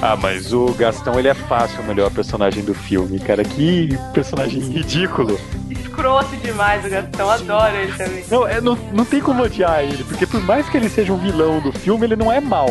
Ah, 0.00 0.16
mas 0.16 0.54
o 0.54 0.72
Gastão, 0.72 1.18
ele 1.18 1.28
é 1.28 1.34
fácil 1.34 1.82
o 1.82 1.84
melhor 1.84 2.10
personagem 2.10 2.64
do 2.64 2.74
filme, 2.74 3.18
cara. 3.20 3.44
Que 3.44 3.90
personagem 4.14 4.60
ridículo. 4.60 5.38
Escroto 5.70 6.34
demais 6.38 6.84
o 6.84 6.88
Gastão, 6.88 7.30
adoro 7.30 7.76
ele 7.76 7.92
também. 7.92 8.24
Não, 8.30 8.48
é, 8.48 8.60
não, 8.60 8.74
não 8.92 9.04
tem 9.04 9.20
como 9.20 9.42
odiar 9.42 9.84
ele, 9.84 10.02
porque 10.04 10.26
por 10.26 10.42
mais 10.42 10.68
que 10.68 10.76
ele 10.78 10.88
seja 10.88 11.12
um 11.12 11.18
vilão 11.18 11.60
do 11.60 11.72
filme, 11.72 12.06
ele 12.06 12.16
não 12.16 12.32
é 12.32 12.40
mal. 12.40 12.68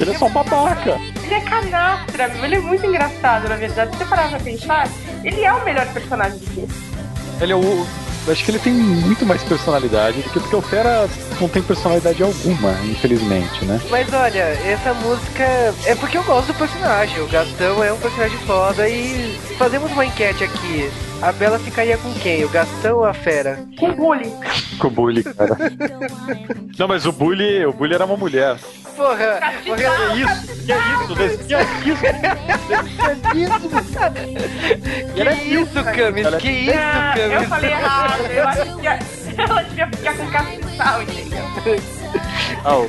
Ele 0.00 0.12
é 0.12 0.14
só 0.18 0.26
um 0.26 0.30
babaca. 0.30 0.98
Ele 1.22 1.34
é 1.34 1.40
canastra, 1.40 2.28
meu. 2.28 2.44
ele 2.44 2.54
é 2.56 2.60
muito 2.60 2.86
engraçado, 2.86 3.48
na 3.48 3.56
verdade. 3.56 3.92
Se 3.92 3.98
você 3.98 4.04
parar 4.06 4.30
pra 4.30 4.40
pensar, 4.40 4.88
ele 5.22 5.42
é 5.42 5.52
o 5.52 5.62
melhor 5.62 5.86
personagem 5.92 6.38
do 6.38 6.46
filme. 6.46 6.68
Ele 7.40 7.52
é 7.52 7.56
o. 7.56 7.86
Acho 8.28 8.44
que 8.44 8.50
ele 8.50 8.58
tem 8.58 8.72
muito 8.72 9.24
mais 9.26 9.42
personalidade 9.42 10.20
do 10.20 10.30
que 10.30 10.40
porque 10.40 10.54
o 10.54 10.60
Fera 10.60 11.08
não 11.40 11.48
tem 11.48 11.62
personalidade 11.62 12.22
alguma, 12.22 12.72
infelizmente, 12.84 13.64
né? 13.64 13.80
Mas 13.90 14.12
olha, 14.12 14.42
essa 14.64 14.92
música 14.94 15.74
é 15.86 15.94
porque 15.94 16.18
eu 16.18 16.22
gosto 16.24 16.48
do 16.48 16.54
personagem. 16.54 17.20
O 17.22 17.28
Gastão 17.28 17.82
é 17.82 17.92
um 17.92 17.98
personagem 17.98 18.38
foda 18.40 18.88
e 18.88 19.38
fazemos 19.58 19.90
uma 19.92 20.04
enquete 20.04 20.44
aqui. 20.44 20.90
A 21.22 21.32
Bela 21.32 21.58
ficaria 21.58 21.98
com 21.98 22.12
quem? 22.14 22.44
O 22.44 22.48
Gastão 22.48 22.98
ou 22.98 23.04
a 23.04 23.12
Fera? 23.12 23.62
Com 23.78 23.90
o 23.90 23.94
Bully. 23.94 24.32
Com 24.78 24.88
o 24.88 24.90
Bully, 24.90 25.22
cara. 25.22 25.56
não, 26.78 26.88
mas 26.88 27.04
o 27.04 27.12
Bully, 27.12 27.64
o 27.66 27.72
Bully 27.72 27.94
era 27.94 28.06
uma 28.06 28.16
mulher. 28.16 28.56
Porra, 28.96 29.40
Que 29.62 29.70
é 29.70 30.16
isso? 30.16 30.64
Que 30.64 30.72
é 30.72 30.78
isso? 30.78 31.14
Que 31.46 31.54
é 31.54 31.62
isso? 31.62 32.00
Que 35.24 35.54
isso, 35.54 35.84
Camis? 35.84 36.34
Que 36.36 36.50
isso, 36.50 36.72
Camis? 36.74 37.32
eu 37.32 37.42
falei 37.44 37.70
errado. 37.70 38.20
Eu 38.26 38.48
acho 38.48 38.76
que 38.76 38.86
ela 39.40 39.62
devia 39.62 39.86
ficar 39.88 40.16
com 40.16 40.30
castiçal, 40.30 41.02
entendeu? 41.02 41.44
Ah, 42.64 42.78
o 42.78 42.88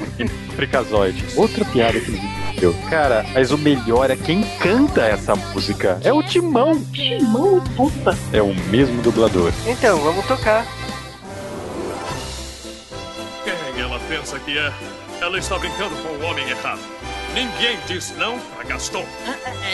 Fricazoide. 0.56 1.26
Outra 1.36 1.64
piada 1.66 2.00
que 2.00 2.12
deu. 2.52 2.76
Cara, 2.89 3.26
mas 3.34 3.52
o 3.52 3.58
melhor 3.58 4.10
é 4.10 4.16
quem 4.16 4.43
canta 4.60 5.02
essa 5.02 5.36
música. 5.36 5.99
É 6.04 6.14
o 6.14 6.22
Timão. 6.24 6.84
Timão, 6.91 7.62
puta. 7.76 8.18
É 8.32 8.41
o 8.41 8.54
mesmo 8.70 9.02
dublador. 9.02 9.52
Então, 9.66 9.99
vamos 9.99 10.26
tocar. 10.26 10.66
Quem 13.43 13.82
ela 13.82 13.99
pensa 14.08 14.39
que 14.39 14.58
é? 14.58 14.72
Ela 15.22 15.38
está 15.38 15.58
brincando 15.58 15.95
com 15.97 16.10
o 16.10 16.30
homem 16.30 16.49
errado. 16.49 16.80
Ninguém 17.34 17.78
disse 17.88 18.14
não 18.16 18.39
pra 18.39 18.64
Gaston. 18.64 19.06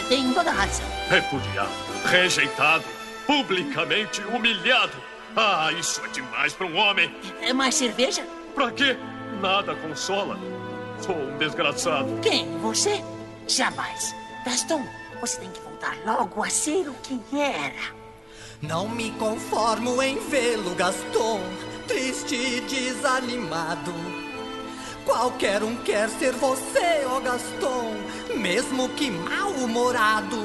Tem 0.09 0.33
toda 0.33 0.51
razão. 0.51 0.85
Repudiado, 1.09 1.71
rejeitado, 2.05 2.83
publicamente 3.25 4.21
humilhado. 4.21 4.91
Ah, 5.35 5.71
isso 5.71 6.01
é 6.05 6.07
demais 6.09 6.53
para 6.53 6.67
um 6.67 6.77
homem. 6.77 7.13
É 7.41 7.53
mais 7.53 7.75
cerveja? 7.75 8.23
Pra 8.53 8.71
quê? 8.71 8.97
Nada 9.41 9.75
consola. 9.75 10.37
Sou 11.01 11.15
um 11.15 11.37
desgraçado. 11.37 12.19
Quem? 12.21 12.57
Você? 12.59 13.03
Jamais. 13.47 14.15
Gaston, 14.45 14.83
você 15.19 15.39
tem 15.39 15.49
que 15.49 15.61
voltar 15.61 15.97
logo 16.05 16.43
a 16.43 16.49
ser 16.49 16.87
o 16.87 16.93
que 16.95 17.19
era. 17.39 17.95
Não 18.61 18.87
me 18.87 19.11
conformo 19.11 20.01
em 20.01 20.17
vê-lo, 20.29 20.73
Gaston, 20.75 21.39
triste 21.87 22.35
e 22.35 22.61
desanimado. 22.61 23.93
Qualquer 25.05 25.63
um 25.63 25.75
quer 25.83 26.09
ser 26.09 26.33
você, 26.33 27.05
ó 27.05 27.19
Gaston, 27.19 27.93
mesmo 28.35 28.89
que 28.89 29.11
mal-humorado. 29.11 30.37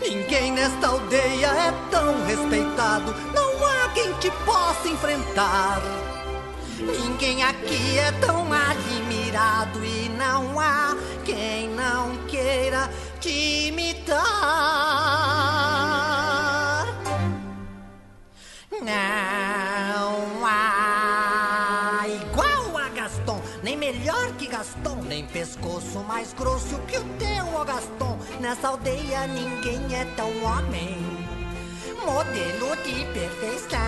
Ninguém 0.00 0.52
nesta 0.52 0.88
aldeia 0.88 1.46
é 1.46 1.72
tão 1.90 2.24
respeitado, 2.24 3.14
não 3.34 3.66
há 3.66 3.88
quem 3.94 4.12
te 4.14 4.30
possa 4.44 4.88
enfrentar. 4.88 5.80
Ninguém 6.80 7.42
aqui 7.44 7.98
é 7.98 8.10
tão 8.12 8.52
admirado 8.52 9.84
e 9.84 10.08
não 10.10 10.58
há 10.58 10.96
quem 11.24 11.68
não 11.70 12.16
queira 12.26 12.90
te 13.20 13.68
imitar. 13.68 14.20
Não 18.82 20.46
há 20.46 22.06
igual 22.08 22.78
a 22.78 22.88
Gaston, 22.88 23.42
nem 23.62 23.76
melhor 23.76 24.32
que 24.38 24.46
Gaston, 24.46 24.96
nem 25.06 25.26
pescoço 25.26 25.98
mais 26.00 26.32
grosso 26.32 26.78
que 26.88 26.96
o 26.96 27.04
teu, 27.18 27.46
ó 27.54 27.64
Gaston. 27.64 28.18
Nessa 28.40 28.68
aldeia 28.68 29.26
ninguém 29.26 29.94
é 29.94 30.06
tão 30.16 30.30
homem, 30.44 30.96
modelo 32.04 32.76
de 32.84 33.04
perfeição. 33.06 33.78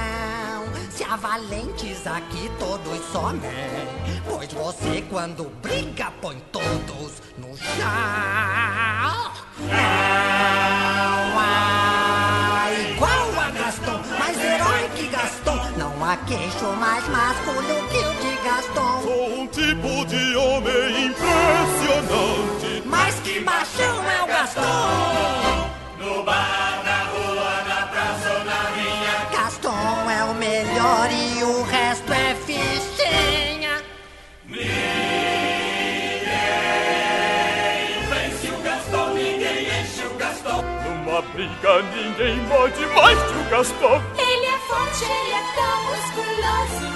Se 0.90 1.04
há 1.04 1.16
valentes 1.16 2.06
aqui, 2.06 2.50
todos 2.58 3.00
somem, 3.10 3.50
pois 4.28 4.52
você 4.52 5.02
quando 5.08 5.44
briga 5.62 6.12
põe 6.20 6.38
todos 6.52 7.22
no 7.38 7.56
chão. 7.56 7.72
Não 9.58 11.38
há 11.38 12.68
igual 12.90 13.40
a 13.40 13.50
Gaston, 13.50 14.02
mais 14.18 14.38
herói 14.38 14.90
que 14.94 15.06
Gaston. 15.08 15.60
Não 15.76 16.04
há 16.04 16.16
queixo 16.18 16.66
mais 16.78 17.08
másculo 17.08 17.88
que 17.88 17.98
o 17.98 18.14
de 18.20 18.36
Gaston. 18.44 19.02
Sou 19.02 19.40
um 19.40 19.46
tipo 19.46 20.04
de 20.06 20.36
homem 20.36 21.06
impressionante. 21.06 22.82
Mas 22.84 23.14
que 23.20 23.40
machão 23.40 24.10
é 24.10 24.22
o 24.22 24.26
Gaston? 24.26 25.71
Melhor 30.42 31.08
e 31.12 31.44
o 31.44 31.62
resto 31.62 32.12
é 32.12 32.34
fichinha. 32.34 33.80
Vence 38.08 38.48
o 38.48 38.62
Gastão, 38.62 39.14
ninguém 39.14 39.68
enche 39.80 40.04
o 40.04 40.14
Gastão. 40.16 40.62
Numa 40.62 41.22
briga 41.22 41.82
ninguém 41.94 42.44
pode 42.48 42.84
mais 42.86 43.18
que 43.22 43.38
o 43.38 43.50
Gastão. 43.50 44.02
Ele 44.18 44.46
é 44.46 44.58
forte, 44.66 45.04
ele 45.04 45.32
é 45.32 45.42
tão 45.54 45.84
musculoso. 45.84 46.90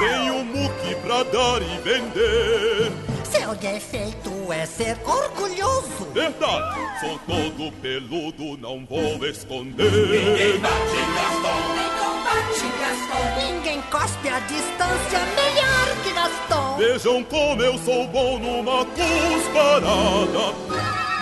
Tem 0.00 0.30
o 0.32 0.44
muque 0.44 0.94
pra 0.96 1.22
dar 1.22 1.62
e 1.62 1.78
vender. 1.84 2.92
Seu 3.22 3.54
defeito 3.54 4.52
é 4.52 4.66
ser 4.66 4.98
orgulhoso. 5.04 6.06
Verdade, 6.12 6.80
sou 6.98 7.20
todo 7.20 7.72
peludo, 7.80 8.58
não 8.58 8.84
vou 8.84 9.24
esconder. 9.24 9.92
Ninguém 9.92 10.58
bate 10.58 10.96
Gastão, 11.14 12.19
nem 12.34 12.42
combate 12.42 12.68
Gastão. 12.78 13.24
Ninguém 13.36 13.82
cospe 13.82 14.28
a 14.28 14.38
distância 14.40 15.18
melhor 15.36 15.96
que 16.02 16.12
Gaston. 16.12 16.76
Vejam 16.76 17.24
como 17.24 17.62
eu 17.62 17.78
sou 17.78 18.06
bom 18.08 18.38
numa 18.38 18.84
cusparada. 18.84 20.54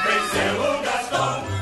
Venceu 0.05 0.61
o 0.61 0.83
Gastão. 0.83 1.59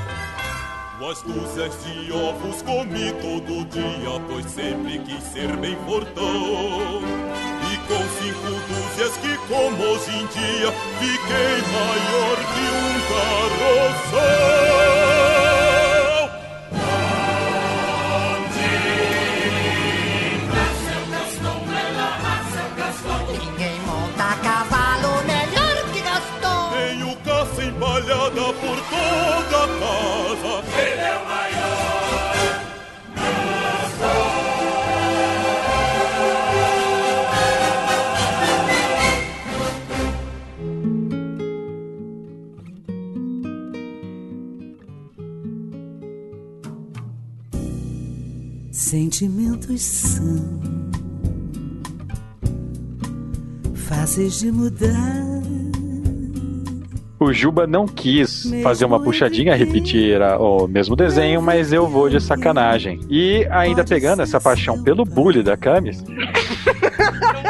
As 1.08 1.22
dúzias 1.22 1.72
de 1.84 2.12
ovos 2.12 2.62
comi 2.62 3.12
todo 3.20 3.64
dia, 3.66 4.20
pois 4.28 4.44
sempre 4.46 4.98
quis 5.00 5.22
ser 5.22 5.56
bem 5.58 5.76
fortão. 5.86 7.00
E 7.70 7.76
com 7.86 8.02
cinco 8.18 8.50
dúzias 8.66 9.16
que 9.18 9.36
como 9.46 9.82
hoje 9.84 10.10
em 10.10 10.26
dia, 10.26 10.72
fiquei 10.98 11.62
maior 11.70 12.36
que 12.36 12.64
um 12.76 12.96
carroção. 14.10 15.05
Toda 28.90 29.64
a 29.64 29.68
casa. 29.78 30.54
Ele 30.80 31.00
é 31.00 31.16
o 31.16 31.24
maior. 31.26 31.86
Sentimentos 48.72 49.82
são 49.82 50.60
fáceis 53.74 54.38
de 54.38 54.52
mudar. 54.52 55.35
O 57.18 57.32
Juba 57.32 57.66
não 57.66 57.86
quis 57.86 58.52
fazer 58.62 58.84
uma 58.84 59.00
puxadinha, 59.02 59.54
repetir 59.56 60.20
a- 60.20 60.38
o 60.38 60.66
mesmo 60.68 60.94
desenho, 60.94 61.40
mas 61.40 61.72
eu 61.72 61.86
vou 61.88 62.10
de 62.10 62.20
sacanagem. 62.20 63.00
E 63.08 63.46
ainda 63.50 63.82
pegando 63.84 64.20
essa 64.20 64.38
paixão 64.38 64.82
pelo 64.82 65.02
bully 65.04 65.42
da 65.42 65.56
Camis, 65.56 66.04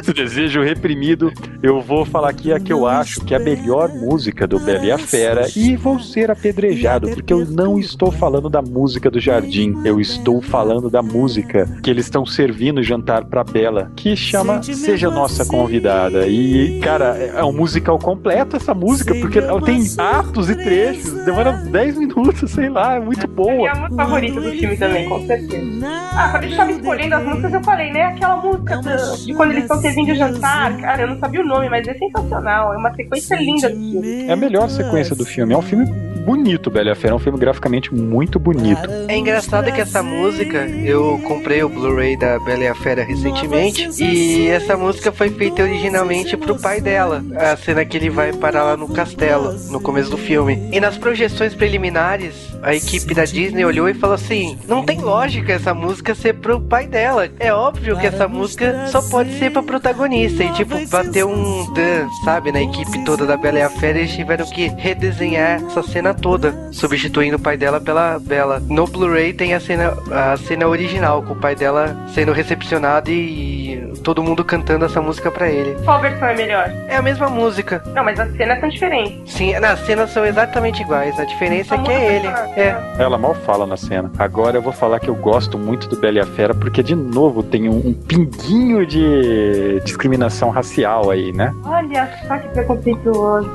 esse 0.00 0.12
desejo 0.14 0.62
reprimido, 0.62 1.32
eu 1.62 1.80
vou 1.80 2.04
falar 2.04 2.30
aqui 2.30 2.52
a 2.52 2.60
que 2.60 2.72
eu 2.72 2.86
acho 2.86 3.20
que 3.22 3.34
é 3.34 3.36
a 3.36 3.40
melhor 3.40 3.88
música 3.88 4.46
do 4.46 4.58
Bela 4.58 4.84
e 4.84 4.92
a 4.92 4.98
Fera 4.98 5.46
e 5.56 5.76
vou 5.76 5.98
ser 5.98 6.30
apedrejado, 6.30 7.08
porque 7.10 7.32
eu 7.32 7.44
não 7.44 7.78
estou 7.78 8.10
falando 8.10 8.48
da 8.48 8.62
música 8.62 9.10
do 9.10 9.20
Jardim, 9.20 9.74
eu 9.84 10.00
estou 10.00 10.40
falando 10.40 10.90
da 10.90 11.02
música 11.02 11.66
que 11.82 11.90
eles 11.90 12.06
estão 12.06 12.24
servindo 12.24 12.82
jantar 12.82 13.24
pra 13.24 13.44
Bela, 13.44 13.90
que 13.96 14.16
chama 14.16 14.62
Seja 14.62 15.10
Nossa 15.10 15.44
Convidada. 15.44 16.26
E, 16.26 16.80
cara, 16.80 17.16
é 17.16 17.44
um 17.44 17.52
musical 17.52 17.98
completo 17.98 18.56
essa 18.56 18.74
música, 18.74 19.14
porque 19.14 19.38
ela 19.38 19.60
tem 19.60 19.82
atos 19.98 20.50
e 20.50 20.54
trechos, 20.56 21.12
demora 21.24 21.52
10 21.52 21.98
minutos, 21.98 22.50
sei 22.50 22.68
lá, 22.68 22.94
é 22.94 23.00
muito 23.00 23.26
boa. 23.26 23.68
É 23.68 23.70
a 23.70 23.74
música 23.74 23.96
favorita 23.96 24.40
do 24.40 24.50
filme 24.52 24.76
também, 24.76 25.08
com 25.08 25.26
certeza. 25.26 25.86
Ah, 25.86 26.28
quando 26.30 26.44
a 26.44 26.46
gente 26.46 26.56
tava 26.56 26.72
escolhendo 26.72 27.14
as 27.14 27.23
músicas, 27.24 27.52
eu 27.54 27.62
falei, 27.64 27.92
né? 27.92 28.02
Aquela 28.04 28.36
música 28.36 28.76
do- 28.78 29.16
de 29.26 29.34
quando 29.34 29.50
eles 29.52 29.64
estão 29.64 29.78
servindo 29.80 30.12
o 30.12 30.14
jantar. 30.14 30.76
Cara, 30.78 31.02
eu 31.02 31.08
não 31.08 31.18
sabia 31.18 31.40
o 31.40 31.44
nome, 31.46 31.68
mas 31.68 31.86
é 31.88 31.94
sensacional. 31.94 32.72
É 32.74 32.76
uma 32.76 32.94
sequência 32.94 33.34
linda 33.36 33.68
do 33.70 33.76
filme. 33.76 34.24
É 34.28 34.32
a 34.32 34.36
melhor 34.36 34.68
sequência 34.68 35.14
do 35.16 35.24
filme. 35.24 35.54
É 35.54 35.56
um 35.58 35.62
filme 35.62 35.86
bonito, 36.24 36.70
Bela 36.70 36.88
e 36.88 36.92
a 36.92 36.94
Fera. 36.94 37.12
É 37.12 37.16
um 37.16 37.18
filme 37.18 37.38
graficamente 37.38 37.94
muito 37.94 38.38
bonito. 38.38 38.88
É 39.08 39.16
engraçado 39.16 39.70
que 39.72 39.80
essa 39.80 40.02
música, 40.02 40.66
eu 40.66 41.20
comprei 41.24 41.62
o 41.62 41.68
Blu-ray 41.68 42.16
da 42.16 42.38
Bela 42.40 42.64
e 42.64 42.68
a 42.68 42.74
Fera 42.74 43.04
recentemente, 43.04 43.88
e 44.02 44.48
essa 44.48 44.76
música 44.76 45.12
foi 45.12 45.30
feita 45.30 45.62
originalmente 45.62 46.36
pro 46.36 46.58
pai 46.58 46.80
dela, 46.80 47.22
a 47.36 47.56
cena 47.56 47.84
que 47.84 47.96
ele 47.96 48.10
vai 48.10 48.32
parar 48.32 48.64
lá 48.64 48.76
no 48.76 48.88
castelo, 48.88 49.54
no 49.70 49.80
começo 49.80 50.10
do 50.10 50.16
filme. 50.16 50.68
E 50.72 50.80
nas 50.80 50.96
projeções 50.96 51.54
preliminares, 51.54 52.34
a 52.62 52.74
equipe 52.74 53.14
da 53.14 53.24
Disney 53.24 53.64
olhou 53.64 53.88
e 53.88 53.94
falou 53.94 54.14
assim: 54.14 54.58
não 54.66 54.82
tem 54.84 55.00
lógica 55.00 55.52
essa 55.52 55.74
música 55.74 56.14
ser 56.14 56.34
pro 56.34 56.60
pai 56.60 56.86
dela. 56.86 57.28
É 57.38 57.52
óbvio 57.52 57.98
que 57.98 58.06
essa 58.06 58.26
música 58.26 58.86
só 58.86 59.02
pode 59.02 59.38
ser 59.38 59.52
pra 59.52 59.62
protagonista. 59.62 60.42
E 60.42 60.52
tipo, 60.52 60.74
bateu 60.88 61.28
um 61.28 61.72
dan, 61.74 62.08
sabe, 62.24 62.50
na 62.50 62.62
equipe 62.62 63.04
toda 63.04 63.26
da 63.26 63.36
Bela 63.36 63.58
e 63.58 63.62
a 63.62 63.68
Fera, 63.68 63.98
eles 63.98 64.14
tiveram 64.14 64.46
que 64.46 64.68
redesenhar 64.68 65.62
essa 65.64 65.82
cena 65.82 66.13
toda, 66.14 66.54
substituindo 66.72 67.36
o 67.36 67.40
pai 67.40 67.56
dela 67.56 67.80
pela 67.80 68.18
Bela. 68.18 68.62
No 68.68 68.86
Blu-ray 68.86 69.32
tem 69.32 69.54
a 69.54 69.60
cena, 69.60 69.94
a 70.10 70.36
cena 70.36 70.66
original, 70.66 71.22
com 71.22 71.32
o 71.32 71.36
pai 71.36 71.54
dela 71.54 71.96
sendo 72.12 72.32
recepcionado 72.32 73.10
e 73.10 73.92
todo 74.02 74.22
mundo 74.22 74.44
cantando 74.44 74.84
essa 74.84 75.00
música 75.00 75.30
pra 75.30 75.48
ele. 75.48 75.76
Qual 75.84 76.00
versão 76.00 76.28
é 76.28 76.36
melhor? 76.36 76.70
É 76.88 76.96
a 76.96 77.02
mesma 77.02 77.28
música. 77.28 77.82
Não, 77.94 78.04
mas 78.04 78.18
as 78.18 78.30
cenas 78.36 78.60
são 78.60 78.68
diferentes. 78.68 79.32
Sim, 79.32 79.58
nas 79.58 79.80
cenas 79.80 80.10
são 80.10 80.24
exatamente 80.24 80.82
iguais. 80.82 81.18
A 81.18 81.24
diferença 81.24 81.74
é 81.74 81.78
que 81.78 81.90
é 81.90 82.16
ele. 82.16 82.26
É. 82.56 82.76
Ela 82.98 83.18
mal 83.18 83.34
fala 83.34 83.66
na 83.66 83.76
cena. 83.76 84.10
Agora 84.18 84.58
eu 84.58 84.62
vou 84.62 84.72
falar 84.72 85.00
que 85.00 85.08
eu 85.08 85.14
gosto 85.14 85.58
muito 85.58 85.88
do 85.88 85.96
Bela 85.96 86.18
e 86.18 86.20
a 86.20 86.26
Fera, 86.26 86.54
porque, 86.54 86.82
de 86.82 86.94
novo, 86.94 87.42
tem 87.42 87.68
um, 87.68 87.88
um 87.88 87.92
pinguinho 87.92 88.86
de 88.86 89.80
discriminação 89.84 90.50
racial 90.50 91.10
aí, 91.10 91.32
né? 91.32 91.54
Olha 91.64 92.10
só 92.26 92.38
que 92.38 92.48
preconceituoso. 92.48 93.50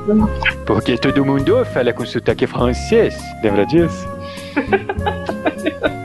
Porque 0.66 0.96
todo 0.98 1.24
mundo 1.24 1.64
fala 1.66 1.92
com 1.92 2.04
sotaque 2.04 2.46
francês. 2.50 3.16
Lembra 3.42 3.64
disso? 3.66 4.08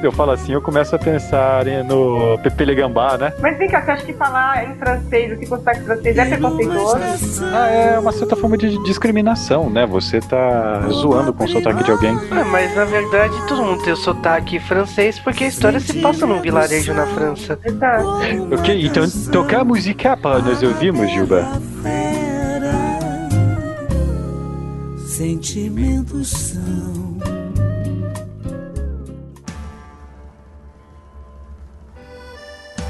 eu 0.04 0.12
falo 0.12 0.32
assim, 0.32 0.54
eu 0.54 0.62
começo 0.62 0.96
a 0.96 1.00
pensar 1.00 1.68
em- 1.68 1.84
no 1.84 2.38
Pepe 2.44 2.64
Le 2.66 2.76
Gambá, 2.76 3.18
né? 3.18 3.34
Mas 3.40 3.58
vem 3.58 3.68
cá, 3.68 3.82
você 3.84 3.92
acha 3.92 4.06
que 4.06 4.14
falar 4.14 4.64
em 4.70 4.76
francês, 4.76 5.32
assim, 5.32 5.46
com 5.48 5.58
sotaque 5.58 5.82
francês, 5.82 6.18
é 6.18 6.26
preconceituoso? 6.26 7.46
Ah, 7.54 7.68
é 7.68 8.00
uma 8.00 8.12
certa 8.12 8.36
forma 8.36 8.58
de 8.58 8.78
discriminação, 8.84 9.70
né? 9.70 9.86
Você 9.88 10.20
tá 10.22 10.82
zoando 10.92 11.34
com 11.34 11.44
o 11.44 11.48
sotaque 11.48 11.84
de 11.84 11.92
alguém. 11.92 12.18
Ah, 12.32 12.46
mas 12.46 12.76
na 12.76 12.86
verdade 12.86 13.34
todo 13.48 13.64
mundo 13.64 13.84
tem 13.84 13.94
o 13.94 13.98
sotaque 13.98 14.60
francês 14.60 15.20
porque 15.20 15.46
a 15.46 15.48
história 15.48 15.80
se 15.80 16.00
passa 16.02 16.26
num 16.28 16.40
vilarejo 16.40 16.94
na 16.94 17.08
França. 17.08 17.58
Ok, 18.52 18.86
então 18.86 19.04
tocar 19.32 19.62
a 19.62 19.64
música 19.66 20.16
para 20.16 20.40
nós 20.40 20.62
ouvirmos, 20.62 21.10
Gilba. 21.12 21.46
Sentimentos 25.16 26.30
são 26.30 27.18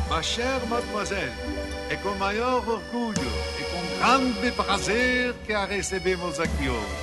Ma 0.10 0.24
chère 0.24 0.66
mademoiselle, 0.66 1.32
é 1.92 1.96
com 1.98 2.16
maior 2.16 2.68
orgulho 2.68 3.14
e 3.60 3.64
com 3.66 4.00
grande 4.00 4.52
prazer 4.54 5.36
que 5.46 5.54
a 5.54 5.66
recebemos 5.66 6.40
aqui 6.40 6.68
hoje. 6.68 6.96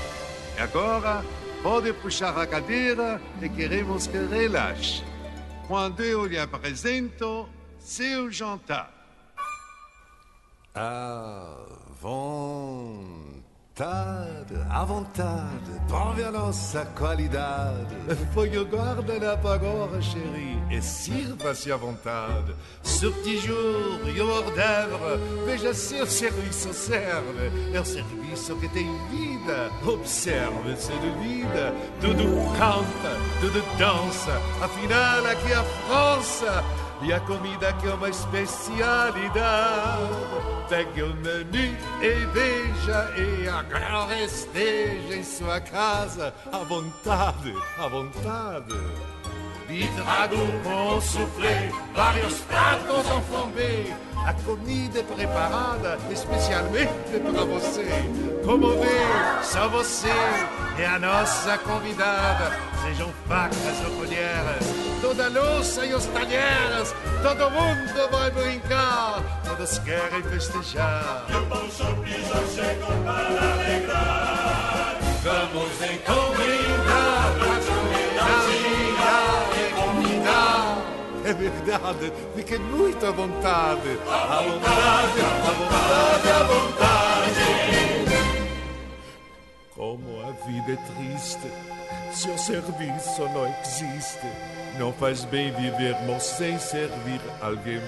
E 0.58 0.60
agora, 0.60 1.24
pode 1.62 1.92
puxar 1.92 2.36
a 2.36 2.44
cadeira 2.44 3.22
e 3.40 3.48
queremos 3.48 4.08
que 4.08 4.18
relaxe. 4.18 5.04
Quando 5.68 6.02
eu 6.02 6.26
lhe 6.26 6.36
apresento 6.36 7.48
seu 7.78 8.28
jantar. 8.28 8.92
À 10.74 11.54
vontade, 13.72 14.54
à 14.70 14.84
vontade, 14.84 15.80
prove 15.88 16.22
a 16.22 16.30
nossa 16.30 16.84
qualidade. 16.96 17.96
Põe 18.34 18.56
o 18.58 18.64
guardanapo 18.64 19.48
agora, 19.48 20.00
chérie, 20.00 20.62
e 20.70 20.82
sirva-se 20.82 21.72
à 21.72 21.76
vontade. 21.76 22.54
Sur 22.82 23.14
jour 23.24 24.00
e 24.14 24.20
o 24.20 24.28
hors 24.28 24.50
d'œuvre, 24.52 25.44
veja 25.46 25.72
seu 25.72 26.06
serviço 26.06 26.72
serve. 26.74 27.50
É 27.72 27.80
o 27.80 27.84
serviço 27.84 28.56
que 28.56 28.68
tem 28.68 28.86
vida. 29.08 29.70
Observe, 29.86 30.76
se 30.76 30.92
duvida. 30.92 31.74
Tudo 32.00 32.24
canta, 32.58 33.16
tudo 33.40 33.62
dança. 33.78 34.38
Afinal, 34.62 35.24
aqui 35.26 35.50
é 35.50 35.56
a 35.56 35.64
França. 35.64 36.64
E 37.04 37.12
a 37.12 37.18
comida 37.18 37.72
que 37.74 37.88
é 37.88 37.94
uma 37.94 38.08
especialidade. 38.08 39.22
Pegue 40.68 41.02
o 41.02 41.14
menu 41.16 41.76
e 42.00 42.26
veja, 42.32 43.12
e 43.16 43.48
agora 43.48 44.20
esteja 44.20 45.16
em 45.16 45.24
sua 45.24 45.60
casa. 45.60 46.32
À 46.52 46.58
vontade, 46.58 47.52
à 47.76 47.88
vontade. 47.88 48.72
Bife 49.68 50.00
ragout 50.00 50.52
com 50.62 51.00
soufflé, 51.00 51.70
vários 51.94 52.40
pratos 52.40 53.06
en 53.06 53.22
flambé. 53.22 53.96
A 54.24 54.32
comida 54.44 55.00
é 55.00 55.02
preparada 55.02 55.98
especialmente 56.10 57.18
para 57.20 57.44
você. 57.44 57.84
Como 58.44 58.68
vê, 58.78 59.42
só 59.42 59.68
você 59.68 60.12
é 60.78 60.86
a 60.86 60.98
nossa 60.98 61.58
convidada. 61.58 62.56
Sejam 62.82 63.12
facas 63.28 63.80
ou 63.86 63.96
colheres, 63.96 65.00
toda 65.00 65.26
a 65.26 65.28
louça 65.28 65.86
e 65.86 65.94
os 65.94 66.06
talheres, 66.06 66.94
todo 67.22 67.50
mundo 67.50 68.10
vai 68.10 68.30
brincar, 68.30 69.22
todos 69.44 69.78
querem 69.78 70.22
festejar. 70.24 71.26
E 71.28 71.36
o 71.36 71.44
bom 71.46 71.68
chope 71.70 72.10
já 72.10 72.42
chegou 72.54 72.96
para 73.04 73.52
alegrar. 73.52 74.96
Vamos 75.22 75.80
encomendar 75.80 77.32
pra 77.38 77.51
É 81.32 81.34
verdade, 81.34 82.12
fiquei 82.36 82.58
muito 82.58 83.06
à 83.06 83.10
vontade. 83.10 83.88
À 84.06 84.42
vontade, 84.42 85.20
à 85.22 85.52
vontade, 85.54 86.28
à 86.28 86.42
vontade. 86.42 87.40
Como 89.74 90.20
a 90.20 90.32
vida 90.46 90.72
é 90.72 90.76
triste, 90.76 91.50
se 92.12 92.28
o 92.28 92.36
serviço 92.36 93.22
não 93.30 93.46
existe, 93.62 94.26
não 94.78 94.92
faz 94.92 95.24
bem 95.24 95.50
vivermos 95.52 96.22
sem 96.22 96.58
servir 96.58 97.22
alguém. 97.40 97.80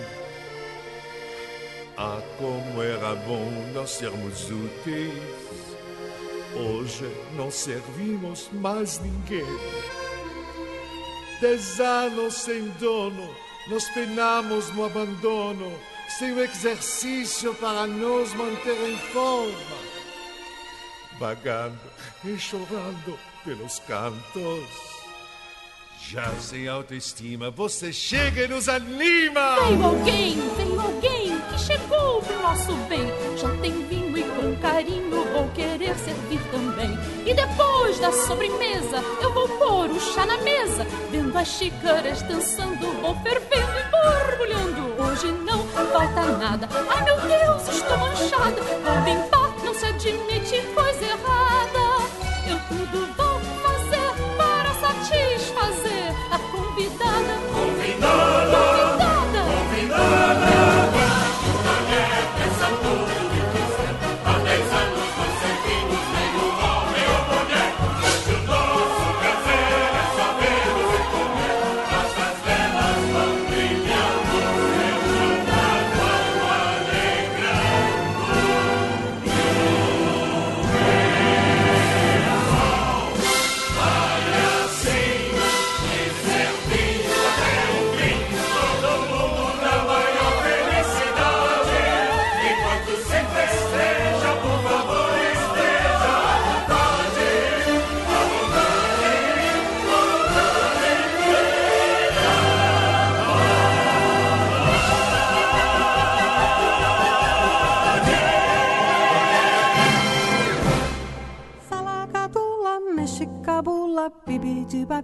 Ah, 1.99 2.23
como 2.39 2.83
era 2.83 3.15
bom 3.15 3.53
nós 3.75 3.91
sermos 3.91 4.51
úteis. 4.51 5.13
Hoje 6.57 7.15
não 7.37 7.51
servimos 7.51 8.49
mais 8.55 8.99
ninguém. 9.01 9.45
Dez 11.45 11.79
anos 11.79 12.37
sem 12.37 12.71
dono, 12.81 13.29
nos 13.67 13.87
penamos 13.91 14.71
no 14.71 14.83
abandono, 14.83 15.79
sem 16.19 16.33
o 16.33 16.43
exercício 16.43 17.55
para 17.57 17.87
nos 17.87 18.33
manter 18.33 18.89
em 18.89 18.97
forma. 19.13 19.77
Vagando 21.19 21.79
e 22.25 22.39
chorando 22.39 23.19
pelos 23.45 23.79
cantos. 23.81 24.65
Já 26.09 26.33
sem 26.37 26.67
autoestima, 26.67 27.51
você 27.51 27.93
chega 27.93 28.45
e 28.45 28.49
nos 28.49 28.67
anima! 28.67 29.57
Veio 29.67 29.85
alguém, 29.85 30.37
veio 30.57 30.81
alguém 30.81 31.41
que 31.51 31.59
chegou 31.59 32.23
pro 32.23 32.41
nosso 32.41 32.73
bem. 32.89 33.05
Já 33.37 33.55
tem 33.59 33.87
vinho 33.87 34.17
e 34.17 34.23
com 34.23 34.57
carinho 34.63 35.15
vou 35.35 35.49
querer 35.51 35.97
servir 35.99 36.41
também. 36.53 36.91
E 37.27 37.35
depois 37.35 37.99
da 37.99 38.13
sobremesa, 38.13 39.03
eu 39.21 39.33
vou 39.33 39.49
pôr 39.59 39.91
o 39.91 40.01
chá 40.01 40.25
na 40.25 40.39
mesa. 40.39 40.87
Vendo 41.15 41.39
as 41.39 41.47
xícaras 41.47 42.23
dançando, 42.23 42.93
vou 43.01 43.15
fervendo 43.23 43.79
e 43.79 43.85
borbulhando. 43.89 45.01
Hoje 45.01 45.31
não 45.45 45.65
falta 45.69 46.25
nada. 46.25 46.69
Ai 46.89 47.05
meu 47.05 47.21
Deus, 47.21 47.69
estou 47.69 47.99
manchada. 47.99 48.61
Vou 48.61 49.05
limpar, 49.05 49.65
não 49.65 49.73
se 49.73 49.87
admite 49.87 50.61
coisa 50.75 51.05
errada. 51.05 51.79
Eu 52.49 52.59
tudo 52.69 53.14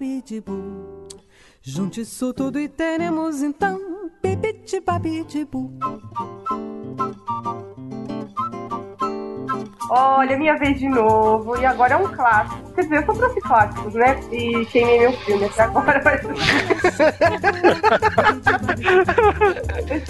bibidi 0.00 0.40
babidi 0.40 0.40
bu. 0.40 1.08
Junte 1.62 2.00
isso 2.00 2.32
tudo 2.32 2.58
e 2.58 2.68
teremos 2.68 3.42
então 3.42 3.78
bibidi 4.22 4.80
babidi 4.80 5.44
bu. 5.44 5.70
Olha, 9.90 10.38
minha 10.38 10.56
vez 10.56 10.78
de 10.78 10.88
novo, 10.88 11.56
e 11.56 11.66
agora 11.66 11.94
é 11.94 11.96
um 11.96 12.08
clássico. 12.08 12.69
Quer 12.74 12.82
dizer, 12.82 12.96
eu 13.08 13.14
trouxe 13.14 13.40
clássicos, 13.40 13.94
né? 13.94 14.20
E 14.30 14.64
queimei 14.66 15.00
meu 15.00 15.12
filme 15.12 15.44
até 15.44 15.62
agora, 15.62 16.00
mas. 16.04 16.20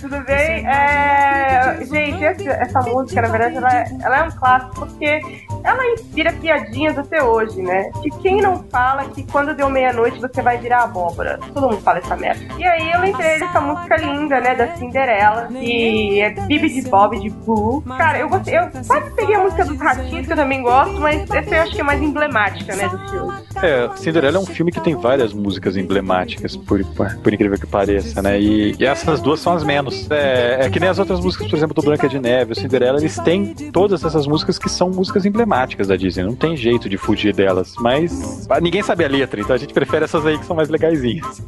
Tudo 0.00 0.20
bem. 0.24 0.66
É... 0.66 1.78
Gente, 1.84 2.24
essa, 2.48 2.80
música, 2.80 3.22
na 3.22 3.28
verdade, 3.28 3.56
ela 3.56 3.72
é, 3.72 3.84
ela 4.02 4.18
é 4.18 4.22
um 4.24 4.30
clássico 4.30 4.74
porque 4.74 5.20
ela 5.64 5.86
inspira 5.92 6.32
piadinhas 6.32 6.98
até 6.98 7.22
hoje, 7.22 7.62
né? 7.62 7.90
Que 8.02 8.10
quem 8.22 8.40
não 8.40 8.62
fala 8.64 9.04
que 9.04 9.24
quando 9.30 9.54
deu 9.54 9.68
meia-noite 9.68 10.20
você 10.20 10.42
vai 10.42 10.58
virar 10.58 10.84
abóbora? 10.84 11.38
Todo 11.52 11.68
mundo 11.68 11.80
fala 11.80 11.98
essa 11.98 12.16
merda. 12.16 12.40
E 12.58 12.64
aí 12.64 12.90
eu 12.92 13.00
lembrei 13.00 13.38
dessa 13.38 13.60
música 13.60 13.96
linda, 13.96 14.40
né? 14.40 14.54
Da 14.54 14.74
Cinderela, 14.76 15.48
que 15.48 16.20
é 16.20 16.30
Bibi 16.30 16.68
de 16.68 16.88
Bob 16.88 17.18
de 17.18 17.30
Boo. 17.30 17.82
Cara, 17.96 18.18
eu 18.18 18.28
gostei. 18.28 18.58
Eu 18.58 18.68
quase 18.86 19.10
peguei 19.14 19.34
a 19.34 19.40
música 19.40 19.64
dos 19.64 19.78
ratinhos, 19.78 20.26
que 20.26 20.32
eu 20.32 20.36
também 20.36 20.62
gosto, 20.62 21.00
mas 21.00 21.30
essa 21.30 21.54
eu 21.54 21.62
acho 21.62 21.74
que 21.74 21.80
é 21.80 21.84
mais 21.84 22.00
emblemática, 22.00 22.49
né? 22.66 22.88
Do 22.88 22.98
filme. 23.10 23.32
É, 23.62 23.90
Cinderela 23.96 24.36
é 24.36 24.40
um 24.40 24.46
filme 24.46 24.72
que 24.72 24.80
tem 24.80 24.94
várias 24.94 25.32
músicas 25.32 25.76
emblemáticas, 25.76 26.56
por, 26.56 26.84
por 26.84 27.32
incrível 27.32 27.58
que 27.58 27.66
pareça, 27.66 28.22
né? 28.22 28.40
E, 28.40 28.74
e 28.78 28.84
essas 28.84 29.20
duas 29.20 29.40
são 29.40 29.52
as 29.52 29.64
menos. 29.64 30.10
É, 30.10 30.66
é 30.66 30.70
que 30.70 30.80
nem 30.80 30.88
as 30.88 30.98
outras 30.98 31.20
músicas, 31.20 31.48
por 31.48 31.56
exemplo, 31.56 31.74
do 31.74 31.82
Branca 31.82 32.08
de 32.08 32.18
Neve, 32.18 32.52
o 32.52 32.54
Cinderela, 32.54 32.98
eles 32.98 33.16
têm 33.16 33.54
todas 33.72 34.04
essas 34.04 34.26
músicas 34.26 34.58
que 34.58 34.68
são 34.68 34.90
músicas 34.90 35.24
emblemáticas 35.24 35.88
da 35.88 35.96
Disney. 35.96 36.24
Não 36.24 36.34
tem 36.34 36.56
jeito 36.56 36.88
de 36.88 36.96
fugir 36.96 37.34
delas. 37.34 37.74
Mas 37.78 38.46
ah, 38.48 38.60
ninguém 38.60 38.82
sabe 38.82 39.04
a 39.04 39.08
letra, 39.08 39.40
então 39.40 39.54
a 39.54 39.58
gente 39.58 39.72
prefere 39.72 40.04
essas 40.04 40.24
aí 40.26 40.38
que 40.38 40.46
são 40.46 40.56
mais 40.56 40.68
legaisinhas. 40.68 41.42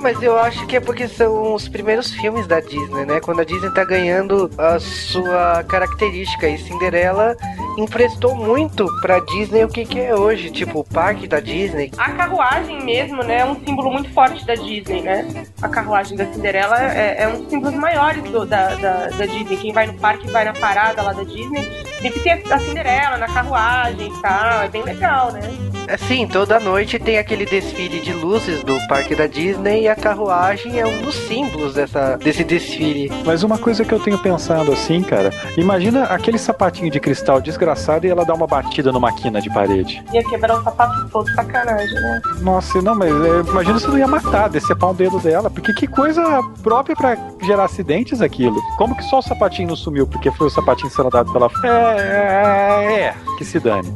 Mas 0.00 0.22
eu 0.22 0.38
acho 0.38 0.66
que 0.66 0.76
é 0.76 0.80
porque 0.80 1.08
são 1.08 1.54
os 1.54 1.68
primeiros 1.68 2.10
filmes 2.10 2.46
da 2.46 2.60
Disney, 2.60 3.04
né? 3.04 3.20
Quando 3.20 3.40
a 3.40 3.44
Disney 3.44 3.70
tá 3.70 3.84
ganhando 3.84 4.50
a 4.58 4.78
sua 4.78 5.64
característica. 5.64 6.48
E 6.48 6.58
Cinderela 6.58 7.36
emprestou 7.76 8.34
muito 8.34 8.86
pra 9.00 9.20
Disney 9.20 9.64
o 9.64 9.68
que, 9.68 9.84
que 9.84 10.00
é 10.00 10.14
hoje. 10.14 10.25
Tipo, 10.34 10.80
o 10.80 10.84
parque 10.84 11.26
da 11.26 11.40
Disney. 11.40 11.90
A 11.98 12.10
carruagem 12.12 12.82
mesmo, 12.84 13.22
né, 13.22 13.40
é 13.40 13.44
um 13.44 13.54
símbolo 13.64 13.92
muito 13.92 14.10
forte 14.12 14.44
da 14.46 14.54
Disney, 14.54 15.02
né? 15.02 15.26
A 15.62 15.68
carruagem 15.68 16.16
da 16.16 16.26
Cinderela 16.32 16.76
é, 16.80 17.22
é 17.22 17.28
um 17.28 17.40
dos 17.42 17.50
símbolos 17.50 17.76
maiores 17.78 18.22
do- 18.24 18.44
da, 18.46 18.74
da, 18.76 19.06
da 19.08 19.26
Disney. 19.26 19.56
Quem 19.56 19.72
vai 19.72 19.86
no 19.86 19.94
parque, 19.94 20.28
vai 20.30 20.44
na 20.44 20.52
parada 20.52 21.02
lá 21.02 21.12
da 21.12 21.22
Disney, 21.22 21.62
sempre 22.00 22.20
tem 22.20 22.32
a 22.32 22.58
Cinderela 22.58 23.16
na 23.16 23.26
carruagem 23.26 24.08
e 24.08 24.22
tal. 24.22 24.62
É 24.62 24.68
bem 24.68 24.82
legal, 24.82 25.32
né? 25.32 25.40
Assim, 25.88 26.26
toda 26.26 26.58
noite 26.58 26.98
tem 26.98 27.18
aquele 27.18 27.44
desfile 27.44 28.00
de 28.00 28.12
luzes 28.12 28.62
do 28.64 28.76
parque 28.88 29.14
da 29.14 29.26
Disney 29.26 29.82
e 29.82 29.88
a 29.88 29.94
carruagem 29.94 30.78
é 30.80 30.86
um 30.86 31.02
dos 31.02 31.14
símbolos 31.14 31.74
dessa, 31.74 32.16
desse 32.16 32.42
desfile. 32.42 33.10
Mas 33.24 33.42
uma 33.42 33.56
coisa 33.56 33.84
que 33.84 33.92
eu 33.92 34.00
tenho 34.00 34.18
pensado 34.18 34.72
assim, 34.72 35.02
cara, 35.02 35.30
imagina 35.56 36.04
aquele 36.04 36.38
sapatinho 36.38 36.90
de 36.90 36.98
cristal 36.98 37.40
desgraçado 37.40 38.06
e 38.06 38.10
ela 38.10 38.24
dá 38.24 38.34
uma 38.34 38.46
batida 38.46 38.90
numa 38.90 39.12
quina 39.12 39.40
de 39.40 39.48
parede. 39.52 40.04
Ia 40.12 40.24
quebrar 40.24 40.58
o 40.58 40.64
sapato 40.64 41.08
todo, 41.08 41.30
sacanagem, 41.34 41.94
né? 41.94 42.20
Nossa, 42.40 42.82
não, 42.82 42.94
mas 42.94 43.10
é, 43.10 43.50
imagina 43.50 43.78
se 43.78 43.86
não 43.86 43.98
ia 43.98 44.08
matar, 44.08 44.48
decepar 44.48 44.90
um 44.90 44.94
dedo 44.94 45.20
dela, 45.20 45.48
porque 45.48 45.72
que 45.72 45.86
coisa 45.86 46.22
própria 46.62 46.96
pra 46.96 47.16
gerar 47.44 47.64
acidentes 47.64 48.20
aquilo. 48.20 48.60
Como 48.76 48.96
que 48.96 49.04
só 49.04 49.18
o 49.18 49.22
sapatinho 49.22 49.68
não 49.68 49.76
sumiu? 49.76 50.06
Porque 50.06 50.30
foi 50.32 50.48
o 50.48 50.50
sapatinho 50.50 50.90
sendo 50.90 51.10
dado 51.10 51.32
pela. 51.32 51.48
É, 51.64 52.00
é, 52.00 53.02
é, 53.04 53.14
que 53.38 53.44
se 53.44 53.60
dane. 53.60 53.88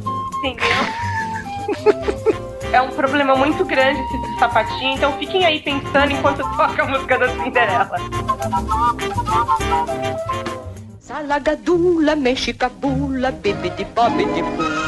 Entendeu? 0.44 0.99
É 2.72 2.80
um 2.80 2.90
problema 2.90 3.34
muito 3.34 3.64
grande 3.64 4.00
esse 4.00 4.38
sapatinho, 4.38 4.94
então 4.94 5.12
fiquem 5.18 5.44
aí 5.44 5.60
pensando 5.60 6.12
enquanto 6.12 6.38
toca 6.56 6.82
a 6.82 6.86
música 6.86 7.18
da 7.18 7.28
Cinderela. 7.28 7.90
Salagadula, 11.00 12.14
mexicabula, 12.14 13.32
bibidi 13.32 13.84
bobidi 13.84 14.42
bum. 14.42 14.80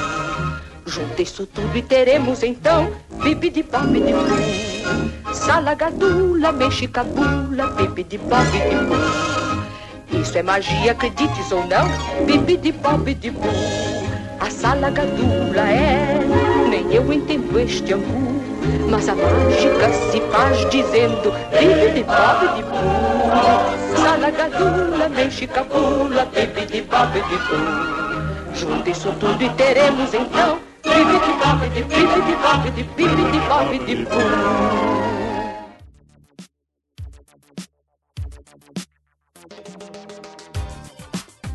Junta 0.87 1.23
isso 1.23 1.47
tudo 1.47 1.77
e 1.77 1.83
teremos 1.83 2.43
então 2.43 2.93
bibidi 3.23 3.63
bobidi 3.65 4.13
bum. 4.13 4.73
Salagadula, 5.33 6.53
mexicabula, 6.53 7.67
bibi 7.69 8.05
de 8.05 8.19
bob 8.19 8.51
de 8.51 8.77
boo. 8.85 10.21
Isso 10.21 10.37
é 10.37 10.43
magia, 10.43 10.93
acredites 10.93 11.51
ou 11.51 11.67
não, 11.67 11.89
bibi 12.27 12.57
de 12.59 12.71
bob 12.73 13.15
de 13.15 13.31
boo. 13.31 13.49
A 14.39 14.51
salagadula 14.51 15.69
é, 15.69 16.21
nem 16.73 16.91
eu 16.95 17.13
entendo 17.13 17.61
este 17.61 17.93
angu. 17.93 18.41
Mas 18.89 19.07
a 19.07 19.15
mágica 19.15 19.93
se 20.11 20.21
faz 20.33 20.71
dizendo 20.71 21.31
bibi 21.51 21.91
de 21.93 22.03
bob 22.05 22.41
de 22.57 22.63
boo. 22.63 24.03
Salagadula, 24.03 25.09
mexicabula, 25.11 26.25
bibi 26.35 26.65
de 26.73 26.81
bob 26.83 27.13
de 27.13 27.37
boo. 27.47 28.55
Junta 28.55 28.89
isso 28.89 29.13
tudo 29.21 29.43
e 29.43 29.51
teremos 29.51 30.15
então 30.15 30.59
bibi 30.83 31.19
de 31.25 31.33
bob 31.43 31.69
de 31.75 31.83
bibi 31.83 32.21
de 32.29 32.35
bob 32.43 32.71
de 32.71 32.83
bibi 32.97 33.25
de 33.33 33.39
bob 33.49 33.79
de 33.85 33.97
boo. 34.07 35.22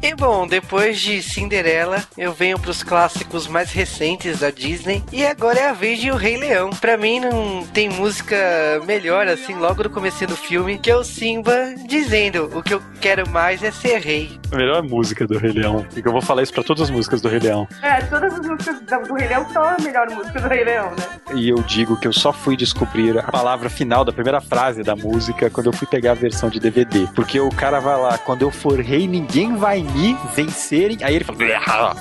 E 0.08 0.16
bom, 0.16 0.48
depois 0.48 1.02
de 1.02 1.22
Cinderela, 1.22 2.02
eu 2.18 2.32
venho 2.32 2.58
pros 2.58 2.82
clássicos 2.82 3.46
mais 3.46 3.74
recentes 3.74 4.40
da 4.40 4.50
Disney. 4.50 5.04
E 5.12 5.26
agora 5.26 5.60
é 5.60 5.68
a 5.68 5.74
vez 5.74 6.00
de 6.00 6.10
O 6.10 6.16
Rei 6.16 6.38
Leão. 6.38 6.70
Pra 6.70 6.96
mim, 6.96 7.20
não 7.20 7.68
tem 7.74 7.90
música 7.90 8.38
melhor, 8.86 9.28
assim, 9.28 9.56
logo 9.56 9.84
no 9.84 9.90
começo 9.90 10.26
do 10.26 10.38
filme, 10.38 10.78
que 10.78 10.90
é 10.90 10.96
o 10.96 11.04
Simba 11.04 11.76
dizendo: 11.86 12.50
O 12.56 12.64
que 12.64 12.74
eu 12.74 12.82
quero 13.02 13.30
mais 13.30 13.62
é 13.62 13.70
ser 13.70 14.00
rei. 14.00 14.40
A 14.50 14.56
melhor 14.56 14.82
música 14.82 15.28
do 15.28 15.38
Rei 15.38 15.52
Leão. 15.52 15.86
E 15.94 16.00
eu 16.00 16.12
vou 16.14 16.22
falar 16.22 16.42
isso 16.42 16.54
pra 16.54 16.64
todas 16.64 16.84
as 16.84 16.90
músicas 16.90 17.20
do 17.20 17.28
Rei 17.28 17.40
Leão. 17.40 17.68
É, 17.84 18.00
todas 18.04 18.34
as 18.34 18.48
músicas 18.48 18.80
do 19.06 19.14
Rei 19.14 19.28
Leão 19.28 19.46
são 19.52 19.62
a 19.62 19.76
melhor 19.82 20.10
música 20.10 20.40
do 20.40 20.48
Rei 20.48 20.64
Leão, 20.64 20.90
né? 20.92 21.36
E 21.36 21.50
eu 21.50 21.62
digo 21.64 22.00
que 22.00 22.08
eu 22.08 22.14
só 22.14 22.32
fui 22.32 22.56
descobrir 22.56 23.20
a 23.20 23.24
palavra 23.24 23.70
final 23.70 24.06
da 24.06 24.14
primeira 24.14 24.40
frase 24.40 24.84
da 24.84 24.96
música 24.96 25.50
quando 25.50 25.66
eu 25.66 25.74
fui 25.74 25.86
pegar 25.86 26.12
a 26.12 26.16
versão 26.16 26.50
de 26.50 26.62
DVD. 26.62 27.08
Porque 27.14 27.42
o 27.42 27.50
cara 27.50 27.82
vai 27.82 28.00
lá, 28.00 28.18
quando 28.18 28.44
eu 28.44 28.52
for 28.52 28.80
rei, 28.80 29.06
ninguém 29.06 29.58
vai 29.58 29.84
me 29.84 29.97
vencerem. 30.36 30.98
Aí 31.02 31.16
ele 31.16 31.24
fala. 31.24 31.96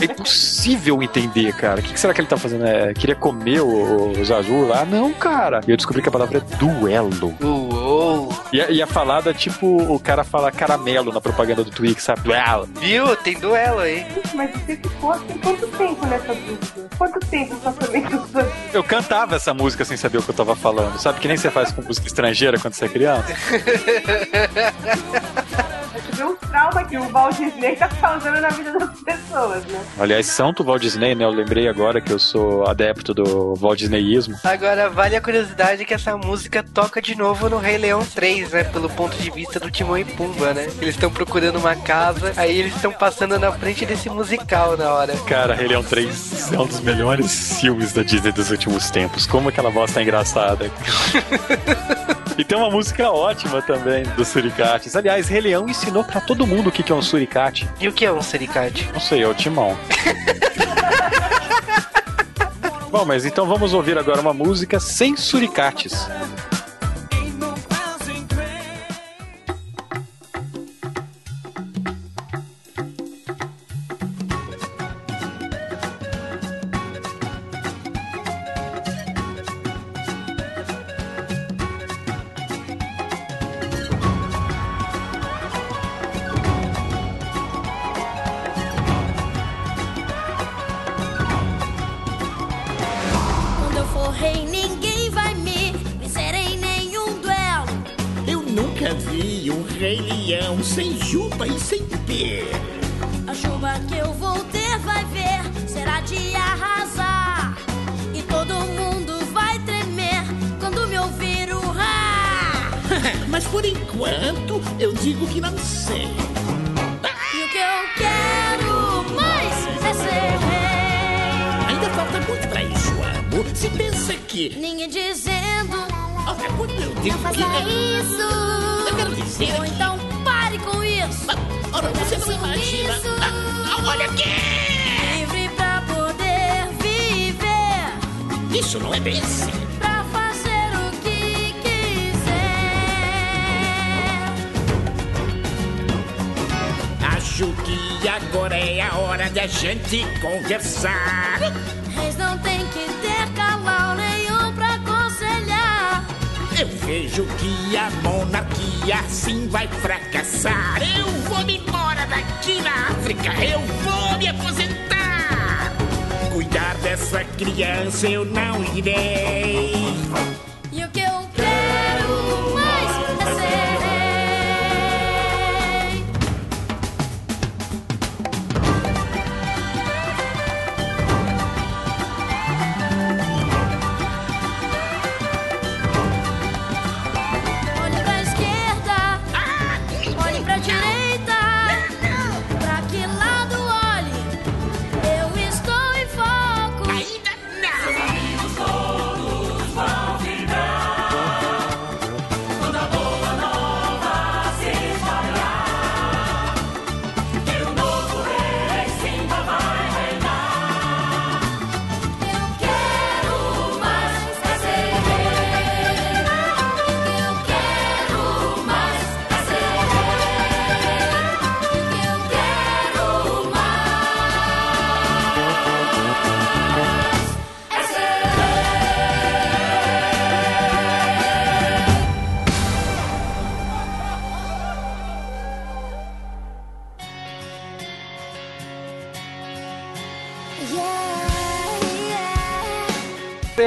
É 0.00 0.04
impossível 0.04 1.02
entender, 1.02 1.52
cara. 1.54 1.80
O 1.80 1.82
que, 1.82 1.98
será 1.98 2.14
que 2.14 2.20
ele 2.20 2.28
tá 2.28 2.36
fazendo? 2.36 2.66
É, 2.66 2.94
queria 2.94 3.16
comer 3.16 3.60
o, 3.60 4.10
o 4.10 4.24
Zazu 4.24 4.66
lá? 4.66 4.84
Não, 4.84 5.12
cara. 5.12 5.60
E 5.66 5.70
eu 5.70 5.76
descobri 5.76 6.02
que 6.02 6.08
a 6.08 6.12
palavra 6.12 6.38
é 6.38 6.56
duelo. 6.56 7.34
Uou. 7.42 8.32
E 8.52 8.60
a, 8.60 8.70
e 8.70 8.82
a 8.82 8.86
falada, 8.86 9.32
tipo, 9.34 9.66
o 9.66 9.98
cara 9.98 10.24
fala 10.24 10.50
caramelo 10.50 11.12
na 11.12 11.20
propaganda 11.20 11.64
do 11.64 11.70
Twix, 11.70 12.02
sabe? 12.02 12.22
Duelo. 12.22 12.68
Viu? 12.80 13.16
Tem 13.16 13.38
duelo 13.38 13.80
aí. 13.80 14.06
Mas 14.34 14.50
você 14.52 14.76
ficou 14.76 15.12
assim 15.12 15.38
quanto 15.42 15.66
tempo 15.68 16.06
nessa 16.06 16.34
dúvida? 16.34 16.88
Quanto 16.96 17.20
tempo 17.26 17.56
que. 17.56 18.76
Eu 18.76 18.84
cantava 18.84 19.36
essa 19.36 19.54
música 19.54 19.84
sem 19.84 19.96
saber 19.96 20.18
o 20.18 20.22
que 20.22 20.30
eu 20.30 20.34
tava 20.34 20.54
falando. 20.54 20.98
Sabe 20.98 21.20
que 21.20 21.28
nem 21.28 21.36
você 21.36 21.50
faz 21.50 21.72
com 21.72 21.82
música 21.82 22.06
estrangeira 22.06 22.58
quando 22.58 22.74
você 22.74 22.84
é 22.84 22.88
criança? 22.88 23.34
Você 25.92 26.12
vê 26.12 26.24
os 26.24 26.38
traumas 26.38 26.86
que 26.86 26.96
o 26.96 27.08
Walt 27.10 27.36
Disney 27.36 27.74
tá 27.74 27.88
causando 27.88 28.40
na 28.40 28.48
vida 28.48 28.78
das 28.78 29.00
pessoas, 29.00 29.64
né? 29.64 29.84
Aliás, 29.98 30.26
santo 30.26 30.62
Walt 30.62 30.80
Disney, 30.80 31.14
né? 31.14 31.24
Eu 31.24 31.30
lembrei 31.30 31.68
agora 31.68 32.00
que 32.00 32.12
eu 32.12 32.18
sou 32.18 32.66
adepto 32.68 33.12
do 33.12 33.54
Walt 33.56 33.78
Disneyismo. 33.78 34.36
Agora, 34.44 34.88
vale 34.88 35.16
a 35.16 35.20
curiosidade 35.20 35.84
que 35.84 35.92
essa 35.92 36.16
música 36.16 36.62
toca 36.62 37.02
de 37.02 37.16
novo 37.16 37.48
no 37.48 37.58
Rei 37.58 37.76
Leão 37.76 38.04
3, 38.04 38.52
né? 38.52 38.64
Pelo 38.64 38.88
ponto 38.88 39.16
de 39.16 39.30
vista 39.30 39.58
do 39.58 39.70
Timão 39.70 39.98
e 39.98 40.04
Pumba, 40.04 40.54
né? 40.54 40.68
Eles 40.80 40.94
estão 40.94 41.10
procurando 41.10 41.56
uma 41.58 41.74
casa, 41.74 42.32
aí 42.36 42.56
eles 42.56 42.74
estão 42.74 42.92
passando 42.92 43.38
na 43.38 43.50
frente 43.50 43.84
desse 43.84 44.08
musical 44.08 44.76
na 44.76 44.92
hora. 44.92 45.16
Cara, 45.26 45.54
Rei 45.54 45.68
Leão 45.68 45.82
3 45.82 46.52
é 46.52 46.58
um 46.58 46.66
dos 46.66 46.80
melhores 46.80 47.58
filmes 47.60 47.92
da 47.92 48.02
Disney 48.02 48.32
dos 48.32 48.50
últimos 48.50 48.90
tempos. 48.90 49.26
Como 49.26 49.48
aquela 49.48 49.70
voz 49.70 49.92
tá 49.92 50.00
engraçada. 50.00 50.70
e 52.38 52.44
tem 52.44 52.56
uma 52.56 52.70
música 52.70 53.10
ótima 53.10 53.60
também 53.62 54.04
dos 54.16 54.28
Suricates. 54.28 54.94
Aliás, 54.94 55.28
Rei 55.28 55.40
Leão 55.40 55.68
ensinou 55.80 56.04
pra 56.04 56.20
todo 56.20 56.46
mundo 56.46 56.68
o 56.68 56.72
que 56.72 56.82
que 56.82 56.92
é 56.92 56.94
um 56.94 57.00
suricate. 57.00 57.66
E 57.80 57.88
o 57.88 57.92
que 57.92 58.04
é 58.04 58.12
um 58.12 58.20
suricate? 58.20 58.90
Não 58.92 59.00
sei, 59.00 59.22
é 59.22 59.28
o 59.28 59.32
timão. 59.32 59.74
Bom, 62.90 63.04
mas 63.06 63.24
então 63.24 63.46
vamos 63.46 63.72
ouvir 63.72 63.96
agora 63.96 64.20
uma 64.20 64.34
música 64.34 64.78
sem 64.78 65.16
suricates. 65.16 66.06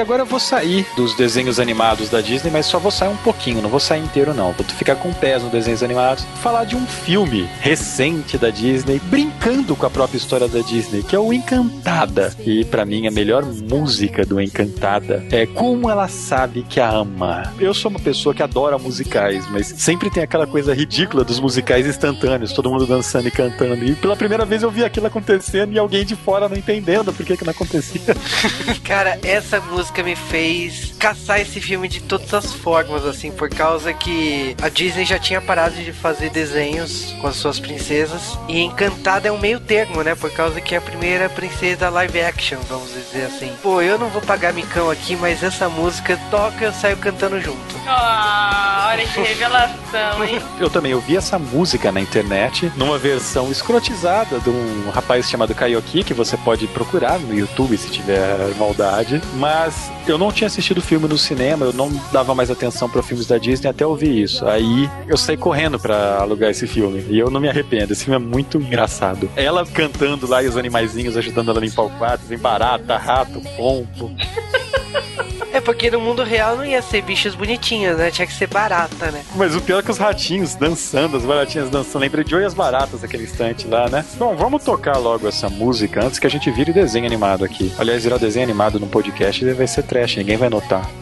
Agora 0.04 0.20
eu 0.20 0.26
vou 0.26 0.38
sair 0.38 0.86
dos 0.94 1.14
desenhos 1.14 1.58
animados 1.58 2.10
da 2.10 2.20
Disney, 2.20 2.50
mas 2.50 2.66
só 2.66 2.78
vou 2.78 2.90
sair 2.90 3.08
um 3.08 3.16
pouquinho, 3.16 3.62
não 3.62 3.70
vou 3.70 3.80
sair 3.80 4.04
inteiro 4.04 4.34
não. 4.34 4.52
Vou 4.52 4.64
ficar 4.66 4.96
com 4.96 5.10
pés 5.14 5.42
nos 5.42 5.50
desenhos 5.50 5.82
animados. 5.82 6.26
Falar 6.42 6.64
de 6.64 6.76
um 6.76 6.86
filme 6.86 7.48
recente 7.60 8.36
da 8.36 8.50
Disney, 8.50 9.00
brincando 9.04 9.74
com 9.74 9.86
a 9.86 9.90
própria 9.90 10.18
história 10.18 10.46
da 10.46 10.60
Disney, 10.60 11.02
que 11.02 11.16
é 11.16 11.18
o 11.18 11.32
Encantada. 11.32 12.34
E 12.40 12.66
pra 12.66 12.84
mim 12.84 13.06
a 13.06 13.10
melhor 13.10 13.46
música 13.46 14.26
do 14.26 14.38
Encantada 14.38 15.24
é 15.32 15.46
Como 15.46 15.88
ela 15.88 16.06
sabe 16.06 16.66
que 16.68 16.80
a 16.80 16.90
ama. 16.90 17.54
Eu 17.58 17.72
sou 17.72 17.90
uma 17.90 18.00
pessoa 18.00 18.34
que 18.34 18.42
adora 18.42 18.76
musicais, 18.76 19.48
mas 19.50 19.68
sempre 19.68 20.10
tem 20.10 20.22
aquela 20.22 20.46
coisa 20.46 20.74
ridícula 20.74 21.24
dos 21.24 21.40
musicais 21.40 21.86
instantâneos, 21.86 22.52
todo 22.52 22.70
mundo 22.70 22.86
dançando 22.86 23.28
e 23.28 23.30
cantando. 23.30 23.82
E 23.82 23.94
pela 23.94 24.16
primeira 24.16 24.44
vez 24.44 24.62
eu 24.62 24.70
vi 24.70 24.84
aquilo 24.84 25.06
acontecendo 25.06 25.72
e 25.72 25.78
alguém 25.78 26.04
de 26.04 26.14
fora 26.14 26.46
não 26.46 26.56
entendendo 26.58 27.10
por 27.10 27.24
que, 27.24 27.38
que 27.38 27.44
não 27.44 27.52
acontecia. 27.52 28.14
Cara, 28.84 29.18
essa 29.22 29.60
música 29.62 29.93
me 30.02 30.16
fez 30.16 30.94
caçar 30.98 31.40
esse 31.40 31.60
filme 31.60 31.88
de 31.88 32.00
todas 32.00 32.32
as 32.32 32.52
formas, 32.52 33.04
assim, 33.04 33.30
por 33.30 33.48
causa 33.48 33.92
que 33.92 34.56
a 34.60 34.68
Disney 34.68 35.04
já 35.04 35.18
tinha 35.18 35.40
parado 35.40 35.74
de 35.74 35.92
fazer 35.92 36.30
desenhos 36.30 37.14
com 37.20 37.26
as 37.26 37.36
suas 37.36 37.60
princesas. 37.60 38.38
E 38.48 38.60
Encantada 38.60 39.28
é 39.28 39.32
um 39.32 39.38
meio 39.38 39.60
termo, 39.60 40.02
né? 40.02 40.14
Por 40.14 40.30
causa 40.30 40.60
que 40.60 40.74
é 40.74 40.78
a 40.78 40.80
primeira 40.80 41.28
princesa 41.28 41.88
live 41.90 42.20
action, 42.20 42.58
vamos 42.68 42.92
dizer 42.92 43.26
assim. 43.26 43.52
Pô, 43.62 43.82
eu 43.82 43.98
não 43.98 44.08
vou 44.08 44.22
pagar 44.22 44.52
micão 44.52 44.90
aqui, 44.90 45.16
mas 45.16 45.42
essa 45.42 45.68
música 45.68 46.18
toca, 46.30 46.64
eu 46.64 46.72
saio 46.72 46.96
cantando 46.96 47.40
junto. 47.40 47.74
Ah, 47.86 48.88
hora 48.88 49.04
de 49.04 49.20
revelação, 49.20 50.24
hein? 50.24 50.40
Eu 50.58 50.70
também 50.70 50.92
eu 50.92 51.00
vi 51.00 51.16
essa 51.16 51.38
música 51.38 51.92
na 51.92 52.00
internet, 52.00 52.72
numa 52.76 52.96
versão 52.96 53.50
escrotizada 53.50 54.38
de 54.40 54.48
um 54.48 54.90
rapaz 54.90 55.28
chamado 55.28 55.54
Kaioki, 55.54 56.04
que 56.04 56.14
você 56.14 56.36
pode 56.36 56.66
procurar 56.68 57.18
no 57.18 57.34
YouTube 57.34 57.76
se 57.76 57.90
tiver 57.90 58.54
maldade. 58.56 59.20
Mas 59.34 59.83
eu 60.06 60.18
não 60.18 60.30
tinha 60.30 60.46
assistido 60.46 60.82
filme 60.82 61.08
no 61.08 61.16
cinema, 61.16 61.66
eu 61.66 61.72
não 61.72 61.90
dava 62.12 62.34
mais 62.34 62.50
atenção 62.50 62.88
para 62.88 63.02
filmes 63.02 63.26
da 63.26 63.38
Disney 63.38 63.68
até 63.68 63.86
ouvir 63.86 64.22
isso. 64.22 64.46
Aí 64.46 64.88
eu 65.08 65.16
saí 65.16 65.36
correndo 65.36 65.78
para 65.78 66.18
alugar 66.18 66.50
esse 66.50 66.66
filme. 66.66 67.04
E 67.08 67.18
eu 67.18 67.30
não 67.30 67.40
me 67.40 67.48
arrependo, 67.48 67.92
esse 67.92 68.04
filme 68.04 68.16
é 68.16 68.26
muito 68.26 68.58
engraçado. 68.58 69.30
Ela 69.36 69.64
cantando 69.66 70.26
lá 70.26 70.42
e 70.42 70.48
os 70.48 70.56
animaizinhos 70.56 71.16
ajudando 71.16 71.50
ela 71.50 71.58
a 71.58 71.62
limpar 71.62 71.82
o 71.82 71.90
quarto, 71.90 72.26
vem 72.26 72.38
barata, 72.38 72.96
rato, 72.96 73.40
pombo. 73.56 74.14
É 75.54 75.60
porque 75.60 75.88
no 75.88 76.00
mundo 76.00 76.24
real 76.24 76.56
não 76.56 76.64
ia 76.64 76.82
ser 76.82 77.00
bichos 77.00 77.36
bonitinhos, 77.36 77.96
né? 77.96 78.10
Tinha 78.10 78.26
que 78.26 78.32
ser 78.32 78.48
barata, 78.48 79.12
né? 79.12 79.24
Mas 79.36 79.54
o 79.54 79.60
pior 79.60 79.78
é 79.78 79.82
que 79.84 79.90
os 79.92 79.98
ratinhos 79.98 80.56
dançando, 80.56 81.16
as 81.16 81.24
baratinhas 81.24 81.70
dançando. 81.70 82.02
Lembrei 82.02 82.24
de 82.24 82.34
e 82.34 82.44
as 82.44 82.52
Baratas 82.52 83.02
naquele 83.02 83.22
instante 83.22 83.68
lá, 83.68 83.88
né? 83.88 84.04
Bom, 84.16 84.34
vamos 84.34 84.64
tocar 84.64 84.98
logo 84.98 85.28
essa 85.28 85.48
música 85.48 86.04
antes 86.04 86.18
que 86.18 86.26
a 86.26 86.30
gente 86.30 86.50
vire 86.50 86.72
desenho 86.72 87.06
animado 87.06 87.44
aqui. 87.44 87.72
Aliás, 87.78 88.02
virar 88.02 88.18
desenho 88.18 88.42
animado 88.42 88.80
num 88.80 88.88
podcast 88.88 89.44
vai 89.52 89.66
ser 89.68 89.84
trash, 89.84 90.16
ninguém 90.16 90.36
vai 90.36 90.50
notar. 90.50 90.90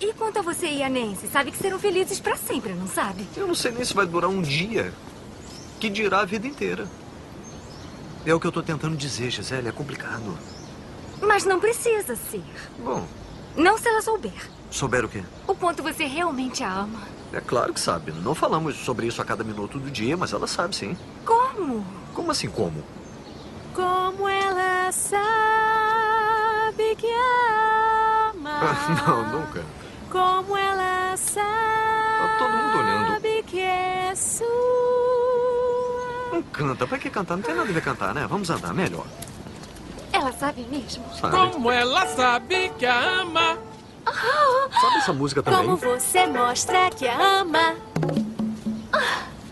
E 0.00 0.12
quanto 0.14 0.38
a 0.38 0.42
você 0.42 0.68
e 0.68 0.82
a 0.82 0.88
Nancy? 0.88 1.26
Sabe 1.30 1.50
que 1.50 1.58
serão 1.58 1.78
felizes 1.78 2.18
pra 2.18 2.36
sempre, 2.36 2.72
não 2.72 2.86
sabe? 2.86 3.26
Eu 3.36 3.46
não 3.46 3.54
sei 3.54 3.72
nem 3.72 3.84
se 3.84 3.92
vai 3.92 4.06
durar 4.06 4.30
um 4.30 4.40
dia. 4.40 4.90
Que 5.78 5.90
dirá 5.90 6.20
a 6.20 6.24
vida 6.24 6.46
inteira. 6.46 6.86
É 8.24 8.32
o 8.32 8.40
que 8.40 8.46
eu 8.46 8.52
tô 8.52 8.62
tentando 8.62 8.96
dizer, 8.96 9.30
Gisele. 9.30 9.68
É 9.68 9.72
complicado. 9.72 10.38
Mas 11.20 11.44
não 11.44 11.58
precisa 11.60 12.14
ser. 12.16 12.42
Bom, 12.78 13.06
Não 13.56 13.76
se 13.78 13.88
ela 13.88 14.00
souber. 14.02 14.32
souber 14.70 15.04
o 15.04 15.08
quê? 15.08 15.22
O 15.46 15.54
quanto 15.54 15.82
você 15.82 16.04
realmente 16.04 16.62
a 16.62 16.72
ama. 16.72 17.00
É 17.32 17.40
claro 17.40 17.72
que 17.74 17.80
sabe. 17.80 18.12
Não 18.12 18.34
falamos 18.34 18.76
sobre 18.76 19.06
isso 19.06 19.20
a 19.20 19.24
cada 19.24 19.42
minuto 19.44 19.78
do 19.78 19.90
dia, 19.90 20.16
mas 20.16 20.32
ela 20.32 20.46
sabe 20.46 20.74
sim. 20.76 20.96
Como? 21.24 21.84
Como 22.14 22.30
assim 22.30 22.48
como? 22.48 22.82
Como 23.74 24.28
ela 24.28 24.90
sabe 24.92 25.26
que 26.96 27.06
ama. 28.34 28.60
não, 29.06 29.40
nunca. 29.40 29.62
Como 30.10 30.56
ela 30.56 31.16
sabe 31.16 31.46
Tá 32.18 32.36
todo 32.38 32.50
mundo 32.50 32.78
olhando. 32.78 33.20
que 33.44 33.60
é 33.60 34.12
sua. 34.16 34.46
Não 36.32 36.42
canta. 36.42 36.86
Pra 36.86 36.98
que 36.98 37.10
cantar? 37.10 37.36
Não 37.36 37.42
tem 37.42 37.54
nada 37.54 37.68
a 37.68 37.72
ver 37.72 37.82
cantar, 37.82 38.14
né? 38.14 38.26
Vamos 38.28 38.48
andar 38.50 38.72
melhor. 38.74 39.06
Ela 40.12 40.32
sabe 40.32 40.62
mesmo. 40.70 41.04
Sabe? 41.20 41.36
Como 41.36 41.70
ela 41.70 42.06
sabe 42.06 42.70
que 42.78 42.86
a 42.86 42.98
ama. 43.20 43.58
Sabe 44.80 44.96
essa 44.96 45.12
música 45.12 45.42
também? 45.42 45.60
Como 45.64 45.76
você 45.76 46.26
mostra 46.26 46.90
que 46.90 47.06
a 47.06 47.40
ama. 47.40 47.74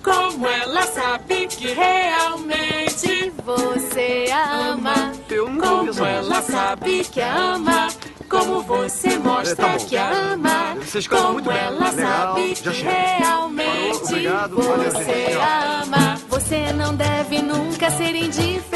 Como 0.03 0.47
ela 0.47 0.83
sabe 0.83 1.47
que 1.49 1.73
realmente 1.73 3.33
você 3.45 4.27
a 4.33 4.69
ama. 4.71 5.13
Eu 5.29 5.49
nunca 5.51 5.71
ouvi 5.73 5.89
essa 5.91 5.99
Como 5.99 6.11
ela 6.11 6.37
música. 6.41 6.53
sabe 6.53 7.05
que 7.05 7.21
a 7.21 7.35
ama. 7.37 7.89
Como 8.29 8.63
você 8.63 9.19
mostra 9.19 9.67
É, 9.67 9.73
tá 9.79 9.85
que 9.85 9.97
a 9.97 10.09
ama. 10.33 10.75
Vocês 10.81 11.07
cantam 11.07 11.33
muito 11.35 11.45
Como 11.45 11.57
bem. 11.59 11.67
ela 11.67 11.91
Legal, 11.91 11.95
sabe 12.35 12.55
já 12.55 12.71
que 12.73 12.83
realmente 12.83 13.67
Parou, 13.77 14.03
obrigado, 14.05 14.57
valeu, 14.63 14.91
você 14.93 15.39
a 15.41 15.83
ama. 15.83 16.15
Você 16.29 16.73
não 16.73 16.95
deve 16.95 17.43
nunca 17.43 17.91
ser 17.91 18.15
indiferente. 18.15 18.76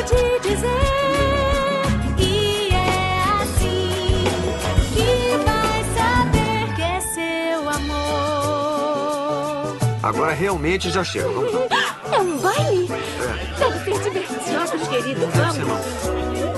novo 0.00 0.40
de 0.40 0.48
dizer. 0.48 0.68
E 2.18 2.70
é 2.72 3.22
assim 3.42 4.24
que 4.94 5.36
vai 5.44 5.84
saber 5.94 6.74
que 6.74 6.82
é 6.82 7.00
seu 7.00 7.68
amor. 7.68 8.98
Agora 10.02 10.32
realmente 10.32 10.90
já 10.90 11.04
chega. 11.04 11.28
Vamos 11.28 11.52
lá. 11.52 11.60
É 12.12 12.18
um 12.18 12.38
baile? 12.38 12.88
É. 12.92 12.96
Deve 13.58 13.78
ser 13.84 13.98
divertido, 14.02 14.88
querido. 14.88 15.20
Não 15.20 15.30
deve 15.30 16.49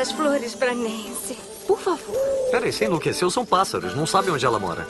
essas 0.00 0.12
flores 0.12 0.54
pra 0.54 0.74
Nancy. 0.74 1.36
por 1.66 1.78
favor. 1.78 2.16
Peraí, 2.50 2.72
você 2.72 2.86
enlouqueceu? 2.86 3.30
São 3.30 3.44
pássaros, 3.44 3.94
não 3.94 4.06
sabe 4.06 4.30
onde 4.30 4.46
ela 4.46 4.58
mora. 4.58 4.86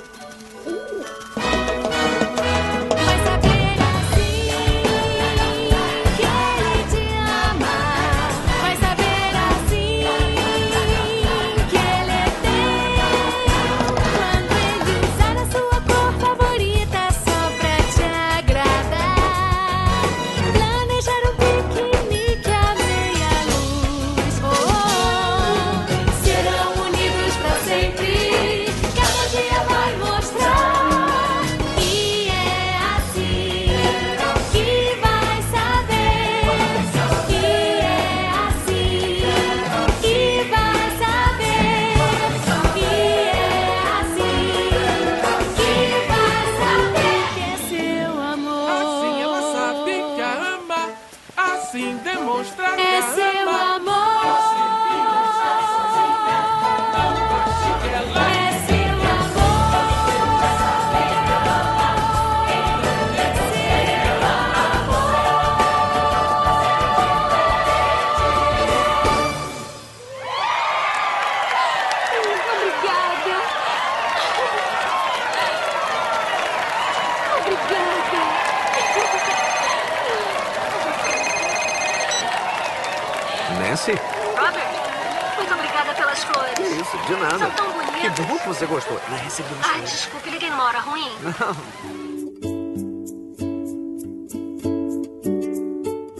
Nancy? 83.80 83.92
Robert, 84.36 85.36
muito 85.38 85.54
obrigada 85.54 85.94
pelas 85.94 86.22
flores. 86.24 86.52
Que 86.54 86.62
isso, 86.62 86.98
de 87.06 87.16
nada. 87.16 87.38
São 87.38 87.50
tão 87.52 87.72
bonitas. 87.72 88.00
Que 88.14 88.22
bom 88.22 88.36
que 88.38 88.48
você 88.48 88.66
gostou. 88.66 89.00
Ela 89.08 89.16
recebeu 89.16 89.56
as 89.58 89.64
Ai, 89.66 89.72
flores. 89.72 89.90
desculpe, 89.90 90.30
liguei 90.30 90.50
numa 90.50 90.64
hora 90.64 90.80
ruim. 90.80 91.08
Não. 91.22 91.56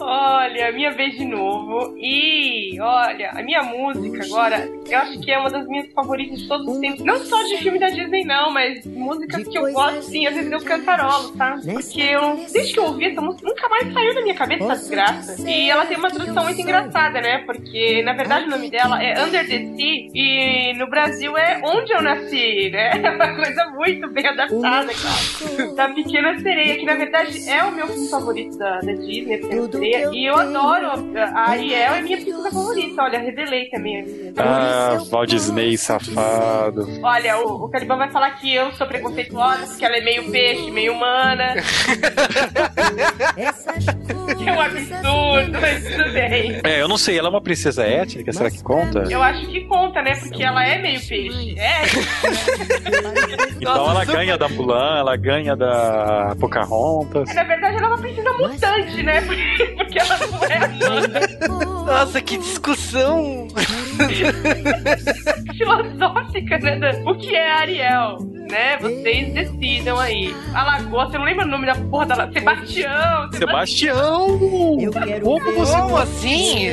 Olha, 0.01 0.73
minha 0.73 0.91
vez 0.93 1.15
de 1.17 1.25
novo. 1.27 1.95
E 1.99 2.81
olha, 2.81 3.31
a 3.31 3.43
minha 3.43 3.63
música 3.63 4.25
agora, 4.25 4.67
eu 4.95 4.99
acho 5.01 5.21
que 5.21 5.31
é 5.31 5.39
uma 5.39 5.51
das 5.51 5.67
minhas 5.67 5.93
favoritas 5.93 6.41
de 6.41 6.49
todos 6.49 6.67
os 6.67 6.79
tempos. 6.81 7.05
Não 7.05 7.19
só 7.25 7.43
de 7.43 7.59
filme 7.59 7.79
da 7.79 7.89
Disney, 7.89 8.25
não, 8.25 8.53
mas 8.53 8.85
músicas 8.87 9.47
que 9.47 9.59
eu 9.59 9.73
gosto 9.73 10.03
sim, 10.03 10.27
às 10.27 10.35
vezes 10.35 10.51
eu 10.51 10.61
cantarolo, 10.61 11.33
tá? 11.33 11.59
Porque 11.73 12.03
eu, 12.03 12.37
desde 12.53 12.73
que 12.73 12.79
eu 12.79 12.85
ouvi 12.85 13.07
essa 13.07 13.21
música, 13.21 13.47
nunca 13.47 13.69
mais 13.69 13.93
saiu 13.93 14.15
da 14.15 14.23
minha 14.23 14.35
cabeça 14.35 14.65
essa 14.65 14.77
desgraça. 14.77 15.51
E 15.51 15.71
ela 15.71 15.87
tem 15.87 15.97
uma 15.97 16.11
tradução 16.11 16.45
muito 16.45 16.61
engraçada, 16.61 17.21
né? 17.21 17.39
Porque 17.47 18.03
na 18.03 18.13
verdade 18.13 18.47
o 18.47 18.51
nome 18.51 18.71
dela 18.71 19.03
é 19.03 19.23
Under 19.23 19.47
the 19.47 19.59
Sea 19.59 20.11
e 20.15 20.75
no 20.75 20.89
Brasil 20.89 21.37
é 21.37 21.61
Onde 21.65 21.93
Eu 21.93 22.03
Nasci, 22.03 22.71
né? 22.71 22.91
É 23.03 23.11
uma 23.11 23.35
coisa 23.35 23.67
muito 23.71 24.09
bem 24.11 24.27
adaptada, 24.27 24.93
cara. 24.93 25.75
Da 25.75 25.89
Pequena 25.89 26.39
Sereia, 26.39 26.77
que 26.77 26.85
na 26.85 26.95
verdade 26.95 27.49
é 27.49 27.65
o 27.65 27.73
meu 27.73 27.87
filme 27.87 28.09
favorito 28.09 28.57
da, 28.59 28.81
da 28.81 28.93
Disney, 28.93 29.35
a 29.35 29.39
Pequena 29.39 29.73
Sereia. 29.73 30.11
E 30.13 30.27
eu 30.27 30.37
adoro 30.37 30.87
a 30.87 31.01
a 31.35 31.51
Ariel, 31.51 31.95
é 31.95 32.03
minha 32.03 32.17
princesa 32.17 32.51
favorita. 32.51 33.03
Olha, 33.03 33.19
revelei 33.19 33.69
também 33.71 34.01
a 34.01 34.03
minha. 34.03 34.33
Ah, 34.81 34.99
Walt 35.11 35.29
Disney 35.29 35.77
safado. 35.77 36.89
Olha, 37.03 37.39
o, 37.39 37.65
o 37.65 37.69
Caliban 37.69 37.99
vai 37.99 38.11
falar 38.11 38.31
que 38.33 38.55
eu 38.55 38.73
sou 38.73 38.87
preconceituosa, 38.87 39.67
porque 39.67 39.85
ela 39.85 39.97
é 39.97 40.01
meio 40.01 40.31
peixe, 40.31 40.71
meio 40.71 40.95
humana. 40.95 41.55
que 44.43 44.49
é 44.49 44.53
um 44.53 44.61
absurdo, 44.61 45.59
mas 45.61 45.85
tudo 45.85 46.13
bem. 46.13 46.61
É, 46.65 46.81
eu 46.81 46.89
não 46.89 46.99
sei, 46.99 47.19
ela 47.19 47.29
é 47.29 47.31
uma 47.31 47.41
princesa 47.41 47.85
étnica, 47.85 48.33
será 48.33 48.51
que 48.51 48.63
conta? 48.63 49.05
Eu 49.11 49.23
acho 49.23 49.47
que 49.47 49.61
conta, 49.67 50.03
né? 50.03 50.15
Porque 50.17 50.43
ela 50.43 50.67
é 50.67 50.81
meio 50.81 51.01
peixe. 51.07 51.59
É. 51.59 51.83
Então 53.61 53.91
ela 53.91 54.05
ganha 54.05 54.37
da 54.39 54.49
Mulan, 54.49 54.99
ela 54.99 55.17
ganha 55.17 55.55
da 55.57 56.35
Pocahontas. 56.41 57.33
Na 57.35 57.43
verdade, 57.43 57.77
ela 57.77 57.87
é 57.87 57.89
uma 57.89 57.99
princesa 57.99 58.33
mutante, 58.33 59.03
né? 59.03 59.21
Porque 59.77 59.99
ela 59.99 60.17
não 60.19 60.45
é 60.45 60.59
humana. 60.67 61.21
Nossa, 61.87 62.21
que 62.21 62.39
discussão! 62.39 63.49
filosófica, 65.57 66.59
né? 66.59 67.03
O 67.05 67.15
que 67.17 67.35
é 67.35 67.51
Ariel, 67.53 68.19
né? 68.51 68.77
Vocês 68.79 69.33
decidam 69.35 69.99
aí. 69.99 70.35
A 70.55 70.63
Lagoa, 70.65 71.07
você 71.07 71.19
não 71.19 71.25
lembra 71.25 71.45
o 71.45 71.49
nome 71.49 71.67
da 71.67 71.75
porra 71.75 72.07
da 72.07 72.15
La- 72.17 72.33
Sebastião? 72.33 73.31
Sebastião! 74.39 75.21
Como 75.21 75.53
você... 75.55 75.77
Como 75.81 75.97
assim? 75.97 76.69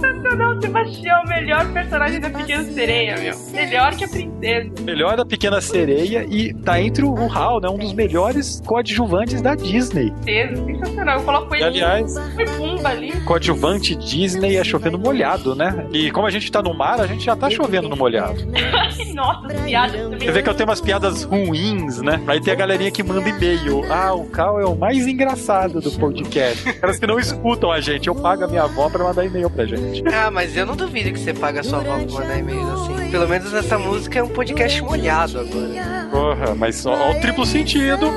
Sensacional, 0.00 0.60
Sebastião, 0.60 1.22
o 1.24 1.28
melhor 1.28 1.72
personagem 1.72 2.20
da 2.20 2.30
Pequena 2.30 2.64
Sereia, 2.64 3.16
meu. 3.18 3.34
Melhor 3.52 3.94
que 3.94 4.04
a 4.04 4.08
princesa. 4.08 4.70
Melhor 4.82 5.16
da 5.16 5.24
Pequena 5.26 5.60
Sereia 5.60 6.26
e 6.28 6.52
tá 6.54 6.80
entre 6.80 7.04
o 7.04 7.14
Hal, 7.32 7.60
né? 7.60 7.68
Um 7.68 7.78
dos 7.78 7.92
melhores 7.92 8.62
coadjuvantes 8.64 9.40
da 9.42 9.54
Disney. 9.54 10.12
Certeza, 10.24 10.64
sensacional. 10.64 11.18
Eu 11.18 11.24
coloco 11.24 11.54
ele. 11.54 11.64
E, 11.64 11.66
aliás- 11.66 12.14
Foi 12.34 12.44
Pumba 12.46 12.88
ali. 12.90 13.12
Coadjuvante 13.22 13.94
Disney 13.96 14.56
é 14.56 14.64
chovendo 14.64 14.98
molhado, 14.98 15.54
né? 15.54 15.86
E 15.92 16.10
como 16.10 16.26
a 16.26 16.30
gente 16.30 16.50
tá 16.50 16.62
no 16.62 16.74
mar, 16.74 17.00
a 17.00 17.06
gente 17.06 17.24
já 17.24 17.34
tá 17.36 17.50
chovendo 17.50 17.88
no 17.88 17.96
molhado. 17.96 18.38
Nossa, 19.14 19.48
piada 19.64 19.98
também. 19.98 20.18
Você 20.20 20.32
vê 20.32 20.42
que 20.42 20.48
eu 20.48 20.54
tenho 20.54 20.68
umas 20.68 20.80
piadas 20.80 21.22
ruins, 21.24 22.00
né? 22.00 22.20
Aí 22.26 22.40
tem 22.40 22.52
a 22.52 22.56
galerinha 22.56 22.90
que 22.90 23.02
manda 23.02 23.28
e-mail. 23.28 23.82
Ah, 23.92 24.12
o 24.14 24.24
Cal 24.26 24.60
é 24.60 24.64
o 24.66 24.76
mais 24.76 25.06
engraçado 25.06 25.80
do 25.80 25.90
podcast. 25.92 26.37
Caras 26.80 26.98
que 26.98 27.06
não 27.06 27.18
escutam 27.18 27.70
a 27.70 27.80
gente. 27.80 28.08
Eu 28.08 28.14
pago 28.14 28.44
a 28.44 28.48
minha 28.48 28.62
avó 28.62 28.88
pra 28.88 29.04
mandar 29.04 29.24
e-mail 29.24 29.50
pra 29.50 29.64
gente. 29.64 30.02
Ah, 30.08 30.30
mas 30.30 30.56
eu 30.56 30.66
não 30.66 30.76
duvido 30.76 31.12
que 31.12 31.18
você 31.18 31.32
paga 31.32 31.60
a 31.60 31.64
sua 31.64 31.78
avó 31.78 31.98
pra 31.98 32.12
mandar 32.20 32.38
e-mail 32.38 32.72
assim. 32.72 33.10
Pelo 33.10 33.28
menos 33.28 33.52
essa 33.54 33.78
música 33.78 34.18
é 34.18 34.22
um 34.22 34.28
podcast 34.28 34.82
molhado 34.82 35.40
agora. 35.40 36.08
Porra, 36.10 36.54
mas 36.54 36.84
ó, 36.86 36.92
ó 36.92 37.10
o 37.12 37.20
triplo 37.20 37.46
sentido. 37.46 38.10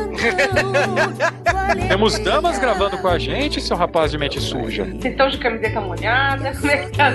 Temos 1.88 2.19
damas 2.19 2.59
gravando 2.59 2.97
com 2.97 3.07
a 3.07 3.17
gente, 3.17 3.61
seu 3.61 3.78
rapaz 3.78 4.11
de 4.11 4.17
mente 4.17 4.39
suja. 4.39 4.86
Vocês 4.86 5.05
estão 5.05 5.30
de 5.30 5.38
camiseta 5.38 5.82
molhada? 5.82 6.53
Como 6.53 6.72
é 6.72 6.78
que 6.78 6.97
tá? 6.97 7.11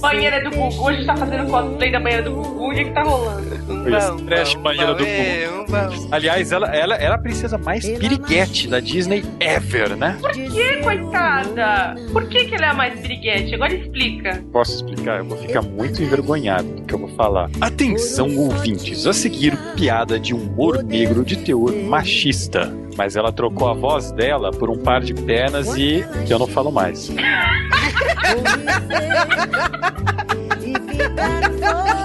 banheira 0.00 0.42
do 0.42 0.50
Gugu, 0.50 0.88
a 0.88 0.92
gente 0.92 1.06
tá 1.06 1.16
fazendo 1.16 1.50
cosplay 1.50 1.92
da 1.92 2.00
banheira 2.00 2.22
do 2.22 2.32
Gugu, 2.32 2.70
o 2.70 2.74
que 2.74 2.84
que 2.84 2.90
tá 2.90 3.02
rolando? 3.02 3.50
Foi 3.66 4.24
trash 4.26 4.54
banheira 4.56 4.94
do 4.94 5.04
é, 5.04 5.46
Gugu. 5.46 6.08
Aliás, 6.10 6.52
ela, 6.52 6.74
ela 6.74 6.94
era 6.96 7.14
a 7.14 7.18
princesa 7.18 7.56
mais 7.56 7.88
piriguete 7.88 8.68
da 8.68 8.80
Disney 8.80 9.11
ever, 9.40 9.96
né? 9.96 10.16
Por 10.20 10.32
que, 10.32 10.76
coitada? 10.82 11.94
Por 12.12 12.28
que, 12.28 12.44
que 12.44 12.54
ela 12.54 12.66
é 12.66 12.68
a 12.68 12.74
mais 12.74 13.00
piriguete? 13.00 13.54
Agora 13.54 13.74
explica. 13.74 14.42
Posso 14.52 14.76
explicar? 14.76 15.18
Eu 15.18 15.24
vou 15.24 15.38
ficar 15.38 15.62
muito 15.62 16.02
envergonhado 16.02 16.68
do 16.68 16.82
que 16.82 16.94
eu 16.94 16.98
vou 16.98 17.08
falar. 17.10 17.50
Atenção, 17.60 18.36
ouvintes, 18.36 19.06
a 19.06 19.12
seguir 19.12 19.56
piada 19.76 20.18
de 20.18 20.34
humor 20.34 20.82
negro 20.82 21.24
de 21.24 21.36
teor 21.36 21.74
machista. 21.74 22.72
Mas 22.96 23.16
ela 23.16 23.32
trocou 23.32 23.68
a 23.68 23.74
voz 23.74 24.12
dela 24.12 24.50
por 24.50 24.68
um 24.68 24.76
par 24.76 25.00
de 25.00 25.14
pernas 25.14 25.74
e 25.76 26.04
que 26.26 26.32
eu 26.32 26.38
não 26.38 26.46
falo 26.46 26.70
mais. 26.70 27.10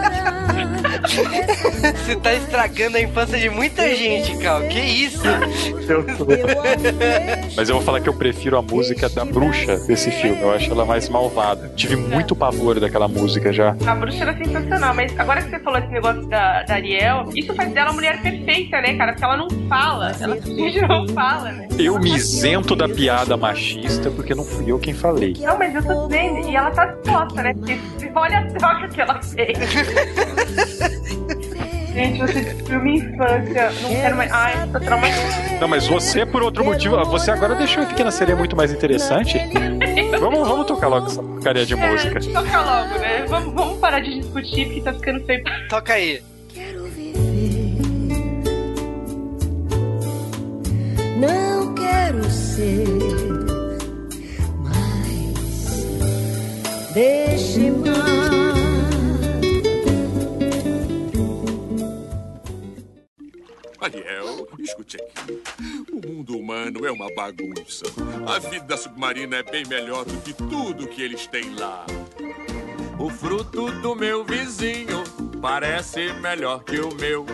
Você 1.07 2.15
tá 2.15 2.33
estragando 2.33 2.97
a 2.97 3.01
infância 3.01 3.39
de 3.39 3.49
muita 3.49 3.95
gente, 3.95 4.37
Cal. 4.37 4.61
Que 4.63 4.79
isso? 4.79 5.21
Eu 5.87 6.03
tô. 6.17 6.25
Mas 7.55 7.69
eu 7.69 7.75
vou 7.75 7.83
falar 7.83 8.01
que 8.01 8.09
eu 8.09 8.13
prefiro 8.13 8.57
a 8.57 8.61
música 8.61 9.07
da 9.09 9.23
bruxa 9.23 9.77
desse 9.77 10.11
filme. 10.11 10.41
Eu 10.41 10.51
acho 10.51 10.71
ela 10.71 10.85
mais 10.85 11.09
malvada. 11.09 11.71
Tive 11.75 11.95
muito 11.95 12.35
pavor 12.35 12.79
daquela 12.79 13.07
música 13.07 13.53
já. 13.53 13.75
A 13.85 13.95
bruxa 13.95 14.23
era 14.23 14.37
sensacional, 14.37 14.93
mas 14.93 15.17
agora 15.17 15.41
que 15.41 15.49
você 15.49 15.59
falou 15.59 15.79
esse 15.79 15.89
negócio 15.89 16.25
da, 16.27 16.63
da 16.63 16.73
Ariel, 16.75 17.29
isso 17.35 17.53
faz 17.53 17.71
dela 17.73 17.89
a 17.89 17.93
mulher 17.93 18.21
perfeita, 18.21 18.81
né, 18.81 18.95
cara? 18.95 19.13
Porque 19.13 19.25
ela 19.25 19.37
não 19.37 19.49
fala. 19.67 20.15
Ela 20.19 20.35
simplesmente 20.35 20.81
não 20.81 21.07
fala, 21.09 21.51
né? 21.51 21.67
Eu 21.79 21.99
me 21.99 22.15
isento 22.15 22.75
da 22.75 22.89
piada 22.89 23.37
machista 23.37 24.09
porque 24.11 24.33
não 24.35 24.43
fui 24.43 24.71
eu 24.71 24.79
quem 24.79 24.93
falei. 24.93 25.35
Não, 25.39 25.57
mas 25.57 25.73
eu 25.73 25.83
tô 25.83 26.07
dizendo, 26.07 26.49
e 26.49 26.55
ela 26.55 26.71
tá 26.71 26.85
disposta, 26.85 27.43
né? 27.43 27.53
Porque 27.53 27.79
olha 28.15 28.39
a 28.39 28.45
troca 28.47 28.87
que 28.87 29.01
ela 29.01 29.21
fez. 29.21 29.57
Gente, 31.97 32.19
você 32.19 32.41
destruiu 32.41 32.79
minha 32.83 32.97
infância. 32.97 33.71
Não 33.81 33.89
quero 33.89 34.15
mais. 34.15 34.31
Ai, 34.31 34.69
tô 34.71 34.79
traumatizada. 34.79 35.59
Não, 35.59 35.67
mas 35.67 35.87
você, 35.87 36.27
por 36.27 36.43
outro 36.43 36.63
motivo, 36.63 37.03
você 37.05 37.31
agora 37.31 37.55
deixou 37.55 37.81
a 37.81 37.85
Pequena 37.87 38.11
Sereia 38.11 38.37
muito 38.37 38.55
mais 38.55 38.71
interessante. 38.71 39.39
Vamos, 40.19 40.47
vamos 40.47 40.67
tocar 40.67 40.89
logo 40.89 41.07
essa 41.07 41.23
porcaria 41.23 41.65
de 41.65 41.75
música. 41.75 42.19
É, 42.19 42.21
toca 42.21 42.61
logo, 42.61 42.99
né? 42.99 43.25
Vamos, 43.27 43.53
vamos 43.55 43.79
parar 43.79 43.99
de 43.99 44.19
discutir 44.19 44.65
porque 44.67 44.81
tá 44.81 44.93
ficando 44.93 45.25
feio. 45.25 45.43
Toca 45.69 45.93
aí. 45.93 46.21
Não 51.19 51.73
quero 51.73 52.23
ser 52.29 52.85
mais. 54.61 55.27
Ariel, 63.87 64.45
escute 64.59 64.97
aqui. 64.97 65.41
O 65.93 66.05
mundo 66.05 66.37
humano 66.37 66.85
é 66.85 66.91
uma 66.91 67.09
bagunça. 67.15 67.85
A 68.27 68.37
vida 68.37 68.75
submarina 68.75 69.37
é 69.37 69.43
bem 69.43 69.65
melhor 69.65 70.03
do 70.03 70.19
que 70.21 70.33
tudo 70.33 70.87
que 70.87 71.01
eles 71.01 71.25
têm 71.27 71.55
lá. 71.55 71.85
O 72.99 73.09
fruto 73.09 73.71
do 73.71 73.95
meu 73.95 74.25
vizinho 74.25 75.03
parece 75.41 76.11
melhor 76.15 76.65
que 76.65 76.81
o 76.81 76.93
meu. 76.95 77.25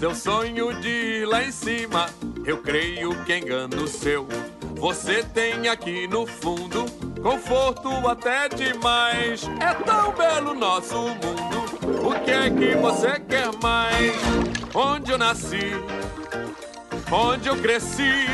Seu 0.00 0.12
sonho 0.12 0.80
de 0.80 0.88
ir 0.88 1.26
lá 1.26 1.44
em 1.44 1.52
cima, 1.52 2.10
eu 2.44 2.58
creio 2.58 3.14
que 3.24 3.36
engana 3.36 3.76
o 3.76 3.86
seu. 3.86 4.26
Você 4.76 5.22
tem 5.22 5.68
aqui 5.68 6.08
no 6.08 6.26
fundo 6.26 6.86
conforto 7.22 7.90
até 8.08 8.48
demais. 8.48 9.48
É 9.60 9.74
tão 9.84 10.12
belo 10.12 10.54
nosso 10.54 10.96
mundo. 10.96 12.06
O 12.06 12.14
que 12.20 12.30
é 12.30 12.50
que 12.50 12.74
você 12.76 13.20
quer 13.20 13.50
mais? 13.62 14.14
Onde 14.74 15.12
eu 15.12 15.18
nasci, 15.18 15.72
onde 17.10 17.48
eu 17.48 17.56
cresci. 17.56 18.26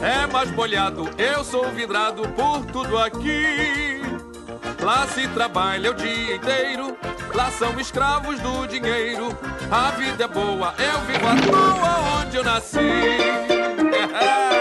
É 0.00 0.26
mais 0.26 0.50
molhado, 0.50 1.08
eu 1.16 1.44
sou 1.44 1.70
vidrado 1.70 2.28
por 2.30 2.64
tudo 2.66 2.98
aqui. 2.98 4.02
Lá 4.80 5.06
se 5.06 5.28
trabalha 5.28 5.92
o 5.92 5.94
dia 5.94 6.36
inteiro, 6.36 6.96
lá 7.34 7.50
são 7.52 7.78
escravos 7.78 8.38
do 8.40 8.66
dinheiro. 8.66 9.28
A 9.70 9.92
vida 9.92 10.24
é 10.24 10.28
boa, 10.28 10.74
eu 10.78 11.00
vivo 11.02 11.26
à 11.26 11.36
toa 11.50 12.20
onde 12.20 12.36
eu 12.36 12.44
nasci. 12.44 12.78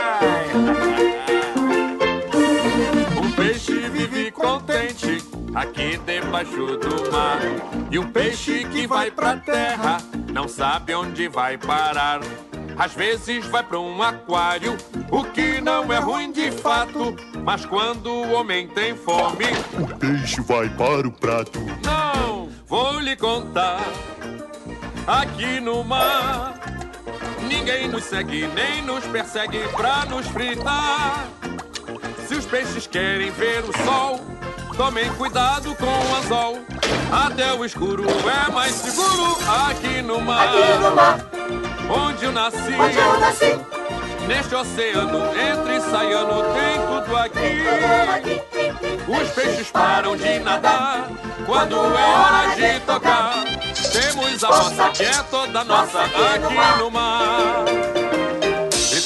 aqui 5.55 5.97
debaixo 5.97 6.77
do 6.77 7.11
mar. 7.11 7.39
E 7.89 7.99
um 7.99 8.11
peixe 8.11 8.65
que 8.65 8.87
vai 8.87 9.11
pra 9.11 9.37
terra 9.37 9.97
não 10.31 10.47
sabe 10.47 10.93
onde 10.93 11.27
vai 11.27 11.57
parar. 11.57 12.21
Às 12.77 12.93
vezes 12.93 13.45
vai 13.47 13.61
pra 13.61 13.79
um 13.79 14.01
aquário, 14.01 14.75
o 15.11 15.23
que 15.23 15.61
não 15.61 15.91
é 15.91 15.99
ruim 15.99 16.31
de 16.31 16.51
fato. 16.51 17.15
Mas 17.43 17.65
quando 17.65 18.07
o 18.09 18.31
homem 18.31 18.67
tem 18.67 18.95
fome, 18.95 19.45
O 19.77 19.87
peixe 19.97 20.41
vai 20.41 20.69
para 20.69 21.07
o 21.07 21.11
prato. 21.11 21.59
não 21.83 22.49
vou 22.65 22.99
lhe 22.99 23.15
contar. 23.15 23.81
Aqui 25.05 25.59
no 25.59 25.83
mar, 25.83 26.53
ninguém 27.47 27.87
nos 27.89 28.03
segue 28.05 28.47
nem 28.55 28.81
nos 28.83 29.05
persegue 29.07 29.59
pra 29.75 30.05
nos 30.05 30.27
fritar. 30.27 31.25
Se 32.27 32.35
os 32.35 32.45
peixes 32.45 32.87
querem 32.87 33.29
ver 33.31 33.63
o 33.67 33.77
sol, 33.83 34.21
tomem 34.75 35.09
cuidado 35.13 35.75
com 35.75 35.85
o 35.85 36.15
anzol. 36.15 36.59
Até 37.11 37.53
o 37.53 37.65
escuro 37.65 38.05
é 38.07 38.51
mais 38.51 38.73
seguro 38.73 39.37
aqui 39.69 40.01
no 40.01 40.21
mar. 40.21 40.47
Aqui 40.47 40.79
no 40.79 40.95
mar. 40.95 41.19
Onde 41.89 42.25
eu 42.25 42.31
nasci. 42.31 42.57
Onde 42.57 42.97
eu 42.97 43.19
nasci. 43.19 43.59
Neste 44.27 44.55
oceano, 44.55 45.19
entre 45.35 45.77
e 45.77 45.81
saiano, 45.81 46.43
tem 46.53 46.79
tudo 46.87 47.17
aqui. 47.17 47.63
Os 49.07 49.29
peixes 49.31 49.69
param 49.71 50.15
de 50.15 50.39
nadar 50.39 51.09
quando 51.45 51.75
é 51.75 52.05
hora 52.05 52.55
de 52.55 52.79
tocar. 52.81 53.43
Temos 53.91 54.43
a 54.43 54.47
roça 54.47 54.89
que 54.91 55.03
é 55.03 55.23
toda 55.29 55.63
nossa 55.63 56.01
aqui 56.03 56.79
no 56.79 56.91
mar. 56.91 58.00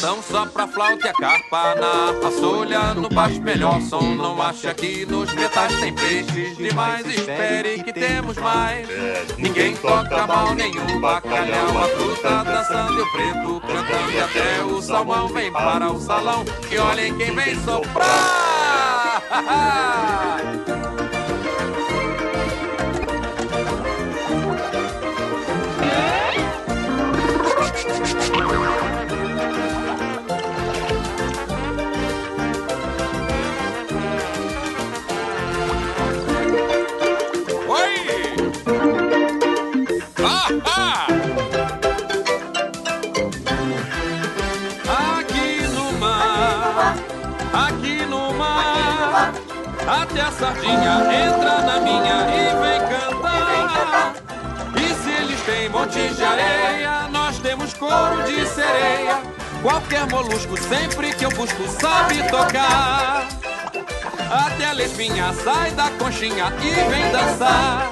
Gritão 0.06 0.22
só 0.22 0.45
pra 0.45 0.68
flauta 0.68 1.07
e 1.07 1.10
a 1.10 1.14
carpa 1.14 1.73
na 1.73 1.88
harpa 1.88 2.32
solha 2.34 2.94
no 2.94 3.10
baixo 3.10 3.41
melhor 3.41 3.82
som. 3.82 4.14
Não 4.14 4.40
acha 4.40 4.72
que 4.72 5.03
nos 5.03 5.34
metais 5.34 5.76
tem 5.80 5.95
peixes 5.95 6.56
demais. 6.57 7.07
Espere 7.07 7.82
que 7.84 7.91
temos 7.91 8.38
mais. 8.38 8.88
Ninguém 9.36 9.76
toca 9.76 10.27
mal 10.27 10.53
nenhum 10.53 11.02
bacalhau. 11.02 11.84
A 11.84 11.88
fruta 11.88 12.44
dançando 12.44 12.99
e 12.99 13.02
o 13.02 13.11
preto 13.11 13.61
cantando. 13.61 14.11
E 14.11 14.19
até 14.19 14.64
o 14.64 14.80
salmão 14.80 15.27
vem 15.30 15.52
para 15.52 15.91
o 15.91 15.99
salão. 15.99 16.45
E 16.69 16.77
olhem 16.77 17.18
quem 17.18 17.34
vem 17.34 17.60
soprar. 17.64 19.23
sardinha 50.38 51.02
entra 51.28 51.62
na 51.62 51.80
minha 51.80 52.28
e 52.30 52.44
vem 52.62 52.80
cantar. 52.90 54.14
E 54.76 54.94
se 54.94 55.10
eles 55.22 55.41
têm 55.41 55.70
monte 55.70 56.10
de 56.10 56.24
areia, 56.24 57.07
nós 57.10 57.40
temos 57.40 57.74
couro 57.74 58.24
de 58.24 58.45
sereia. 58.48 59.22
Qualquer 59.62 60.07
molusco, 60.07 60.57
sempre 60.62 61.14
que 61.14 61.26
eu 61.26 61.32
busco, 61.32 61.64
sabe 61.80 62.22
tocar. 62.30 63.28
Até 64.30 64.66
a 64.66 64.74
lesbinha 64.74 65.34
sai 65.44 65.72
da 65.72 65.90
conchinha 65.91 66.52
e 66.62 66.90
vem 66.90 67.12
dançar. 67.12 67.91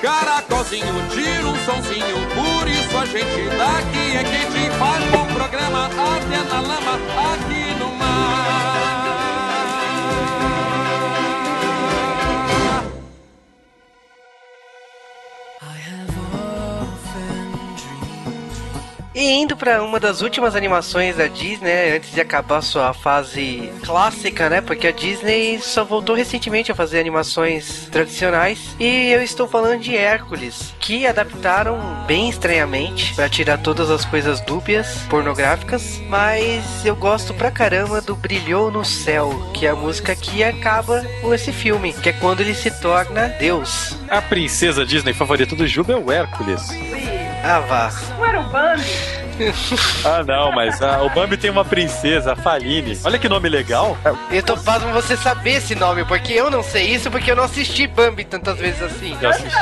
Caracolzinho 0.00 1.08
tira 1.10 1.46
um 1.46 1.56
sonzinho, 1.64 2.26
por 2.34 2.68
isso 2.68 2.96
a 2.96 3.06
gente 3.06 3.48
daqui 3.56 4.16
é 4.16 4.22
quente. 4.22 4.70
Faz 4.78 5.04
bom 5.10 5.26
programa 5.34 5.86
até 5.86 6.38
na 6.48 6.60
lama, 6.60 6.92
aqui 7.32 7.74
no 7.80 7.90
mar. 7.96 8.45
E 19.26 19.28
indo 19.28 19.56
pra 19.56 19.82
uma 19.82 19.98
das 19.98 20.20
últimas 20.20 20.54
animações 20.54 21.16
da 21.16 21.26
Disney, 21.26 21.58
né, 21.68 21.96
antes 21.96 22.12
de 22.12 22.20
acabar 22.20 22.62
sua 22.62 22.94
fase 22.94 23.72
clássica, 23.84 24.48
né? 24.48 24.60
Porque 24.60 24.86
a 24.86 24.92
Disney 24.92 25.58
só 25.58 25.82
voltou 25.82 26.14
recentemente 26.14 26.70
a 26.70 26.76
fazer 26.76 27.00
animações 27.00 27.88
tradicionais. 27.90 28.76
E 28.78 29.10
eu 29.10 29.20
estou 29.20 29.48
falando 29.48 29.80
de 29.80 29.96
Hércules, 29.96 30.72
que 30.78 31.08
adaptaram 31.08 31.76
bem 32.06 32.28
estranhamente 32.28 33.16
pra 33.16 33.28
tirar 33.28 33.58
todas 33.58 33.90
as 33.90 34.04
coisas 34.04 34.40
dúbias, 34.42 35.00
pornográficas. 35.10 36.00
Mas 36.08 36.86
eu 36.86 36.94
gosto 36.94 37.34
pra 37.34 37.50
caramba 37.50 38.00
do 38.00 38.14
Brilhou 38.14 38.70
no 38.70 38.84
Céu, 38.84 39.50
que 39.52 39.66
é 39.66 39.70
a 39.70 39.74
música 39.74 40.14
que 40.14 40.44
acaba 40.44 41.04
com 41.20 41.34
esse 41.34 41.50
filme, 41.50 41.92
que 41.94 42.10
é 42.10 42.12
quando 42.12 42.42
ele 42.42 42.54
se 42.54 42.70
torna 42.80 43.26
Deus. 43.40 43.96
A 44.08 44.22
princesa 44.22 44.86
Disney 44.86 45.14
favorita 45.14 45.56
do 45.56 45.66
Juba 45.66 45.94
é 45.94 45.96
o 45.96 46.12
Hércules. 46.12 46.62
Ah, 47.44 47.60
vá. 47.60 47.90
Não 48.16 48.24
era 48.24 48.40
o 48.40 48.44
Bambi? 48.44 49.25
Ah, 50.04 50.22
não, 50.22 50.52
mas 50.52 50.80
ah, 50.82 51.02
o 51.02 51.10
Bambi 51.10 51.36
tem 51.36 51.50
uma 51.50 51.64
princesa, 51.64 52.32
a 52.32 52.36
Faline. 52.36 52.98
Olha 53.04 53.18
que 53.18 53.28
nome 53.28 53.48
legal. 53.48 53.96
Eu 54.30 54.42
tô 54.42 54.56
pasmo 54.56 54.92
você 54.92 55.16
saber 55.16 55.54
esse 55.54 55.74
nome, 55.74 56.04
porque 56.04 56.32
eu 56.32 56.50
não 56.50 56.62
sei 56.62 56.94
isso, 56.94 57.10
porque 57.10 57.30
eu 57.30 57.36
não 57.36 57.44
assisti 57.44 57.86
Bambi 57.86 58.24
tantas 58.24 58.58
vezes 58.58 58.82
assim. 58.82 59.16
Eu 59.20 59.30
assisti, 59.30 59.56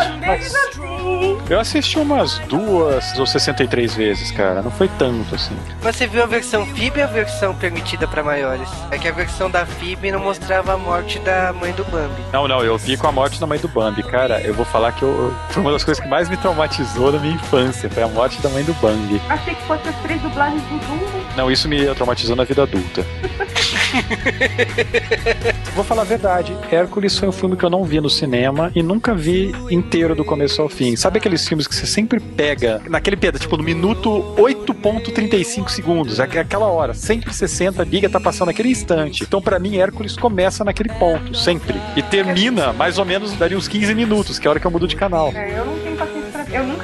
eu 1.51 1.61
assisti 1.61 1.99
umas 1.99 2.39
duas 2.41 3.19
ou 3.19 3.27
63 3.27 3.95
vezes, 3.95 4.31
cara. 4.31 4.63
Não 4.63 4.71
foi 4.71 4.89
tanto 4.99 5.35
assim. 5.35 5.57
Mas 5.83 5.97
você 5.97 6.07
viu 6.07 6.23
a 6.23 6.27
versão 6.27 6.67
FIB 6.67 6.99
e 6.99 7.03
a 7.03 7.07
versão 7.07 7.55
permitida 7.55 8.07
pra 8.07 8.23
maiores? 8.23 8.69
É 8.91 8.99
que 8.99 9.09
a 9.09 9.13
versão 9.13 9.51
da 9.51 9.65
FIB 9.67 10.11
não 10.13 10.21
mostrava 10.21 10.75
a 10.75 10.79
morte 10.79 11.19
da 11.21 11.53
mãe 11.53 11.73
do 11.73 11.85
Bambi. 11.85 12.23
Não, 12.33 12.49
não, 12.49 12.63
eu 12.63 12.77
vi 12.77 12.97
com 12.97 13.07
a 13.07 13.13
morte 13.13 13.41
da 13.41 13.47
mãe 13.47 13.59
do 13.59 13.69
Bambi. 13.69 14.03
Cara, 14.03 14.41
eu 14.41 14.55
vou 14.55 14.65
falar 14.65 14.93
que 14.93 15.03
eu, 15.03 15.35
foi 15.51 15.63
uma 15.63 15.73
das 15.73 15.85
coisas 15.85 16.03
que 16.03 16.09
mais 16.09 16.29
me 16.29 16.37
traumatizou 16.37 17.13
na 17.13 17.19
minha 17.19 17.35
infância. 17.35 17.91
Foi 17.91 18.03
a 18.03 18.09
morte 18.09 18.41
da 18.41 18.49
mãe 18.49 18.65
do 18.65 18.73
Bambi. 18.75 19.21
Achei 19.29 19.55
que 19.55 19.63
fosse 19.67 19.89
as 19.89 19.97
três 20.03 20.21
dublagens 20.23 20.63
do 20.63 20.79
Dumbo. 20.87 21.05
Não, 21.37 21.51
isso 21.51 21.69
me 21.69 21.87
traumatizou 21.95 22.37
na 22.37 22.45
vida 22.45 22.63
adulta. 22.63 23.05
Vou 25.75 25.83
falar 25.85 26.03
a 26.03 26.05
verdade, 26.05 26.57
Hércules 26.71 27.19
foi 27.19 27.29
um 27.29 27.33
filme 27.33 27.57
que 27.57 27.65
eu 27.65 27.71
não 27.71 27.83
vi 27.83 28.01
no 28.01 28.09
cinema 28.09 28.71
e 28.77 28.83
nunca 28.83 29.13
vi 29.15 29.53
inteiro 29.71 30.15
do 30.15 30.25
começo 30.25 30.63
ao 30.63 30.69
fim. 30.69 30.95
Sabe 30.95 31.19
aqueles 31.19 31.47
filmes 31.49 31.67
que 31.67 31.75
você 31.75 31.85
sempre 31.87 32.21
pega 32.21 32.81
naquele 32.89 33.17
pedaço, 33.17 33.43
tipo 33.43 33.57
no 33.57 33.63
minuto 33.65 34.09
8.35 34.39 35.69
segundos, 35.69 36.21
aqu- 36.21 36.39
aquela 36.39 36.67
hora, 36.67 36.95
sempre 36.95 37.33
60 37.35 37.85
biga 37.85 38.09
tá 38.09 38.21
passando 38.21 38.47
naquele 38.49 38.69
instante. 38.71 39.25
Então 39.25 39.43
pra 39.43 39.59
mim 39.59 39.77
Hércules 39.77 40.17
começa 40.17 40.63
naquele 40.65 40.91
ponto, 40.91 41.37
sempre. 41.37 41.81
E 41.97 42.03
termina 42.03 42.73
mais 42.73 42.99
ou 42.99 43.05
menos 43.05 43.33
daria 43.33 43.59
uns 43.59 43.67
15 43.67 43.95
minutos, 43.97 44.39
que 44.39 44.47
é 44.47 44.49
a 44.49 44.51
hora 44.53 44.61
que 44.61 44.67
eu 44.67 44.71
mudo 44.71 44.87
de 44.87 44.95
canal. 44.95 45.33
É, 45.35 45.59
eu 45.59 45.65
não 45.67 45.77
tenho 45.81 45.97
paciência 45.97 46.31
pra... 46.31 46.45
Eu 46.55 46.65
nunca 46.67 46.84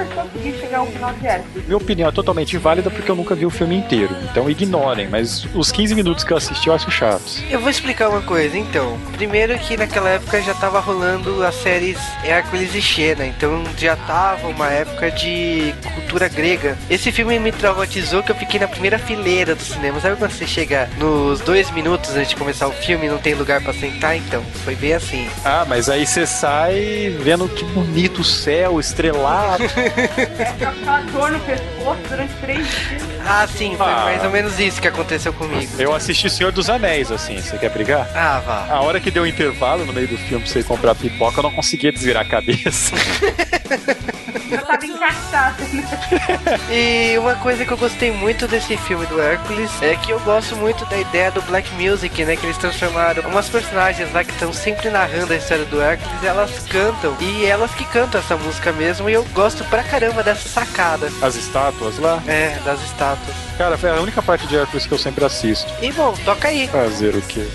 ao 0.80 0.86
final 0.86 1.12
de 1.12 1.26
Hércules. 1.26 1.66
Minha 1.66 1.76
opinião 1.76 2.08
é 2.08 2.12
totalmente 2.12 2.56
inválida 2.56 2.90
porque 2.90 3.10
eu 3.10 3.16
nunca 3.16 3.34
vi 3.34 3.46
o 3.46 3.50
filme 3.50 3.76
inteiro. 3.76 4.14
Então 4.30 4.48
ignorem, 4.50 5.08
mas 5.08 5.46
os 5.54 5.70
15 5.70 5.94
minutos 5.94 6.24
que 6.24 6.32
eu 6.32 6.36
assisti 6.36 6.68
eu 6.68 6.74
acho 6.74 6.90
chatos. 6.90 7.42
Eu 7.50 7.60
vou 7.60 7.70
explicar 7.70 8.08
uma 8.08 8.22
coisa, 8.22 8.56
então. 8.56 8.98
Primeiro 9.12 9.58
que 9.58 9.76
naquela 9.76 10.10
época 10.10 10.40
já 10.42 10.54
tava 10.54 10.80
rolando 10.80 11.44
as 11.44 11.54
séries 11.56 11.98
Hércules 12.24 12.74
e 12.74 12.82
Xena, 12.82 13.26
então 13.26 13.62
já 13.76 13.96
tava 13.96 14.48
uma 14.48 14.68
época 14.68 15.10
de 15.10 15.74
cultura 15.94 16.28
grega. 16.28 16.76
Esse 16.88 17.12
filme 17.12 17.38
me 17.38 17.52
traumatizou 17.52 18.22
que 18.22 18.32
eu 18.32 18.36
fiquei 18.36 18.58
na 18.58 18.68
primeira 18.68 18.98
fileira 18.98 19.54
do 19.54 19.62
cinema. 19.62 20.00
Sabe 20.00 20.16
quando 20.16 20.32
você 20.32 20.46
chega 20.46 20.88
nos 20.98 21.40
dois 21.40 21.70
minutos 21.70 22.10
antes 22.16 22.30
de 22.30 22.36
começar 22.36 22.66
o 22.68 22.72
filme 22.72 23.06
e 23.06 23.08
não 23.08 23.18
tem 23.18 23.34
lugar 23.34 23.60
pra 23.60 23.72
sentar? 23.72 24.16
Então, 24.16 24.42
foi 24.64 24.74
bem 24.74 24.94
assim. 24.94 25.28
Ah, 25.44 25.64
mas 25.68 25.88
aí 25.88 26.06
você 26.06 26.26
sai 26.26 27.14
vendo 27.20 27.48
que 27.48 27.64
bonito 27.64 28.20
o 28.20 28.24
céu, 28.24 28.80
estrelado. 28.80 29.64
É, 29.64 30.69
aquela 30.70 31.00
dor 31.02 31.30
no 31.32 31.40
pescoço 31.40 32.00
durante 32.08 32.34
três 32.40 32.66
dias. 32.68 33.02
Ah, 33.26 33.46
sim, 33.46 33.76
foi 33.76 33.86
Ah. 33.86 34.02
mais 34.04 34.24
ou 34.24 34.30
menos 34.30 34.58
isso 34.58 34.80
que 34.80 34.88
aconteceu 34.88 35.32
comigo. 35.32 35.70
Eu 35.78 35.94
assisti 35.94 36.28
Senhor 36.30 36.52
dos 36.52 36.68
Anéis, 36.70 37.10
assim. 37.12 37.40
Você 37.40 37.58
quer 37.58 37.70
brigar? 37.70 38.08
Ah, 38.14 38.40
vá. 38.44 38.66
A 38.70 38.80
hora 38.80 38.98
que 39.00 39.10
deu 39.10 39.22
um 39.22 39.26
intervalo 39.26 39.84
no 39.84 39.92
meio 39.92 40.08
do 40.08 40.16
filme 40.16 40.42
pra 40.44 40.52
você 40.52 40.60
ir 40.60 40.64
comprar 40.64 40.94
pipoca, 40.94 41.38
eu 41.38 41.42
não 41.42 41.52
conseguia 41.52 41.92
desvirar 41.92 42.22
a 42.24 42.28
cabeça. 42.28 42.94
Eu 44.50 44.62
tava 44.62 44.84
encaixada, 44.86 45.62
né? 45.72 46.60
E 46.70 47.18
uma 47.18 47.34
coisa 47.36 47.64
que 47.64 47.72
eu 47.72 47.76
gostei 47.76 48.10
muito 48.10 48.48
desse 48.48 48.76
filme 48.76 49.06
do 49.06 49.20
Hércules 49.20 49.70
é 49.82 49.96
que 49.96 50.10
eu 50.10 50.20
gosto 50.20 50.56
muito 50.56 50.84
da 50.86 50.98
ideia 50.98 51.30
do 51.30 51.42
Black 51.42 51.70
Music, 51.74 52.24
né? 52.24 52.36
Que 52.36 52.46
eles 52.46 52.58
transformaram 52.58 53.22
umas 53.28 53.48
personagens 53.48 54.12
lá 54.12 54.24
que 54.24 54.32
estão 54.32 54.52
sempre 54.52 54.90
narrando 54.90 55.32
a 55.32 55.36
história 55.36 55.64
do 55.64 55.80
Hércules, 55.80 56.24
elas 56.24 56.66
cantam. 56.68 57.16
E 57.20 57.44
elas 57.44 57.72
que 57.74 57.84
cantam 57.84 58.20
essa 58.20 58.36
música 58.36 58.72
mesmo. 58.72 59.08
E 59.08 59.12
eu 59.12 59.24
gosto 59.32 59.64
pra 59.64 59.82
caramba 59.82 60.22
dessa 60.22 60.48
sacada. 60.48 61.10
As 61.22 61.34
estátuas 61.36 61.98
lá. 61.98 62.22
É, 62.26 62.58
das 62.64 62.82
estátuas. 62.82 63.36
Cara, 63.56 63.76
foi 63.76 63.90
a 63.90 64.00
única 64.00 64.22
parte 64.22 64.46
de 64.46 64.56
Hércules 64.56 64.86
que 64.86 64.92
eu 64.92 64.98
sempre 64.98 65.24
assisto. 65.24 65.72
E 65.82 65.92
bom, 65.92 66.14
toca 66.24 66.48
aí. 66.48 66.68
Fazer 66.68 67.14
o 67.14 67.22
quê? 67.22 67.46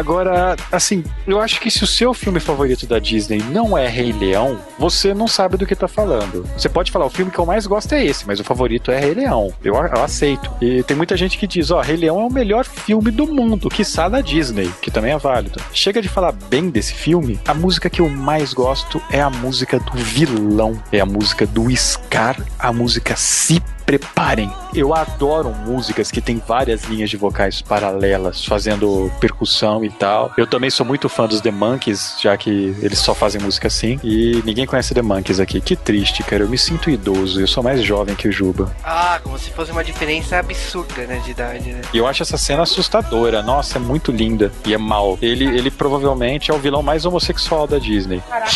Agora, 0.00 0.56
assim, 0.72 1.04
eu 1.26 1.38
acho 1.38 1.60
que 1.60 1.70
se 1.70 1.84
o 1.84 1.86
seu 1.86 2.14
filme 2.14 2.40
favorito 2.40 2.86
da 2.86 2.98
Disney 2.98 3.42
não 3.50 3.76
é 3.76 3.86
Rei 3.86 4.12
Leão, 4.12 4.58
você 4.78 5.12
não 5.12 5.28
sabe 5.28 5.58
do 5.58 5.66
que 5.66 5.76
tá 5.76 5.86
falando. 5.86 6.46
Você 6.56 6.70
pode 6.70 6.90
falar, 6.90 7.04
o 7.04 7.10
filme 7.10 7.30
que 7.30 7.38
eu 7.38 7.44
mais 7.44 7.66
gosto 7.66 7.94
é 7.94 8.02
esse, 8.02 8.26
mas 8.26 8.40
o 8.40 8.44
favorito 8.44 8.90
é 8.90 8.98
Rei 8.98 9.12
Leão. 9.12 9.52
Eu, 9.62 9.74
eu 9.74 10.02
aceito. 10.02 10.50
E 10.58 10.82
tem 10.84 10.96
muita 10.96 11.18
gente 11.18 11.36
que 11.36 11.46
diz, 11.46 11.70
ó, 11.70 11.82
Rei 11.82 11.96
Leão 11.96 12.18
é 12.18 12.24
o 12.24 12.32
melhor 12.32 12.64
filme 12.64 13.10
do 13.10 13.26
mundo, 13.26 13.68
que 13.68 13.84
da 14.08 14.22
Disney, 14.22 14.72
que 14.80 14.90
também 14.90 15.12
é 15.12 15.18
válido. 15.18 15.60
Chega 15.74 16.00
de 16.00 16.08
falar 16.08 16.32
bem 16.32 16.70
desse 16.70 16.94
filme, 16.94 17.38
a 17.46 17.52
música 17.52 17.90
que 17.90 18.00
eu 18.00 18.08
mais 18.08 18.54
gosto 18.54 19.02
é 19.10 19.20
a 19.20 19.28
música 19.28 19.78
do 19.78 19.92
vilão, 19.98 20.82
é 20.90 21.00
a 21.00 21.04
música 21.04 21.46
do 21.46 21.70
Scar, 21.76 22.42
a 22.58 22.72
música 22.72 23.14
Se 23.16 23.62
preparem. 23.90 24.48
Eu 24.72 24.94
adoro 24.94 25.50
músicas 25.50 26.12
que 26.12 26.20
tem 26.20 26.40
várias 26.46 26.84
linhas 26.84 27.10
de 27.10 27.16
vocais 27.16 27.60
paralelas, 27.60 28.44
fazendo 28.44 29.10
percussão 29.18 29.84
e 29.84 29.90
tal. 29.90 30.30
Eu 30.36 30.46
também 30.46 30.70
sou 30.70 30.86
muito 30.86 31.08
fã 31.08 31.26
dos 31.26 31.40
The 31.40 31.50
Monkeys, 31.50 32.14
já 32.22 32.36
que 32.36 32.76
eles 32.80 33.00
só 33.00 33.12
fazem 33.12 33.40
música 33.40 33.66
assim. 33.66 33.98
E 34.04 34.40
ninguém 34.44 34.64
conhece 34.64 34.94
The 34.94 35.02
Monkeys 35.02 35.40
aqui. 35.40 35.60
Que 35.60 35.74
triste, 35.74 36.22
cara. 36.22 36.44
Eu 36.44 36.48
me 36.48 36.56
sinto 36.56 36.88
idoso. 36.88 37.40
Eu 37.40 37.48
sou 37.48 37.64
mais 37.64 37.82
jovem 37.82 38.14
que 38.14 38.28
o 38.28 38.32
Juba. 38.32 38.72
Ah, 38.84 39.18
como 39.24 39.36
se 39.36 39.50
fosse 39.50 39.72
uma 39.72 39.82
diferença 39.82 40.38
absurda, 40.38 41.04
né, 41.04 41.20
de 41.24 41.32
idade, 41.32 41.72
né? 41.72 41.80
E 41.92 41.98
eu 41.98 42.06
acho 42.06 42.22
essa 42.22 42.38
cena 42.38 42.62
assustadora. 42.62 43.42
Nossa, 43.42 43.78
é 43.78 43.80
muito 43.80 44.12
linda. 44.12 44.52
E 44.64 44.72
é 44.72 44.78
mal. 44.78 45.18
Ele, 45.20 45.46
ele 45.46 45.70
provavelmente 45.70 46.52
é 46.52 46.54
o 46.54 46.58
vilão 46.58 46.82
mais 46.82 47.04
homossexual 47.04 47.66
da 47.66 47.78
Disney. 47.78 48.22
Caraca, 48.28 48.50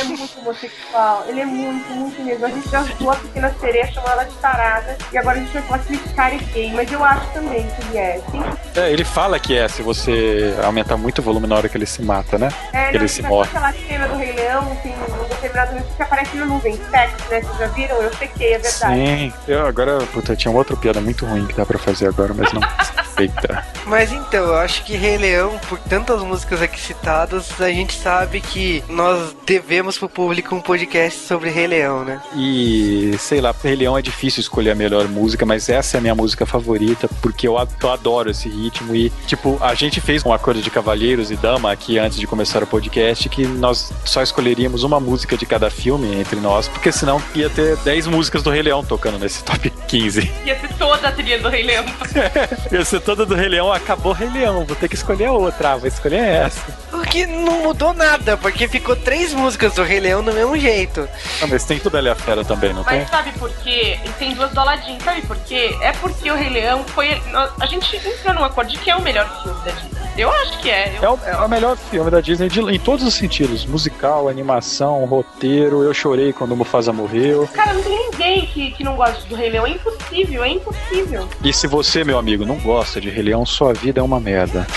é 0.00 0.04
muito 0.04 0.38
homossexual. 0.40 1.24
Ele 1.28 1.40
é 1.40 1.44
muito, 1.46 1.90
muito 1.92 2.22
mesmo. 2.22 2.46
A 2.46 2.50
gente 2.50 2.68
já 2.68 2.82
zoou 2.82 3.10
a 3.10 3.16
pequena 3.16 3.54
sereia, 3.60 3.86
chamou 3.92 4.10
ela 4.10 4.24
de 4.24 4.34
tarada. 4.36 4.96
E 5.12 5.18
agora 5.18 5.38
a 5.38 5.40
gente 5.40 5.52
vai 5.52 5.62
falar 5.62 5.78
que 5.80 5.94
esse 5.94 6.08
cara 6.14 6.34
é 6.34 6.38
gay. 6.38 6.72
Mas 6.74 6.90
eu 6.92 7.04
acho 7.04 7.26
também 7.32 7.66
que 7.68 7.86
ele 7.88 7.98
é. 7.98 8.20
Sim, 8.30 8.42
É, 8.76 8.90
ele 8.92 9.04
fala 9.04 9.38
que 9.38 9.56
é 9.56 9.68
se 9.68 9.82
você 9.82 10.54
aumentar 10.64 10.96
muito 10.96 11.18
o 11.20 11.22
volume 11.22 11.46
na 11.46 11.56
hora 11.56 11.68
que 11.68 11.76
ele 11.76 11.86
se 11.86 12.02
mata, 12.02 12.38
né? 12.38 12.48
É, 12.72 12.86
que 12.86 12.92
não, 12.94 13.00
ele 13.00 13.08
se 13.08 13.16
fica 13.16 13.28
morre. 13.28 13.48
aquela 13.48 13.72
cena 13.72 14.08
do 14.08 14.16
Rei 14.16 14.32
Leão, 14.32 14.76
tem 14.82 14.92
um 14.94 15.28
determinado 15.28 15.72
momento 15.72 15.96
que 15.96 16.02
aparece 16.02 16.36
na 16.36 16.46
nuvem. 16.46 16.78
Sexo, 16.90 17.16
né? 17.30 17.40
Vocês 17.40 17.58
já 17.58 17.66
viram? 17.68 17.96
Eu 18.02 18.12
chequei, 18.14 18.54
é 18.54 18.58
verdade. 18.58 18.94
Sim. 18.94 19.32
Eu 19.46 19.66
agora, 19.66 19.98
puta, 20.12 20.34
tinha 20.36 20.52
outra 20.52 20.76
piada 20.76 21.00
muito 21.00 21.24
ruim 21.26 21.46
que 21.46 21.54
dá 21.54 21.64
pra 21.66 21.78
fazer 21.78 22.08
agora, 22.08 22.32
mas 22.34 22.52
não. 22.52 22.60
Eita. 23.18 23.66
Mas 23.84 24.12
então, 24.12 24.44
eu 24.44 24.54
acho 24.56 24.84
que 24.84 24.96
Rei 24.96 25.18
Leão, 25.18 25.58
por 25.68 25.76
tantas 25.80 26.22
músicas 26.22 26.62
aqui 26.62 26.80
citadas, 26.80 27.60
a 27.60 27.68
gente 27.68 27.98
sabe 27.98 28.40
que 28.40 28.84
nós 28.88 29.34
devemos 29.44 29.87
pro 29.96 30.08
público 30.08 30.54
um 30.54 30.60
podcast 30.60 31.20
sobre 31.20 31.50
Rei 31.50 31.66
Leão, 31.66 32.04
né? 32.04 32.20
E 32.34 33.14
sei 33.18 33.40
lá, 33.40 33.54
Rei 33.62 33.76
Leão 33.76 33.96
é 33.96 34.02
difícil 34.02 34.40
escolher 34.40 34.72
a 34.72 34.74
melhor 34.74 35.06
música, 35.08 35.46
mas 35.46 35.68
essa 35.68 35.96
é 35.96 35.98
a 35.98 36.00
minha 36.00 36.14
música 36.14 36.44
favorita, 36.44 37.08
porque 37.22 37.46
eu, 37.46 37.56
adoro 37.56 38.30
esse 38.30 38.48
ritmo. 38.48 38.94
E, 38.94 39.10
tipo, 39.26 39.58
a 39.60 39.74
gente 39.74 40.00
fez 40.00 40.24
um 40.24 40.32
acordo 40.32 40.60
de 40.60 40.70
cavalheiros 40.70 41.30
e 41.30 41.36
dama 41.36 41.72
aqui 41.72 41.98
antes 41.98 42.18
de 42.18 42.26
começar 42.26 42.62
o 42.62 42.66
podcast 42.66 43.28
que 43.28 43.46
nós 43.46 43.92
só 44.04 44.22
escolheríamos 44.22 44.82
uma 44.82 44.98
música 44.98 45.36
de 45.36 45.46
cada 45.46 45.70
filme 45.70 46.14
entre 46.14 46.40
nós, 46.40 46.68
porque 46.68 46.90
senão 46.90 47.22
ia 47.34 47.48
ter 47.48 47.76
10 47.76 48.08
músicas 48.08 48.42
do 48.42 48.50
Rei 48.50 48.62
Leão 48.62 48.84
tocando 48.84 49.18
nesse 49.18 49.44
top 49.44 49.70
15. 49.70 50.30
Ia 50.44 50.58
ser 50.58 50.74
toda 50.74 51.08
a 51.08 51.12
trilha 51.12 51.38
do 51.38 51.48
Rei 51.48 51.62
Leão. 51.62 51.84
ia 52.72 52.84
ser 52.84 53.00
toda 53.00 53.24
do 53.24 53.34
Rei 53.34 53.48
Leão, 53.48 53.72
acabou 53.72 54.12
Rei 54.12 54.28
Leão, 54.28 54.64
vou 54.64 54.76
ter 54.76 54.88
que 54.88 54.94
escolher 54.94 55.26
a 55.26 55.32
outra, 55.32 55.72
ah, 55.72 55.76
vou 55.76 55.88
escolher 55.88 56.20
essa. 56.20 56.76
Porque 56.90 57.26
não 57.26 57.62
mudou 57.62 57.94
nada, 57.94 58.36
porque 58.36 58.66
ficou 58.66 58.96
três 58.96 59.32
músicas 59.32 59.77
do 59.78 59.84
Rei 59.84 60.00
Leão 60.00 60.22
do 60.24 60.32
mesmo 60.32 60.58
jeito. 60.58 61.08
Não, 61.40 61.48
mas 61.48 61.64
tem 61.64 61.78
tudo 61.78 61.92
Bela 61.92 62.08
e 62.08 62.10
a 62.10 62.14
Fera 62.16 62.44
também, 62.44 62.72
não 62.72 62.82
tem? 62.82 63.00
Mas 63.00 63.10
sabe 63.10 63.30
por 63.38 63.48
quê? 63.62 63.96
E 64.04 64.08
Tem 64.18 64.34
duas 64.34 64.50
do 64.50 64.58
Aladdin. 64.60 64.98
Sabe 65.00 65.22
por 65.22 65.36
quê? 65.38 65.76
É 65.80 65.92
porque 65.92 66.28
o 66.30 66.34
Rei 66.34 66.50
Leão 66.50 66.82
foi. 66.88 67.20
A 67.60 67.66
gente 67.66 67.96
entrou 67.96 68.34
num 68.34 68.44
acordo 68.44 68.70
de 68.72 68.78
que 68.78 68.90
é 68.90 68.96
o 68.96 69.00
melhor 69.02 69.28
filme 69.42 69.58
da 69.64 69.70
Disney. 69.70 69.98
Eu 70.16 70.32
acho 70.32 70.58
que 70.58 70.68
é. 70.68 70.96
Eu... 71.00 71.04
É 71.04 71.10
o, 71.10 71.18
é 71.42 71.44
o 71.44 71.48
melhor 71.48 71.76
filme 71.76 72.10
da 72.10 72.20
Disney 72.20 72.48
de- 72.48 72.60
em 72.60 72.78
todos 72.80 73.06
os 73.06 73.14
sentidos: 73.14 73.64
musical, 73.66 74.28
animação, 74.28 75.04
roteiro. 75.04 75.84
Eu 75.84 75.94
chorei 75.94 76.32
quando 76.32 76.52
o 76.52 76.56
Mufasa 76.56 76.92
morreu. 76.92 77.48
Cara, 77.54 77.74
não 77.74 77.82
tem 77.82 78.10
ninguém 78.10 78.46
que, 78.46 78.72
que 78.72 78.82
não 78.82 78.96
gosta 78.96 79.22
do 79.28 79.36
Rei 79.36 79.50
Leão. 79.50 79.64
É 79.66 79.70
impossível, 79.70 80.42
é 80.42 80.48
impossível. 80.48 81.28
E 81.44 81.52
se 81.52 81.68
você, 81.68 82.02
meu 82.02 82.18
amigo, 82.18 82.44
não 82.44 82.56
gosta 82.56 83.00
de 83.00 83.08
Rei 83.10 83.22
Leão, 83.22 83.46
sua 83.46 83.72
vida 83.72 84.00
é 84.00 84.02
uma 84.02 84.18
merda. 84.18 84.66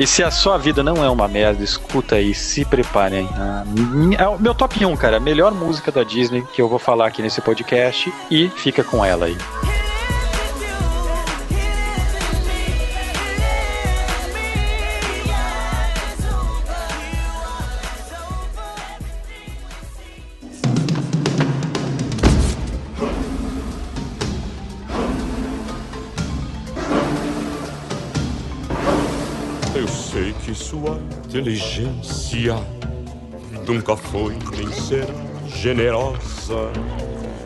E 0.00 0.06
se 0.06 0.22
a 0.22 0.30
sua 0.30 0.56
vida 0.56 0.82
não 0.82 1.04
é 1.04 1.10
uma 1.10 1.28
merda, 1.28 1.62
escuta 1.62 2.14
aí, 2.14 2.34
se 2.34 2.64
preparem. 2.64 3.28
Ah, 3.34 3.64
é 4.18 4.26
o 4.26 4.38
meu 4.38 4.54
top 4.54 4.82
1, 4.82 4.96
cara. 4.96 5.20
Melhor 5.20 5.52
música 5.52 5.92
da 5.92 6.02
Disney 6.02 6.42
que 6.54 6.62
eu 6.62 6.70
vou 6.70 6.78
falar 6.78 7.06
aqui 7.06 7.20
nesse 7.20 7.42
podcast. 7.42 8.10
E 8.30 8.48
fica 8.48 8.82
com 8.82 9.04
ela 9.04 9.26
aí. 9.26 9.36
Inteligência 31.40 32.54
nunca 33.66 33.96
foi 33.96 34.36
nem 34.54 34.70
será 34.72 35.14
generosa. 35.56 36.70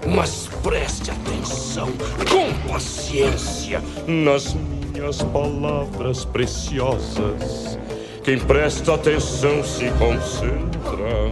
Mas 0.07 0.49
preste 0.63 1.13
atenção, 1.13 1.89
com 2.29 2.73
paciência, 2.73 3.81
nas 4.07 4.55
minhas 4.55 5.23
palavras 5.23 6.25
preciosas. 6.25 7.79
Quem 8.25 8.39
presta 8.39 8.95
atenção 8.95 9.63
se 9.63 9.89
concentra, 9.93 11.31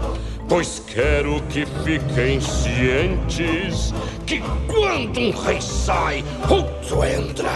pois 0.48 0.80
quero 0.86 1.42
que 1.48 1.66
fiquem 1.66 2.40
cientes 2.40 3.92
que 4.24 4.40
quando 4.72 5.18
um 5.18 5.30
rei 5.30 5.60
sai, 5.60 6.24
outro 6.48 7.04
entra. 7.04 7.50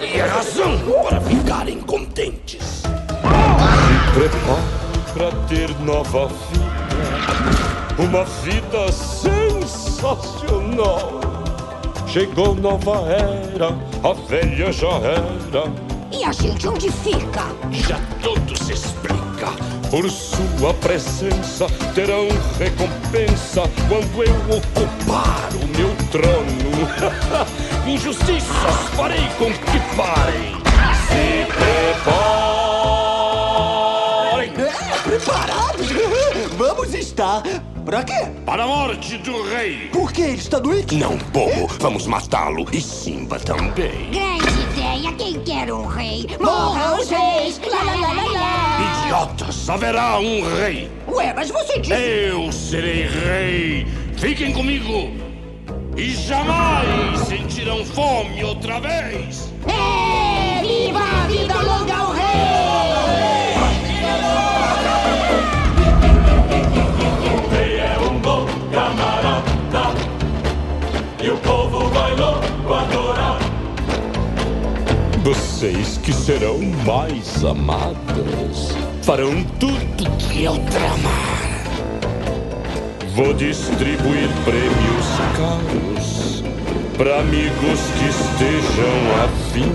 E 0.00 0.18
é 0.18 0.26
razão 0.26 0.78
para 1.02 1.20
ficarem 1.22 1.80
contentes. 1.80 2.82
Se 4.16 4.20
prepare 4.20 4.62
para 5.12 5.28
ter 5.46 5.68
nova 5.80 6.28
vida, 6.28 6.64
uma 7.98 8.24
vida 8.24 8.90
sensacional. 8.90 11.20
Chegou 12.06 12.54
nova 12.54 13.12
era, 13.12 13.76
a 14.02 14.14
velha 14.26 14.72
já 14.72 14.88
era. 14.88 15.70
E 16.10 16.24
a 16.24 16.32
gente 16.32 16.66
onde 16.66 16.90
fica? 16.90 17.44
Já 17.70 18.00
tudo 18.22 18.56
se 18.56 18.72
explica. 18.72 19.50
Por 19.90 20.10
sua 20.10 20.72
presença 20.72 21.66
terão 21.94 22.28
recompensa 22.58 23.64
quando 23.86 24.24
eu 24.24 24.34
ocupar 24.56 25.50
o 25.62 25.66
meu 25.76 25.94
trono. 26.10 26.88
Injustiças 27.86 28.88
farei 28.96 29.28
com 29.36 29.52
que 29.52 29.78
parem. 29.94 30.56
Se 31.06 31.44
preparem. 31.52 32.35
Preparados? 35.26 35.88
Vamos 36.56 36.94
estar. 36.94 37.42
Pra 37.84 38.04
quê? 38.04 38.28
Para 38.44 38.62
a 38.62 38.66
morte 38.68 39.18
do 39.18 39.42
rei. 39.42 39.88
Por 39.92 40.12
que 40.12 40.22
ele 40.22 40.34
está 40.34 40.60
doente? 40.60 40.94
Não, 40.94 41.16
bobo. 41.16 41.66
Vamos 41.80 42.06
matá-lo. 42.06 42.64
E 42.72 42.80
Simba 42.80 43.40
também. 43.40 44.08
Grande 44.12 44.62
ideia, 44.72 45.12
quem 45.14 45.40
quer 45.40 45.72
um 45.72 45.84
rei? 45.84 46.28
Morram 46.40 47.00
os 47.00 47.10
reis! 47.10 47.60
Lá, 47.68 47.82
lá, 47.82 47.94
lá, 47.96 48.12
lá, 48.12 48.22
lá. 48.22 49.02
Idiotas, 49.02 49.68
haverá 49.68 50.20
um 50.20 50.42
rei. 50.58 50.88
Ué, 51.08 51.34
mas 51.34 51.50
você 51.50 51.80
disse... 51.80 51.92
Eu 51.92 52.52
serei 52.52 53.08
rei. 53.08 53.86
Fiquem 54.16 54.52
comigo. 54.52 55.10
E 55.96 56.10
jamais 56.10 57.18
sentirão 57.26 57.84
fome 57.84 58.44
outra 58.44 58.78
vez. 58.78 59.52
É, 59.66 60.05
Vocês 75.26 75.98
que 75.98 76.12
serão 76.12 76.60
mais 76.86 77.44
amadas 77.44 78.76
farão 79.02 79.42
tudo 79.58 80.08
que 80.18 80.44
eu 80.44 80.56
tramar. 80.70 81.64
Vou 83.12 83.34
distribuir 83.34 84.28
prêmios 84.44 85.06
caros 85.36 86.44
para 86.96 87.18
amigos 87.18 87.80
que 87.98 88.08
estejam 88.08 89.24
afim. 89.24 89.72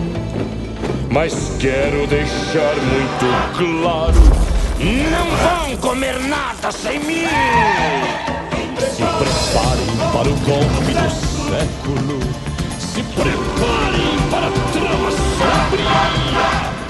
Mas 1.10 1.57
quero 1.60 2.07
deixar 2.07 2.73
muito 2.78 3.26
claro: 3.57 4.22
não 5.11 5.28
vão 5.36 5.78
comer 5.82 6.18
nada 6.30 6.72
sem 6.72 6.98
mim! 6.99 7.28
Se 8.80 9.03
preparem 9.03 9.98
para 10.14 10.30
o 10.30 10.36
golpe 10.45 10.94
do 10.94 11.10
século. 11.49 12.19
Se 12.80 13.03
preparem 13.03 14.30
para. 14.32 14.70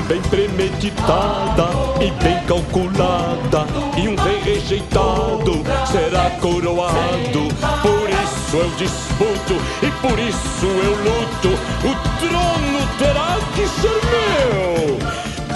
Bem 0.08 0.22
premeditada 0.24 1.70
e 2.02 2.12
bem 2.24 2.44
calculada. 2.46 3.66
E 3.98 4.08
um 4.10 4.16
rei 4.16 4.42
rejeitado 4.42 5.64
será 5.90 6.30
coroado. 6.42 7.48
Por 7.82 8.10
isso 8.10 8.58
eu 8.58 8.70
disputo 8.72 9.54
e 9.82 9.92
por 10.02 10.20
isso 10.20 10.66
eu 10.66 10.96
luto. 11.04 11.50
O 11.88 11.96
trono 12.20 12.88
terá 12.98 13.38
que 13.56 13.68
ser 13.68 14.02
meu. 14.12 14.98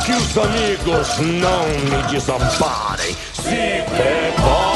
Que 0.06 0.12
os 0.14 0.38
amigos 0.38 1.18
não 1.20 1.66
me 1.68 2.04
desamparem. 2.10 3.16
Se 3.34 3.84
preparem. 3.90 4.75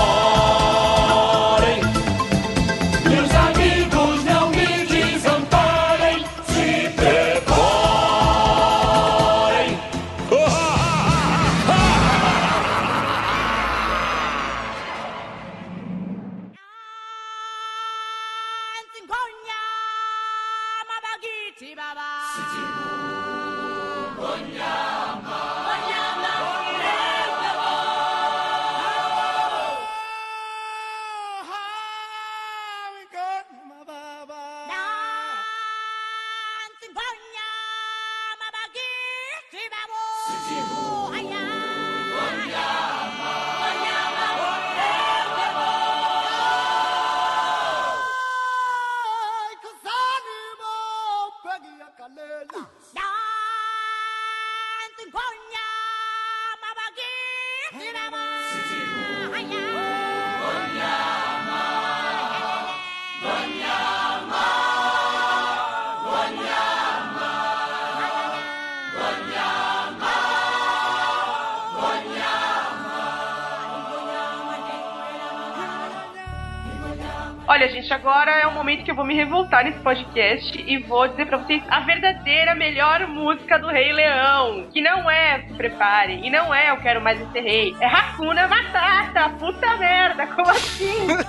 Olha, 77.59 77.67
gente, 77.67 77.93
agora 77.93 78.31
é 78.31 78.47
o 78.47 78.53
momento 78.53 78.85
que 78.85 78.91
eu 78.91 78.95
vou 78.95 79.03
me 79.03 79.13
revoltar 79.13 79.65
nesse 79.65 79.79
podcast 79.79 80.63
e 80.65 80.77
vou 80.77 81.09
dizer 81.09 81.25
pra 81.25 81.39
vocês 81.39 81.61
a 81.67 81.81
verdadeira 81.81 82.55
melhor 82.55 83.05
música 83.05 83.59
do 83.59 83.67
Rei 83.67 83.91
Leão. 83.91 84.65
Que 84.71 84.79
não 84.79 85.11
é 85.11 85.41
Se 85.41 85.53
Prepare 85.55 86.21
e 86.23 86.29
não 86.29 86.53
é 86.53 86.69
Eu 86.69 86.77
Quero 86.77 87.01
Mais 87.01 87.19
Ser 87.33 87.41
Rei. 87.41 87.75
É 87.81 87.85
Hakuna 87.85 88.47
Matata. 88.47 89.29
Puta 89.37 89.75
merda, 89.75 90.25
como 90.27 90.49
assim? 90.49 91.07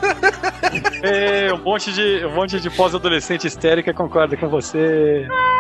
É, 1.03 1.53
um 1.53 1.59
monte 1.59 1.93
de, 1.93 2.25
um 2.27 2.35
monte 2.35 2.61
de 2.61 2.71
pós-adolescente 2.71 3.47
histérica 3.47 3.93
concorda 3.93 4.37
com 4.37 4.49
você. 4.49 5.27
Concorda, 5.27 5.60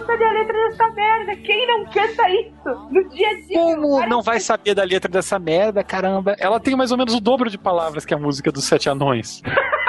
sabe 0.00 0.24
a 0.24 0.32
letra 0.32 0.70
dessa 0.70 0.90
merda. 0.90 1.36
Quem 1.36 1.66
não 1.66 1.84
canta 1.86 2.30
isso 2.30 2.88
no 2.90 3.08
dia 3.10 3.28
a 3.28 3.34
dia? 3.34 3.58
Como 3.58 4.06
não 4.06 4.22
vai 4.22 4.40
saber 4.40 4.74
da 4.74 4.84
letra 4.84 5.10
dessa 5.10 5.38
merda, 5.38 5.84
caramba? 5.84 6.34
Ela 6.38 6.58
tem 6.60 6.76
mais 6.76 6.90
ou 6.92 6.98
menos 6.98 7.14
o 7.14 7.20
dobro 7.20 7.50
de 7.50 7.58
palavras 7.58 8.04
que 8.04 8.14
a 8.14 8.18
música 8.18 8.50
dos 8.50 8.64
Sete 8.64 8.88
Anões. 8.88 9.42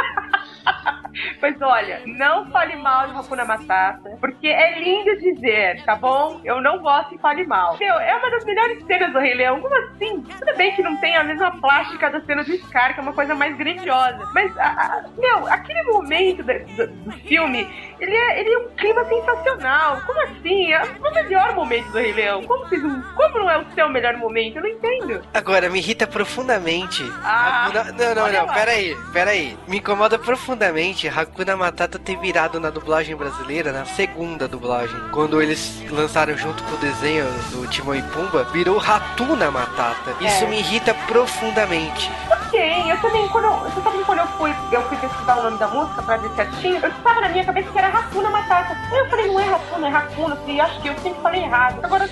Pois 1.40 1.62
olha, 1.62 2.02
não 2.06 2.46
fale 2.52 2.76
mal 2.76 3.08
de 3.08 3.18
Hakuna 3.18 3.46
Matata, 3.46 4.18
porque 4.20 4.48
é 4.48 4.80
lindo 4.80 5.16
dizer, 5.20 5.84
tá 5.84 5.96
bom? 5.96 6.40
Eu 6.44 6.62
não 6.62 6.80
gosto 6.80 7.16
e 7.16 7.18
fale 7.18 7.46
mal. 7.46 7.78
Meu, 7.80 7.94
é 8.00 8.16
uma 8.16 8.30
das 8.32 8.46
melhores 8.46 8.84
cenas 8.86 9.12
do 9.12 9.20
Rei 9.20 9.34
Leão. 9.34 9.60
Como 9.62 9.76
assim? 9.76 10.22
Tudo 10.40 10.56
bem 10.58 10.74
que 10.76 10.82
não 10.82 10.98
tem 10.98 11.16
a 11.16 11.24
mesma 11.24 11.52
plástica 11.60 12.10
da 12.10 12.22
cena 12.22 12.44
do 12.44 12.54
Scar, 12.58 12.94
que 12.94 13.00
é 13.00 13.04
uma 13.04 13.14
coisa 13.14 13.36
mais 13.36 13.56
grandiosa. 13.58 14.28
Mas, 14.34 14.56
a- 14.58 14.64
a- 14.68 15.04
meu, 15.18 15.48
aquele 15.48 15.84
momento 15.84 16.44
da- 16.44 16.54
do, 16.58 16.88
do 16.88 17.12
filme, 17.28 17.68
ele 18.00 18.16
é, 18.16 18.40
ele 18.42 18.54
é 18.54 18.58
um 18.60 18.70
clima 18.76 19.04
sensacional. 19.06 20.02
Como 20.06 20.22
assim? 20.24 20.72
É 20.74 20.82
o 20.84 21.14
melhor 21.14 21.56
momento 21.56 21.92
do 21.92 21.98
Rei 21.98 22.14
Leão. 22.14 22.44
Como, 22.44 22.66
vocês 22.68 22.82
não- 22.84 23.02
como 23.16 23.40
não 23.40 23.50
é 23.50 23.58
o 23.58 23.66
seu 23.74 23.90
melhor 23.90 24.18
momento? 24.18 24.58
Eu 24.58 24.62
não 24.64 24.70
entendo. 24.70 25.22
Agora, 25.34 25.70
me 25.70 25.80
irrita 25.80 26.06
profundamente. 26.08 27.04
Ah, 27.24 27.66
Hakuna- 27.68 27.84
Não, 27.92 28.16
não, 28.16 28.32
não, 28.32 28.46
lá. 28.46 28.54
peraí, 28.54 28.96
peraí. 29.12 29.58
Me 29.68 29.78
incomoda 29.78 30.18
profundamente 30.20 31.08
Hakuna 31.16 31.56
Matata 31.56 32.00
ter 32.00 32.18
virado 32.18 32.60
na 32.60 32.70
dublagem 32.70 33.16
brasileira, 33.16 33.72
na 33.72 33.86
segunda 33.86 34.48
dublagem. 34.48 34.96
Quando 35.12 35.42
eles 35.42 35.82
lançaram 35.92 36.36
junto 36.38 36.64
com 36.64 36.74
o 36.76 36.78
desenho 36.78 37.26
do 37.52 37.68
Timão 37.68 37.96
e 37.96 38.02
Pumba, 38.02 38.44
virou 38.46 38.78
Ratuna 38.78 39.52
Matata. 39.52 40.16
Isso 40.20 40.44
É. 40.44 40.48
me 40.48 40.60
irrita 40.60 40.94
profundamente. 41.08 42.10
Ok, 42.32 42.92
eu 42.92 42.98
também, 43.02 43.28
quando 43.30 43.46
eu, 43.46 43.54
você 43.60 43.82
sabe 43.82 43.98
que 43.98 44.04
quando 44.06 44.20
eu 44.20 44.28
fui, 44.28 44.54
eu 44.72 44.82
fui 44.88 44.98
pesquisar 44.98 45.38
o 45.40 45.44
nome 45.44 45.58
da 45.58 45.68
música 45.68 46.02
pra 46.02 46.18
ver 46.18 46.30
certinho, 46.36 46.78
eu 46.78 46.90
estava 46.90 47.22
na 47.22 47.30
minha 47.30 47.46
cabeça 47.46 47.70
que 47.72 47.78
era 47.78 47.88
Hakuna 47.88 48.30
Matata. 48.30 48.78
Aí 48.92 48.98
eu 49.00 49.10
falei, 49.10 49.28
não 49.28 49.40
é 49.40 49.48
Hakuna, 49.50 49.88
é. 49.88 50.32
Eu 50.34 50.38
falei, 50.38 50.62
acho 50.62 50.82
que 50.82 50.88
eu 50.88 50.98
sempre 51.00 51.22
falei 51.22 51.44
errado. 51.44 51.80
Agora, 51.84 52.10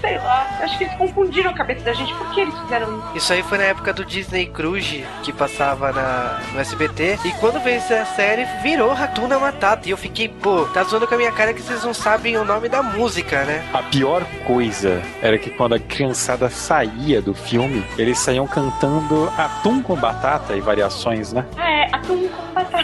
sei 0.00 0.16
lá, 0.18 0.46
acho 0.62 0.78
que 0.78 0.84
eles 0.84 0.96
confundiram 0.96 1.50
a 1.50 1.54
cabeça 1.54 1.82
da 1.84 1.92
gente. 1.92 2.12
Por 2.14 2.30
que 2.30 2.40
eles 2.40 2.58
fizeram 2.60 2.98
isso? 2.98 3.06
Isso 3.16 3.32
aí 3.32 3.42
foi 3.42 3.58
na 3.58 3.64
época 3.64 3.92
do 3.92 4.04
Disney 4.04 4.46
Cruise, 4.46 5.06
que 5.22 5.32
passava 5.32 5.92
na, 5.92 6.40
no 6.52 6.60
SBT. 6.60 7.18
E 7.24 7.32
quando 7.34 7.60
veio 7.62 7.80
essa 7.92 8.14
série, 8.14 8.44
virou 8.62 8.92
Ratuna 8.92 9.38
Matata. 9.38 9.88
E 9.88 9.90
eu 9.90 9.96
fiquei, 9.96 10.28
pô, 10.28 10.64
tá 10.66 10.82
zoando 10.84 11.06
com 11.06 11.14
a 11.14 11.18
minha 11.18 11.32
cara 11.32 11.52
que 11.52 11.60
vocês 11.60 11.82
não 11.84 11.92
sabem 11.92 12.36
o 12.36 12.44
nome 12.44 12.68
da 12.68 12.82
música, 12.82 13.44
né? 13.44 13.64
A 13.72 13.82
pior 13.82 14.24
coisa 14.46 15.02
era 15.20 15.36
que 15.38 15.50
quando 15.50 15.74
a 15.74 15.78
criançada 15.78 16.48
saía 16.48 17.20
do 17.20 17.34
filme, 17.34 17.84
eles 17.98 18.18
saíam 18.18 18.46
cantando 18.46 19.28
atum 19.36 19.82
com 19.82 19.96
batata 19.96 20.54
e 20.54 20.60
variações, 20.60 21.32
né? 21.32 21.44
É, 21.56 21.96
atum 21.96 22.28
com 22.28 22.54
batata. 22.54 22.78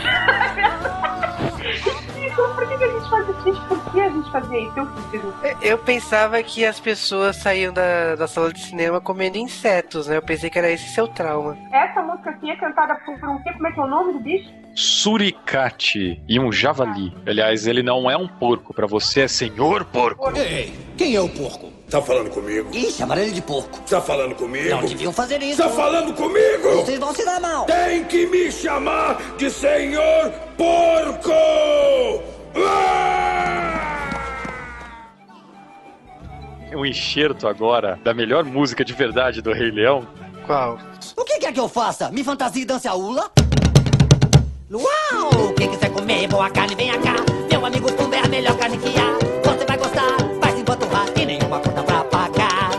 Ridículo, 2.17 2.49
por 2.55 2.69
que, 2.69 2.77
que 2.77 2.85
a 2.85 2.89
gente 2.89 3.11
fazia 3.11 3.51
isso? 3.51 3.63
Por 3.69 3.93
que 3.93 4.01
a 4.01 4.09
gente 4.09 4.31
fazia 4.33 4.61
isso? 4.61 4.79
Eu 4.79 4.87
fiz 4.87 5.15
isso. 5.15 5.57
Eu 5.63 5.79
pensava 5.79 6.43
que 6.43 6.65
as 6.65 6.81
pessoas 6.81 7.37
saíam 7.37 7.73
da, 7.73 8.17
da 8.17 8.27
sala 8.27 8.53
de 8.53 8.61
cinema 8.61 9.01
comendo 9.01 9.39
insetos, 9.39 10.09
né? 10.09 10.17
Eu 10.17 10.23
pensei 10.23 10.51
que 10.51 10.59
era 10.59 10.71
esse 10.71 10.89
seu 10.89 11.07
trauma. 11.07 11.57
Essa 11.73 12.03
música 12.03 12.31
aqui 12.31 12.51
é 12.51 12.57
cantada 12.57 12.97
por, 12.97 13.19
por 13.19 13.29
um 13.29 13.43
quê? 13.43 13.53
Como 13.53 13.67
é 13.69 13.73
que 13.73 13.81
é 13.81 13.83
o 13.83 13.87
nome 13.87 14.13
do 14.15 14.21
bicho? 14.21 14.66
Suricate 14.79 16.23
e 16.29 16.39
um 16.39 16.53
javali. 16.53 17.11
Aliás, 17.27 17.67
ele 17.67 17.83
não 17.83 18.11
é 18.11 18.17
um 18.17 18.29
porco, 18.29 18.75
pra 18.75 18.87
você 18.87 19.23
é 19.23 19.29
senhor 19.29 19.87
porco. 19.87 20.31
Ei, 20.37 20.71
quem 20.99 21.15
é 21.15 21.21
o 21.21 21.31
porco? 21.31 21.73
Tá 21.89 22.03
falando 22.03 22.29
comigo? 22.29 22.69
Ih, 22.75 22.91
chamaram 22.91 23.23
ele 23.23 23.31
de 23.31 23.41
porco. 23.41 23.81
Tá 23.89 24.03
falando 24.03 24.35
comigo? 24.35 24.69
Não 24.69 24.85
deviam 24.85 25.15
fazer 25.15 25.43
isso. 25.43 25.63
Tá 25.63 25.71
falando 25.71 26.13
comigo? 26.13 26.69
Vocês 26.75 26.99
vão 26.99 27.15
se 27.15 27.25
dar 27.25 27.41
mal. 27.41 27.65
Tem 27.65 28.05
que 28.05 28.27
me 28.27 28.53
chamar 28.53 29.37
de 29.39 29.49
senhor 29.51 30.31
porco! 30.59 31.33
Um 36.75 36.85
enxerto 36.85 37.49
agora 37.49 37.99
da 38.05 38.13
melhor 38.13 38.45
música 38.45 38.85
de 38.85 38.93
verdade 38.93 39.41
do 39.41 39.55
Rei 39.55 39.71
Leão. 39.71 40.07
Qual? 40.45 40.79
O 41.17 41.25
que 41.25 41.39
quer 41.39 41.51
que 41.51 41.61
eu 41.61 41.69
faça? 41.69 42.11
Me 42.11 42.23
fantasia 42.23 42.61
e 42.63 42.67
dance 42.67 42.87
a 42.87 42.95
ula? 42.95 43.31
Uau! 44.71 45.51
O 45.51 45.55
que 45.55 45.69
quiser 45.69 45.91
comer, 45.93 46.27
boa 46.29 46.51
carne, 46.51 46.75
vem 46.75 46.91
cá. 47.01 47.15
Meu 47.51 47.65
amigo 47.65 47.93
Pumba 47.93 48.17
é 48.17 48.21
a 48.25 48.29
melhor 48.29 48.57
carne 48.59 48.77
que 48.79 48.89
há. 48.99 49.13
Você 49.49 49.65
vai 49.65 49.77
gostar, 49.79 50.17
vai 50.41 50.53
se 50.53 50.61
empanturrar 50.61 51.07
e 51.17 51.25
nenhuma 51.27 51.61
conta 51.61 51.83
pra 51.85 52.05
pagar. 52.05 52.71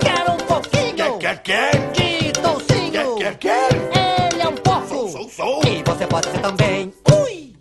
Quero 0.00 0.32
um 0.32 0.36
pouquinho. 0.38 1.18
Quer, 1.18 1.38
quer? 1.42 1.92
De 1.92 2.32
toucinho. 2.32 3.16
Quer, 3.16 3.36
quer, 3.36 3.70
quer? 3.70 4.32
Ele 4.32 4.42
é 4.42 4.48
um 4.48 4.54
porco. 4.56 4.88
Sou, 4.88 5.08
sou, 5.08 5.28
sou. 5.28 5.62
E 5.64 5.82
você 5.84 6.06
pode 6.08 6.28
ser 6.28 6.40
também. 6.40 6.92
Ui! 7.12 7.54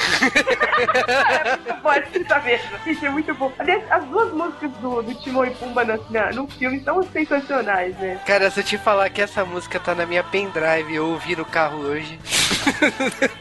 é 0.00 1.56
muito 1.56 1.82
bom 1.82 1.90
essa 1.92 2.38
mesmo. 2.40 2.78
Gente, 2.84 3.04
é 3.06 3.10
muito 3.10 3.34
bom. 3.34 3.52
Aliás, 3.58 3.82
as 3.90 4.04
duas 4.04 4.32
músicas 4.32 4.70
do, 4.80 5.02
do 5.02 5.14
Timão 5.16 5.44
e 5.44 5.50
Pumba 5.50 5.84
no, 5.84 6.02
na- 6.10 6.30
no 6.32 6.48
filme 6.48 6.80
são 6.82 7.02
sensacionais, 7.02 7.94
né? 7.98 8.20
Cara, 8.26 8.50
se 8.50 8.60
eu 8.60 8.64
te 8.64 8.78
falar 8.78 9.10
que 9.10 9.20
essa 9.20 9.44
música 9.44 9.78
tá 9.78 9.94
na 9.94 10.06
minha 10.06 10.24
pendrive, 10.24 10.94
eu 10.94 11.08
ouvi 11.08 11.36
no 11.36 11.44
carro 11.44 11.78
hoje. 11.80 12.18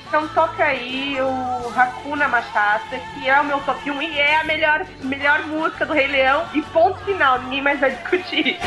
Então 0.07 0.27
toca 0.29 0.63
aí 0.63 1.17
o 1.21 1.69
Hakuna 1.77 2.27
Matata, 2.27 2.97
que 3.13 3.27
é 3.27 3.39
o 3.39 3.45
meu 3.45 3.59
top 3.61 3.91
1 3.91 4.01
e 4.01 4.19
é 4.19 4.37
a 4.37 4.43
melhor, 4.43 4.85
melhor 5.01 5.45
música 5.47 5.85
do 5.85 5.93
Rei 5.93 6.07
Leão. 6.07 6.45
E 6.53 6.61
ponto 6.61 6.97
final, 7.03 7.41
ninguém 7.43 7.61
mais 7.61 7.79
vai 7.79 7.91
discutir. 7.91 8.57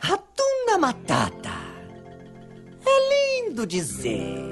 Ratuna 0.00 0.78
Matata. 0.78 1.50
É 2.86 3.40
lindo 3.44 3.66
dizer. 3.66 4.48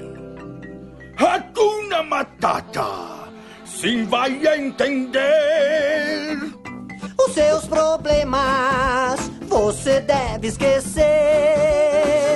Hakuna 1.17 2.03
Matata! 2.03 3.27
Sim, 3.65 4.05
vai 4.05 4.31
entender! 4.47 6.37
Os 7.19 7.33
seus 7.33 7.65
problemas 7.65 9.19
você 9.47 9.99
deve 10.01 10.47
esquecer. 10.47 12.26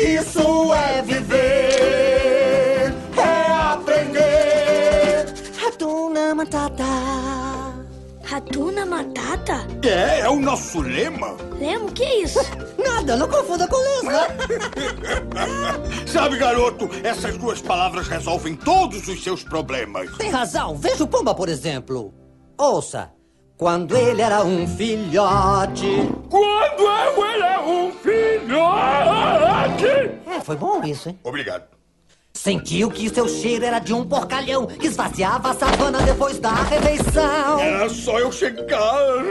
Isso 0.00 0.72
é 0.72 1.02
viver, 1.02 2.94
é 3.16 3.52
aprender. 3.72 5.26
Ratuna 5.60 6.34
Matata. 6.34 6.84
Ratuna 8.24 8.86
Matata? 8.86 9.66
É, 9.82 10.20
é 10.20 10.28
o 10.28 10.40
nosso 10.40 10.80
lema. 10.80 11.36
Lemo, 11.58 11.88
o 11.88 11.92
que 11.92 12.02
é 12.02 12.22
isso? 12.22 12.38
Nada, 12.82 13.14
não 13.16 13.28
confunda 13.28 13.68
com 13.68 13.76
lesma. 13.76 14.26
Sabe, 16.10 16.38
garoto, 16.38 16.88
essas 17.04 17.36
duas 17.36 17.60
palavras 17.60 18.08
resolvem 18.08 18.56
todos 18.56 19.06
os 19.06 19.22
seus 19.22 19.44
problemas. 19.44 20.16
Tem 20.16 20.30
razão, 20.30 20.76
veja 20.76 21.04
o 21.04 21.08
Pumba, 21.08 21.34
por 21.34 21.48
exemplo. 21.48 22.14
Ouça. 22.56 23.10
Quando 23.60 23.94
ele 23.94 24.22
era 24.22 24.42
um 24.42 24.66
filhote. 24.66 26.10
Quando 26.30 26.80
eu 26.80 27.24
era 27.26 27.60
um 27.60 27.92
filhote! 27.92 28.64
É, 30.26 30.40
foi 30.42 30.56
bom 30.56 30.82
isso, 30.82 31.10
hein? 31.10 31.18
Obrigado. 31.22 31.64
Sentiu 32.32 32.90
que 32.90 33.10
seu 33.10 33.28
cheiro 33.28 33.66
era 33.66 33.78
de 33.78 33.92
um 33.92 34.02
porcalhão 34.02 34.64
que 34.64 34.86
esvaziava 34.86 35.50
a 35.50 35.54
savana 35.54 36.00
depois 36.00 36.38
da 36.38 36.54
refeição. 36.54 37.60
Era 37.60 37.90
só 37.90 38.18
eu 38.18 38.32
chegar 38.32 39.22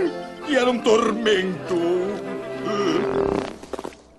e 0.48 0.56
era 0.56 0.70
um 0.70 0.78
tormento. 0.78 1.76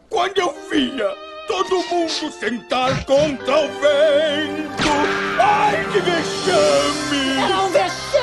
Quando 0.09 0.39
eu 0.39 0.53
via 0.69 1.15
todo 1.47 1.85
mundo 1.85 2.33
sentar 2.33 3.05
contra 3.05 3.61
o 3.61 3.69
vento. 3.69 4.91
Ai, 5.39 5.85
que 5.93 6.01
vexame! 6.01 7.45
Era 7.45 7.63
um 7.63 7.71
vexame! 7.71 8.20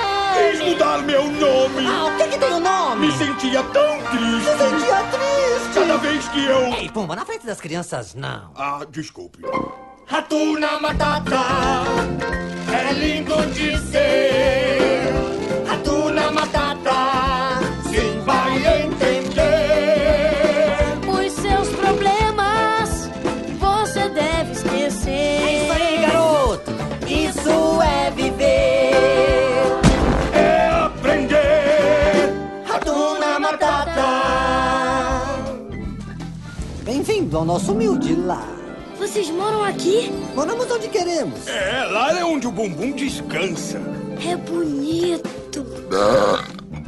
mudar 0.68 1.02
meu 1.04 1.24
nome. 1.24 1.86
Ah, 1.88 2.06
o 2.06 2.18
que, 2.18 2.28
que 2.28 2.38
tem 2.38 2.54
o 2.54 2.60
nome? 2.60 3.08
Me 3.08 3.14
sentia 3.14 3.64
tão 3.64 3.98
triste. 4.04 4.26
Me 4.26 4.58
sentia 4.58 5.04
triste. 5.04 5.74
Cada 5.74 5.98
vez 5.98 6.28
que 6.28 6.46
eu... 6.46 6.74
Ei, 6.74 6.90
Pumba, 6.90 7.16
na 7.16 7.26
frente 7.26 7.46
das 7.46 7.60
crianças, 7.62 8.14
não. 8.14 8.52
Ah, 8.56 8.82
desculpe. 8.90 9.40
Ratuna 10.06 10.80
Matata 10.80 11.42
é 12.72 12.94
lindo 12.94 13.36
de 13.54 13.78
ser. 13.78 15.27
Ao 37.38 37.46
nosso 37.46 37.72
humilde 37.72 38.16
lar. 38.16 38.50
Vocês 38.98 39.30
moram 39.30 39.64
aqui? 39.64 40.12
Moramos 40.34 40.70
onde 40.72 40.88
queremos. 40.88 41.48
É, 41.48 41.86
lá 41.86 42.18
é 42.20 42.26
onde 42.26 42.48
o 42.48 42.52
bumbum 42.52 42.92
descansa. 42.94 43.80
É 44.28 44.36
bonito. 44.36 45.64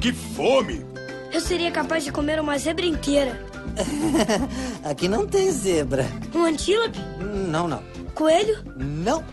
Que 0.01 0.11
fome! 0.11 0.83
Eu 1.31 1.39
seria 1.39 1.69
capaz 1.69 2.03
de 2.03 2.11
comer 2.11 2.39
uma 2.39 2.57
zebra 2.57 2.85
inteira. 2.85 3.39
Aqui 4.83 5.07
não 5.07 5.27
tem 5.27 5.51
zebra. 5.51 6.07
Um 6.33 6.45
antílope? 6.45 6.97
Não, 7.47 7.67
não. 7.67 7.83
Coelho? 8.15 8.57
Não. 8.75 9.23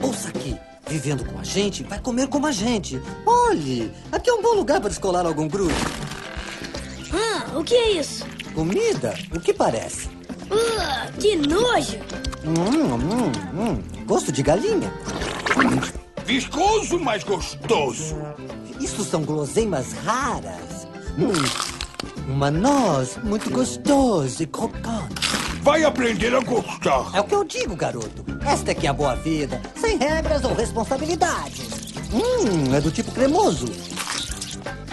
Ouça 0.00 0.30
aqui. 0.30 0.56
Vivendo 0.88 1.24
com 1.24 1.38
a 1.38 1.44
gente, 1.44 1.84
vai 1.84 2.00
comer 2.00 2.28
como 2.28 2.46
a 2.46 2.52
gente. 2.52 3.00
Olhe, 3.26 3.92
aqui 4.10 4.30
é 4.30 4.32
um 4.32 4.42
bom 4.42 4.54
lugar 4.54 4.80
para 4.80 4.88
descolar 4.88 5.24
algum 5.26 5.46
grupo. 5.46 5.74
Ah, 7.12 7.56
o 7.58 7.62
que 7.62 7.74
é 7.74 7.92
isso? 7.92 8.24
Comida? 8.54 9.14
O 9.34 9.38
que 9.38 9.52
parece? 9.54 10.11
Uh, 10.52 11.12
que 11.18 11.36
nojo! 11.36 11.98
Hum, 12.44 12.94
hum, 12.94 13.32
hum. 13.54 13.82
Gosto 14.04 14.30
de 14.30 14.42
galinha. 14.42 14.92
Viscoso, 16.26 16.98
mas 16.98 17.24
gostoso. 17.24 18.16
Isso 18.80 19.02
são 19.04 19.22
guloseimas 19.22 19.92
raras. 20.04 20.86
Hum, 21.18 21.32
uma 22.28 22.50
noz 22.50 23.16
muito 23.22 23.50
gostosa 23.50 24.42
e 24.42 24.46
crocante. 24.46 25.14
Vai 25.62 25.84
aprender 25.84 26.34
a 26.34 26.40
gostar. 26.40 27.10
É 27.14 27.20
o 27.20 27.24
que 27.24 27.34
eu 27.34 27.44
digo, 27.44 27.76
garoto. 27.76 28.24
Esta 28.44 28.72
é 28.72 28.74
que 28.74 28.86
é 28.86 28.90
a 28.90 28.92
boa 28.92 29.14
vida, 29.14 29.60
sem 29.76 29.96
regras 29.96 30.44
ou 30.44 30.54
responsabilidades. 30.54 31.94
Hum, 32.12 32.74
é 32.74 32.80
do 32.80 32.90
tipo 32.90 33.10
cremoso. 33.12 33.66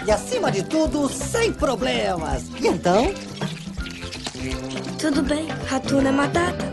E 0.06 0.10
acima 0.10 0.50
de 0.50 0.62
tudo, 0.62 1.08
sem 1.08 1.52
problemas. 1.52 2.44
E 2.60 2.68
então? 2.68 3.12
Tudo 4.98 5.22
bem, 5.22 5.48
Ratuna 5.66 6.10
Matata. 6.12 6.72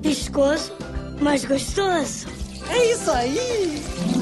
Viscoso, 0.00 0.72
mas 1.20 1.44
gostoso. 1.44 2.26
É 2.70 2.92
isso 2.92 3.10
aí! 3.10 4.19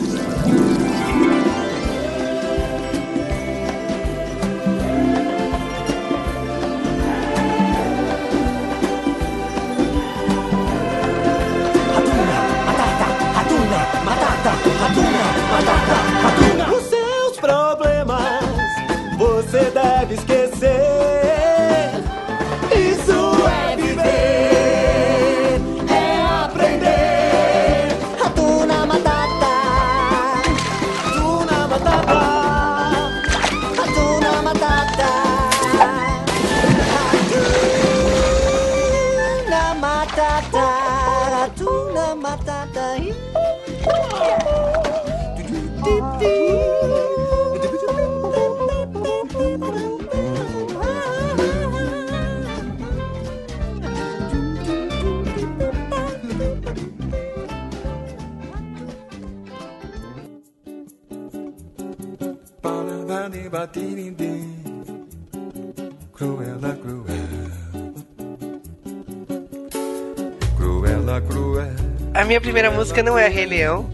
Minha 72.28 72.40
primeira 72.42 72.70
música 72.70 73.02
não 73.02 73.18
é 73.18 73.26
Rei 73.26 73.46
Leão. 73.46 73.88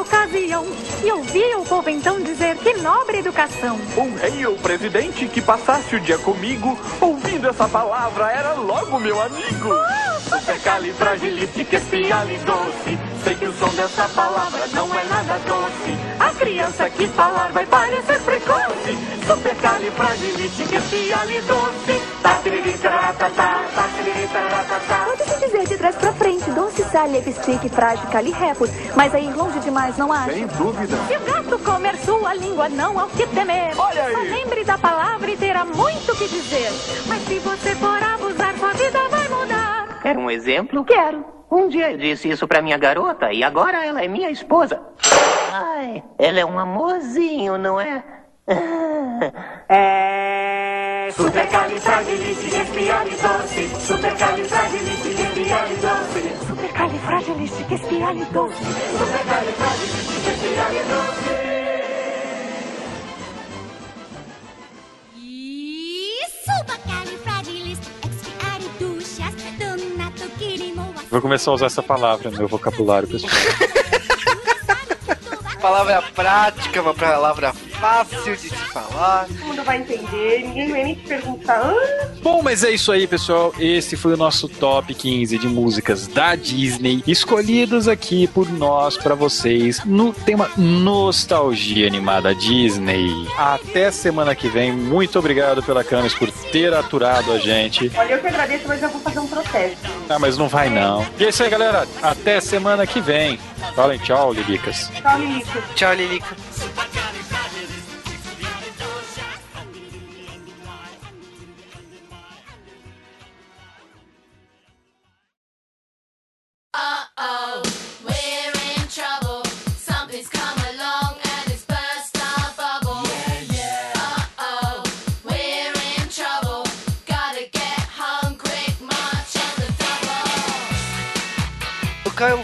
ocasião. 0.00 0.66
E 1.04 1.10
ouvia 1.12 1.58
o 1.58 1.64
povo 1.64 1.88
então 1.88 2.20
dizer 2.20 2.56
que 2.56 2.74
nobre 2.74 3.18
educação. 3.18 3.78
Um 3.96 4.14
rei 4.16 4.46
ou 4.46 4.56
presidente 4.56 5.26
que 5.28 5.40
passasse 5.40 5.96
o 5.96 6.00
dia 6.00 6.18
comigo, 6.18 6.78
ouvindo 7.00 7.48
essa 7.48 7.68
palavra, 7.68 8.30
era 8.30 8.54
logo 8.54 8.98
meu 8.98 9.20
amigo. 9.20 9.68
Supercalifragilisticexpialidocious. 10.30 12.98
Sei 13.24 13.34
que 13.34 13.46
o 13.46 13.52
som 13.52 13.68
dessa 13.70 14.08
palavra 14.10 14.64
não 14.72 14.86
é 14.94 15.02
nada 15.04 15.40
doce. 15.40 15.98
A 16.20 16.30
criança 16.34 16.88
que 16.88 17.08
falar 17.08 17.50
vai 17.52 17.66
parecer 17.66 18.20
precoce. 18.20 18.96
Supercalifragilisticexpialidocious. 19.26 22.00
Tatiriritarata, 22.22 23.28
tatiriritarata. 23.28 24.80
Pode-se 25.04 25.40
dizer 25.40 25.66
de 25.66 25.76
trás 25.76 25.96
pra 25.96 26.12
frente, 26.12 26.48
doce, 26.52 26.84
sal, 26.84 27.08
lipstick, 27.08 27.68
frágil, 27.68 28.06
calirrepus. 28.08 28.70
Mas 28.94 29.12
aí 29.12 29.32
longe 29.32 29.58
demais, 29.58 29.96
não 29.96 30.12
acha? 30.12 30.32
Sem 30.32 30.46
dúvida. 30.46 30.96
Se 31.08 31.16
o 31.16 31.20
gato 31.20 31.58
comer 31.58 31.96
sua 32.04 32.34
língua, 32.34 32.68
não 32.68 33.00
há 33.00 33.06
o 33.06 33.10
que 33.10 33.26
temer. 33.26 33.72
Olha 33.76 34.04
aí. 34.04 34.14
Só 34.14 34.20
lembre 34.20 34.62
da 34.64 34.78
palavra 34.78 35.28
e 35.28 35.36
terá 35.36 35.64
muito 35.64 36.12
o 36.12 36.16
que 36.16 36.28
dizer. 36.28 36.70
Mas 37.08 37.20
se 37.26 37.40
você 37.40 37.74
for 37.74 38.00
abusar, 38.00 38.54
sua 38.58 38.72
vida 38.74 39.08
vai. 39.10 39.29
Quer 40.10 40.18
um 40.18 40.30
exemplo? 40.30 40.84
Quero. 40.84 41.24
Um 41.48 41.68
dia 41.68 41.92
eu 41.92 41.98
disse 41.98 42.28
isso 42.28 42.48
pra 42.48 42.60
minha 42.60 42.76
garota 42.76 43.32
e 43.32 43.44
agora 43.44 43.86
ela 43.86 44.02
é 44.02 44.08
minha 44.08 44.28
esposa. 44.30 44.82
Ai, 45.52 46.02
ela 46.18 46.40
é 46.40 46.44
um 46.44 46.58
amorzinho, 46.58 47.56
não 47.56 47.80
é? 47.80 48.02
É. 49.68 51.08
Supercalifragilisticexpialidocious. 51.12 53.82
Supercalifragilisticexpialidocious. 53.82 56.48
Supercalifragilisticexpialidocious. 56.48 58.66
Supercalifragilisticexpialidocious. 58.98 61.40
Vou 71.10 71.20
começar 71.20 71.50
a 71.50 71.54
usar 71.54 71.66
essa 71.66 71.82
palavra 71.82 72.30
no 72.30 72.38
meu 72.38 72.46
vocabulário, 72.46 73.08
pessoal. 73.08 73.32
Palavra 75.60 76.00
prática, 76.14 76.80
uma 76.80 76.94
palavra 76.94 77.52
fácil 77.80 78.36
de 78.36 78.48
se 78.48 78.54
falar. 78.72 79.26
Todo 79.26 79.46
mundo 79.46 79.62
vai 79.64 79.78
entender, 79.78 80.42
ninguém 80.42 80.70
vai 80.70 80.84
nem 80.84 80.94
te 80.94 81.06
perguntar. 81.08 81.60
Ah, 81.62 82.06
Bom, 82.22 82.42
mas 82.42 82.62
é 82.62 82.70
isso 82.70 82.92
aí, 82.92 83.06
pessoal. 83.06 83.54
Esse 83.58 83.96
foi 83.96 84.12
o 84.12 84.16
nosso 84.16 84.48
top 84.48 84.92
15 84.94 85.38
de 85.38 85.48
músicas 85.48 86.06
da 86.06 86.34
Disney, 86.34 87.02
escolhidos 87.06 87.88
aqui 87.88 88.26
por 88.26 88.48
nós 88.50 88.96
pra 88.96 89.14
vocês 89.14 89.82
no 89.84 90.12
tema 90.12 90.50
Nostalgia 90.56 91.86
Animada 91.86 92.34
Disney. 92.34 93.10
Até 93.38 93.90
semana 93.90 94.34
que 94.34 94.48
vem. 94.48 94.72
Muito 94.72 95.18
obrigado 95.18 95.62
pela 95.62 95.82
Camis 95.82 96.14
por 96.14 96.30
ter 96.30 96.74
aturado 96.74 97.32
a 97.32 97.38
gente. 97.38 97.90
olha, 97.96 98.12
eu 98.12 98.18
que 98.20 98.26
agradeço, 98.26 98.64
mas 98.68 98.82
eu 98.82 98.90
vou 98.90 99.00
fazer 99.00 99.18
um 99.20 99.26
protesto. 99.26 99.88
Ah, 100.08 100.18
mas 100.18 100.36
não 100.36 100.48
vai 100.48 100.68
não. 100.68 101.06
E 101.18 101.24
é 101.24 101.28
isso 101.30 101.42
aí, 101.42 101.48
galera. 101.50 101.86
Até 102.02 102.40
semana 102.40 102.86
que 102.86 103.00
vem. 103.00 103.38
Falem 103.74 103.98
tchau, 103.98 104.32
Liricas. 104.32 104.90
Tchau, 105.00 105.18
Lilico. 105.18 105.58
Tchau, 105.74 105.94
Lilica. 105.94 106.36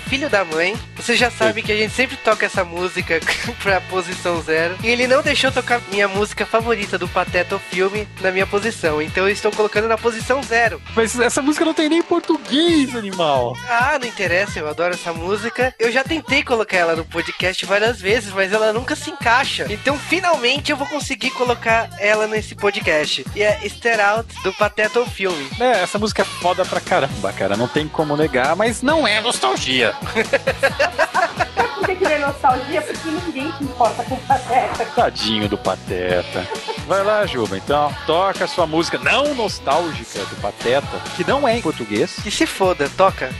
Filho 0.09 0.31
da 0.31 0.45
mãe. 0.45 0.77
Você 1.07 1.15
já 1.15 1.31
sabe 1.31 1.62
que 1.62 1.70
a 1.70 1.77
gente 1.77 1.95
sempre 1.95 2.16
toca 2.16 2.47
essa 2.47 2.65
música 2.65 3.20
pra 3.62 3.81
posição 3.81 4.43
zero. 4.43 4.77
E 4.83 4.89
ele 4.89 5.07
não 5.07 5.23
deixou 5.23 5.53
tocar 5.53 5.81
minha 5.89 6.09
música 6.09 6.45
favorita 6.45 6.99
do 6.99 7.07
Pateta 7.07 7.55
o 7.55 7.61
filme 7.61 8.09
na 8.20 8.33
minha 8.33 8.45
posição. 8.45 9.01
Então 9.01 9.23
eu 9.23 9.33
estou 9.33 9.53
colocando 9.53 9.87
na 9.87 9.97
posição 9.97 10.43
zero. 10.43 10.83
Mas 10.97 11.16
essa 11.20 11.41
música 11.41 11.65
não 11.65 11.73
tem 11.73 11.89
nem 11.89 12.03
português, 12.03 12.97
animal. 12.97 13.57
Ah, 13.69 14.01
não 14.01 14.09
interessa, 14.09 14.59
eu 14.59 14.69
adoro 14.69 14.95
essa 14.95 15.12
música. 15.12 15.73
Eu 15.78 15.93
já 15.93 16.03
tentei 16.03 16.43
colocar 16.43 16.77
ela 16.77 16.97
no 16.97 17.05
podcast 17.05 17.65
várias 17.65 18.01
vezes, 18.01 18.33
mas 18.33 18.53
ela 18.53 18.73
nunca 18.73 18.97
se 18.97 19.09
encaixa. 19.09 19.65
Então 19.70 19.97
finalmente 19.97 20.73
eu 20.73 20.77
vou 20.77 20.89
conseguir 20.89 21.31
colocar 21.31 21.89
ela 22.01 22.27
nesse 22.27 22.57
podcast. 22.57 23.24
E 23.37 23.45
é 23.45 23.61
Stare 23.65 24.03
Out 24.03 24.43
do 24.43 24.53
Pateta 24.55 24.99
o 24.99 25.07
filme. 25.07 25.49
É, 25.61 25.83
essa 25.83 26.01
música 26.01 26.23
é 26.23 26.24
foda 26.24 26.65
pra 26.65 26.81
caramba, 26.81 27.33
cara. 27.33 27.57
Não 27.57 27.69
tem 27.69 27.87
como 27.87 28.16
negar, 28.16 28.57
mas 28.57 28.83
não 28.83 29.07
é 29.07 29.20
nostalgia. 29.20 29.95
Sabe 30.97 31.74
por 31.74 31.97
que 31.97 32.05
é 32.05 32.18
nostalgia? 32.18 32.82
Porque 32.82 33.09
ninguém 33.09 33.52
se 33.52 33.64
importa 33.64 34.02
com 34.05 34.16
pateta. 34.16 34.85
Tadinho 34.86 35.48
do 35.48 35.59
Pateta. 35.59 36.47
Vai 36.86 37.02
lá, 37.02 37.27
Juba, 37.27 37.56
então. 37.56 37.94
Toca 38.06 38.44
a 38.44 38.48
sua 38.48 38.66
música 38.66 38.98
não 38.98 39.35
nostálgica 39.35 40.20
do 40.20 40.36
Pateta, 40.40 41.01
que 41.16 41.27
não 41.27 41.47
é 41.47 41.59
em 41.59 41.62
português. 41.62 42.18
E 42.24 42.31
se 42.31 42.47
foda, 42.47 42.89
toca. 42.97 43.31